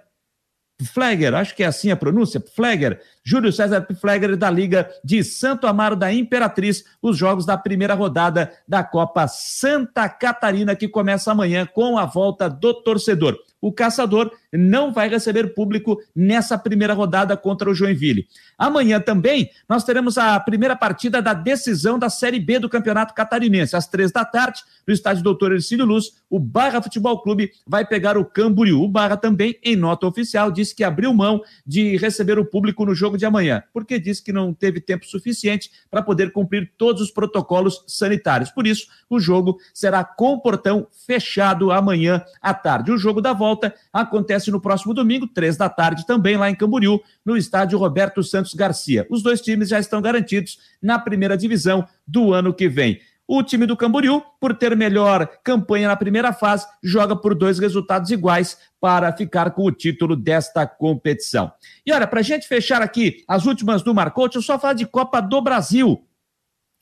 Flagger, 0.94 1.34
acho 1.34 1.56
que 1.56 1.64
é 1.64 1.68
assim 1.68 1.90
a 1.90 1.96
pronúncia, 1.96 2.44
Flagger, 2.54 3.02
Júlio 3.26 3.52
César 3.52 3.82
Pflegger 3.82 4.38
da 4.38 4.52
Liga 4.52 4.88
de 5.04 5.24
Santo 5.24 5.66
Amaro 5.66 5.96
da 5.96 6.14
Imperatriz, 6.14 6.86
os 7.02 7.18
jogos 7.18 7.44
da 7.44 7.58
primeira 7.58 7.96
rodada 7.96 8.54
da 8.68 8.84
Copa 8.84 9.28
Santa 9.28 10.08
Catarina, 10.08 10.76
que 10.76 10.88
começa 10.88 11.32
amanhã 11.32 11.66
com 11.66 11.98
a 11.98 12.06
volta 12.06 12.48
do 12.48 12.72
torcedor 12.72 13.36
o 13.66 13.72
Caçador 13.72 14.32
não 14.54 14.94
vai 14.94 15.10
receber 15.10 15.56
público 15.56 16.00
nessa 16.16 16.56
primeira 16.56 16.94
rodada 16.94 17.36
contra 17.36 17.68
o 17.68 17.74
Joinville. 17.74 18.28
Amanhã 18.60 19.00
também 19.00 19.50
nós 19.68 19.84
teremos 19.84 20.20
a 20.20 20.40
primeira 20.40 20.76
partida 20.76 21.20
da 21.20 21.34
decisão 21.34 21.98
da 21.98 22.08
Série 22.08 22.40
B 22.40 22.60
do 22.60 22.70
Campeonato 22.70 23.16
Catarinense. 23.16 23.76
Às 23.76 23.88
três 23.88 24.12
da 24.12 24.24
tarde, 24.24 24.62
no 24.88 24.94
estádio 24.94 25.24
Doutor 25.24 25.52
Ercílio 25.52 25.84
Luz, 25.84 26.12
o 26.30 26.40
Barra 26.40 26.80
Futebol 26.80 27.20
Clube 27.24 27.50
vai 27.66 27.84
pegar 27.84 28.20
o 28.20 28.26
Camboriú. 28.26 28.84
O 28.84 28.88
Barra 28.88 29.18
também, 29.18 29.58
em 29.64 29.76
nota 29.76 30.06
oficial, 30.06 30.52
disse 30.52 30.76
que 30.76 30.84
abriu 30.84 31.12
mão 31.12 31.42
de 31.66 31.98
receber 31.98 32.38
o 32.38 32.46
público 32.46 32.86
no 32.86 32.94
jogo 32.94 33.15
de 33.18 33.26
amanhã, 33.26 33.64
porque 33.74 34.00
disse 34.00 34.24
que 34.24 34.34
não 34.34 34.54
teve 34.54 34.80
tempo 34.80 35.06
suficiente 35.06 35.72
para 35.90 36.02
poder 36.02 36.32
cumprir 36.32 36.72
todos 36.78 37.02
os 37.02 37.12
protocolos 37.12 37.84
sanitários. 37.88 38.50
Por 38.52 38.68
isso, 38.68 38.88
o 39.10 39.20
jogo 39.20 39.58
será 39.74 40.04
com 40.04 40.40
portão 40.40 40.88
fechado 41.06 41.72
amanhã 41.72 42.24
à 42.42 42.54
tarde. 42.54 42.92
O 42.92 42.98
jogo 42.98 43.22
da 43.22 43.34
volta 43.34 43.74
acontece 43.92 44.52
no 44.52 44.62
próximo 44.62 44.94
domingo, 44.94 45.28
três 45.28 45.58
da 45.58 45.70
tarde, 45.70 46.06
também 46.06 46.38
lá 46.38 46.50
em 46.50 46.56
Camboriú, 46.56 47.00
no 47.26 47.38
estádio 47.38 47.80
Roberto 47.80 48.24
Santos 48.24 48.54
Garcia. 48.54 49.06
Os 49.10 49.22
dois 49.22 49.42
times 49.42 49.70
já 49.70 49.80
estão 49.80 50.02
garantidos 50.02 50.60
na 50.82 51.00
primeira 51.00 51.38
divisão 51.38 51.88
do 52.08 52.34
ano 52.34 52.54
que 52.54 52.70
vem. 52.70 53.00
O 53.28 53.42
time 53.42 53.66
do 53.66 53.76
Camboriú, 53.76 54.22
por 54.40 54.54
ter 54.54 54.76
melhor 54.76 55.28
campanha 55.44 55.88
na 55.88 55.96
primeira 55.96 56.32
fase, 56.32 56.68
joga 56.84 57.16
por 57.16 57.34
dois 57.34 57.58
resultados 57.58 58.12
iguais 58.12 58.58
para 58.80 59.12
ficar 59.12 59.52
com 59.52 59.64
o 59.64 59.72
título 59.72 60.16
desta 60.16 60.68
competição. 60.68 61.52
E 61.84 61.92
olha, 61.92 62.06
para 62.06 62.20
a 62.20 62.24
gente 62.24 62.48
fechar 62.48 62.84
aqui 62.84 63.24
as 63.28 63.46
últimas 63.46 63.82
do 63.82 63.96
Marcou, 63.96 64.26
deixa 64.26 64.38
eu 64.38 64.44
só 64.44 64.60
falar 64.60 64.74
de 64.74 64.86
Copa 64.86 65.20
do 65.22 65.42
Brasil. 65.42 66.06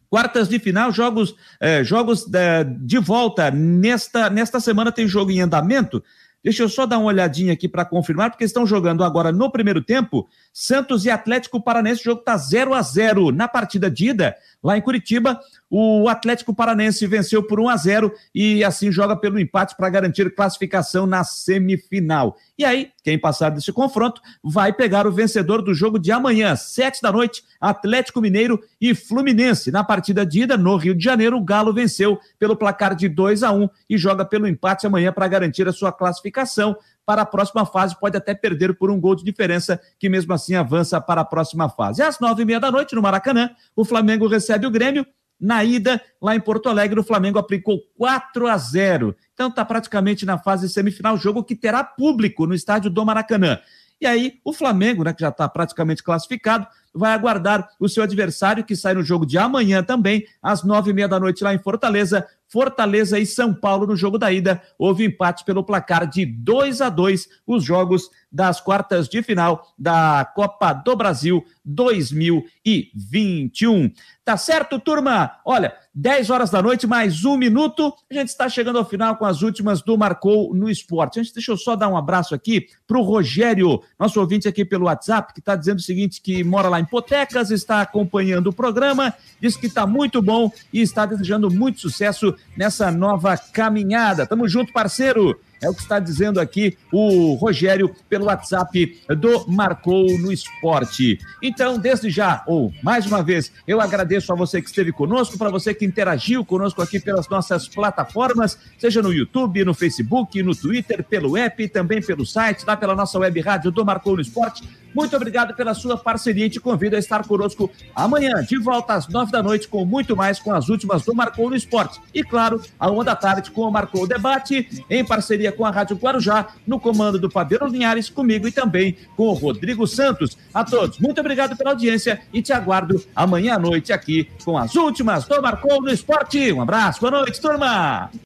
Quartas 0.09 0.49
de 0.49 0.59
final, 0.59 0.91
jogos, 0.91 1.33
eh, 1.61 1.83
jogos 1.83 2.31
eh, 2.33 2.65
de 2.65 2.99
volta. 2.99 3.49
Nesta, 3.49 4.29
nesta 4.29 4.59
semana 4.59 4.91
tem 4.91 5.07
jogo 5.07 5.31
em 5.31 5.41
andamento. 5.41 6.03
Deixa 6.43 6.61
eu 6.61 6.67
só 6.67 6.85
dar 6.85 6.97
uma 6.97 7.07
olhadinha 7.07 7.53
aqui 7.53 7.69
para 7.69 7.85
confirmar, 7.85 8.29
porque 8.29 8.43
estão 8.43 8.65
jogando 8.65 9.03
agora 9.03 9.31
no 9.31 9.49
primeiro 9.49 9.81
tempo. 9.81 10.27
Santos 10.51 11.05
e 11.05 11.09
Atlético 11.09 11.63
Paranense, 11.63 12.01
o 12.01 12.03
jogo 12.03 12.19
está 12.19 12.35
0 12.35 12.73
a 12.73 12.81
0 12.81 13.31
Na 13.31 13.47
partida 13.47 13.89
de 13.89 14.09
ida, 14.09 14.35
lá 14.64 14.78
em 14.78 14.82
Curitiba, 14.82 15.39
o 15.70 16.07
Atlético 16.07 16.53
Paranense 16.53 17.05
venceu 17.07 17.41
por 17.41 17.59
1 17.59 17.70
a 17.70 17.78
0 17.78 18.14
e 18.34 18.64
assim 18.64 18.91
joga 18.91 19.16
pelo 19.16 19.39
empate 19.39 19.76
para 19.76 19.89
garantir 19.89 20.34
classificação 20.34 21.05
na 21.05 21.24
semifinal. 21.24 22.38
E 22.57 22.64
aí, 22.64 22.91
quem 23.03 23.18
passar 23.18 23.49
desse 23.49 23.72
confronto 23.74 24.22
vai 24.43 24.72
pegar 24.72 25.07
o 25.07 25.11
vencedor 25.11 25.61
do 25.61 25.74
jogo 25.74 25.97
de 25.97 26.11
amanhã, 26.11 26.55
sete 26.55 27.01
da 27.01 27.11
noite, 27.11 27.43
Atlético 27.59 28.22
Mineiro 28.22 28.59
e 28.80 28.93
Fluminense. 28.93 29.72
Na 29.72 29.84
partida 29.84 30.26
de 30.26 30.43
ida, 30.43 30.55
no 30.55 30.78
Rio 30.78 30.95
de 30.95 31.03
Janeiro, 31.03 31.38
o 31.38 31.43
Galo 31.43 31.74
venceu 31.74 32.20
pelo 32.38 32.55
placar 32.55 32.95
de 32.95 33.09
2 33.09 33.43
a 33.43 33.51
1 33.51 33.70
e 33.89 33.97
joga 33.97 34.24
pelo 34.24 34.47
empate 34.47 34.86
amanhã 34.86 35.11
para 35.11 35.28
garantir 35.28 35.68
a 35.68 35.74
sua 35.74 35.91
classificação 35.91 36.78
para 37.05 37.23
a 37.23 37.25
próxima 37.25 37.65
fase, 37.65 37.99
pode 37.99 38.17
até 38.17 38.33
perder 38.33 38.77
por 38.77 38.89
um 38.89 38.99
gol 38.99 39.15
de 39.15 39.23
diferença, 39.23 39.79
que 39.99 40.09
mesmo 40.09 40.33
assim 40.33 40.55
avança 40.55 40.99
para 41.01 41.21
a 41.21 41.25
próxima 41.25 41.69
fase. 41.69 42.01
Às 42.01 42.19
nove 42.19 42.43
e 42.43 42.45
meia 42.45 42.59
da 42.59 42.71
noite, 42.71 42.95
no 42.95 43.01
Maracanã, 43.01 43.49
o 43.75 43.83
Flamengo 43.83 44.27
recebe 44.27 44.65
o 44.65 44.71
Grêmio 44.71 45.05
na 45.39 45.63
ida, 45.63 46.01
lá 46.21 46.35
em 46.35 46.39
Porto 46.39 46.69
Alegre, 46.69 46.99
o 46.99 47.03
Flamengo 47.03 47.37
aplicou 47.37 47.79
4 47.97 48.47
a 48.47 48.57
0. 48.57 49.15
Então 49.33 49.49
está 49.49 49.65
praticamente 49.65 50.25
na 50.25 50.37
fase 50.37 50.69
semifinal, 50.69 51.17
jogo 51.17 51.43
que 51.43 51.55
terá 51.55 51.83
público 51.83 52.47
no 52.47 52.53
estádio 52.53 52.89
do 52.89 53.05
Maracanã. 53.05 53.59
E 53.99 54.05
aí, 54.05 54.39
o 54.43 54.53
Flamengo, 54.53 55.03
né, 55.03 55.13
que 55.13 55.21
já 55.21 55.29
está 55.29 55.47
praticamente 55.49 56.01
classificado, 56.01 56.67
vai 56.93 57.13
aguardar 57.13 57.67
o 57.79 57.89
seu 57.89 58.03
adversário, 58.03 58.63
que 58.63 58.75
sai 58.75 58.93
no 58.93 59.03
jogo 59.03 59.25
de 59.25 59.37
amanhã 59.37 59.83
também, 59.83 60.25
às 60.41 60.63
nove 60.63 60.91
e 60.91 60.93
meia 60.93 61.07
da 61.07 61.19
noite 61.19 61.43
lá 61.43 61.53
em 61.53 61.59
Fortaleza. 61.59 62.25
Fortaleza 62.53 63.17
e 63.17 63.25
São 63.25 63.51
Paulo 63.51 63.87
no 63.87 63.95
jogo 63.95 64.19
da 64.19 64.31
ida. 64.31 64.61
Houve 64.77 65.03
empate 65.03 65.43
pelo 65.43 65.63
placar 65.63 66.07
de 66.07 66.23
2 66.23 66.81
a 66.81 66.89
2 66.89 67.27
os 67.47 67.63
jogos 67.63 68.11
das 68.31 68.61
quartas 68.61 69.09
de 69.09 69.23
final 69.23 69.73
da 69.77 70.23
Copa 70.35 70.71
do 70.71 70.95
Brasil 70.95 71.43
2021. 71.65 73.91
Tá 74.23 74.37
certo, 74.37 74.79
turma? 74.79 75.39
Olha, 75.43 75.73
10 75.93 76.29
horas 76.29 76.49
da 76.49 76.61
noite, 76.61 76.87
mais 76.87 77.25
um 77.25 77.37
minuto. 77.37 77.93
A 78.09 78.13
gente 78.13 78.29
está 78.29 78.47
chegando 78.47 78.77
ao 78.77 78.85
final 78.85 79.17
com 79.17 79.25
as 79.25 79.41
últimas 79.41 79.81
do 79.81 79.97
Marcou 79.97 80.53
no 80.53 80.69
Esporte. 80.69 81.19
Gente, 81.19 81.33
deixa 81.33 81.51
eu 81.51 81.57
só 81.57 81.75
dar 81.75 81.89
um 81.89 81.97
abraço 81.97 82.33
aqui 82.33 82.67
para 82.87 82.97
o 82.97 83.01
Rogério, 83.01 83.81
nosso 83.99 84.19
ouvinte 84.19 84.47
aqui 84.47 84.63
pelo 84.63 84.85
WhatsApp, 84.85 85.33
que 85.33 85.39
está 85.39 85.55
dizendo 85.55 85.79
o 85.79 85.83
seguinte: 85.83 86.21
que 86.21 86.43
mora 86.43 86.69
lá 86.69 86.79
em 86.79 86.82
Potecas, 86.86 87.51
está 87.51 87.81
acompanhando 87.81 88.47
o 88.47 88.53
programa, 88.53 89.13
diz 89.39 89.55
que 89.55 89.67
está 89.67 89.86
muito 89.86 90.21
bom 90.21 90.51
e 90.71 90.81
está 90.81 91.05
desejando 91.05 91.49
muito 91.49 91.81
sucesso 91.81 92.36
nessa 92.55 92.91
nova 92.91 93.38
caminhada. 93.38 94.25
Tamo 94.25 94.47
junto, 94.47 94.73
parceiro. 94.73 95.39
É 95.64 95.70
o 95.70 95.74
que 95.74 95.82
está 95.82 95.97
dizendo 95.97 96.41
aqui 96.41 96.78
o 96.91 97.36
Rogério 97.36 97.95
pelo 98.09 98.26
WhatsApp 98.26 99.01
do 99.18 99.45
Marcou 99.47 100.05
no 100.20 100.32
Esporte. 100.32 101.18
Então, 101.41 101.80
desde 101.80 102.09
já, 102.09 102.43
ou 102.45 102.74
mais 102.84 103.05
uma 103.05 103.24
vez, 103.24 103.51
eu 103.66 103.80
agradeço 103.80 104.34
a 104.34 104.36
você 104.36 104.61
que 104.61 104.68
esteve 104.68 104.91
conosco, 104.91 105.38
para 105.38 105.49
você 105.49 105.74
que 105.74 105.86
interagiu 105.86 106.43
conosco 106.43 106.82
aqui 106.82 106.99
pelas 106.99 107.30
nossas 107.30 107.68
plataformas, 107.68 108.57
seja 108.78 109.01
no 109.01 109.14
YouTube, 109.14 109.64
no 109.64 109.74
Facebook, 109.74 110.43
no 110.43 110.53
Twitter, 110.53 111.03
pelo 111.03 111.38
app, 111.38 111.68
também 111.70 112.01
pelo 112.01 112.26
site, 112.26 112.66
lá 112.66 112.76
pela 112.76 112.95
nossa 112.95 113.18
web 113.18 113.39
rádio 113.39 113.72
do 113.72 113.86
Marcou 113.86 114.16
no 114.16 114.22
Esporte. 114.22 114.64
Muito 114.93 115.16
obrigado 115.16 115.55
pela 115.55 115.74
sua 115.74 115.97
parceria 115.97 116.45
e 116.45 116.49
te 116.49 116.59
convido 116.59 116.95
a 116.95 116.99
estar 116.99 117.26
conosco 117.26 117.70
amanhã, 117.95 118.43
de 118.43 118.57
volta 118.59 118.93
às 118.93 119.07
nove 119.07 119.32
da 119.32 119.41
noite, 119.41 119.68
com 119.68 119.84
muito 119.84 120.16
mais 120.16 120.39
com 120.39 120.53
as 120.53 120.70
últimas 120.70 121.03
do 121.03 121.16
Marcou 121.16 121.49
no 121.49 121.55
Esporte. 121.55 121.99
E 122.14 122.24
claro, 122.24 122.61
à 122.80 122.91
uma 122.91 123.03
da 123.03 123.16
tarde 123.16 123.49
com 123.49 123.61
o 123.61 123.72
Marcou 123.72 124.07
Debate, 124.07 124.84
em 124.89 125.03
parceria 125.03 125.51
com 125.53 125.65
a 125.65 125.71
Rádio 125.71 125.95
Guarujá, 125.95 126.47
no 126.67 126.79
comando 126.79 127.19
do 127.19 127.29
Fabiano 127.29 127.67
Linhares, 127.67 128.09
comigo 128.09 128.47
e 128.47 128.51
também 128.51 128.95
com 129.15 129.27
o 129.27 129.33
Rodrigo 129.33 129.87
Santos. 129.87 130.37
A 130.53 130.63
todos, 130.63 130.99
muito 130.99 131.19
obrigado 131.19 131.55
pela 131.55 131.71
audiência 131.71 132.21
e 132.33 132.41
te 132.41 132.51
aguardo 132.51 133.03
amanhã 133.15 133.55
à 133.55 133.59
noite 133.59 133.93
aqui 133.93 134.29
com 134.43 134.57
as 134.57 134.75
últimas 134.75 135.25
do 135.25 135.41
Marcou 135.41 135.81
no 135.81 135.89
Esporte. 135.89 136.51
Um 136.51 136.61
abraço, 136.61 136.99
boa 136.99 137.11
noite, 137.11 137.39
turma! 137.39 138.09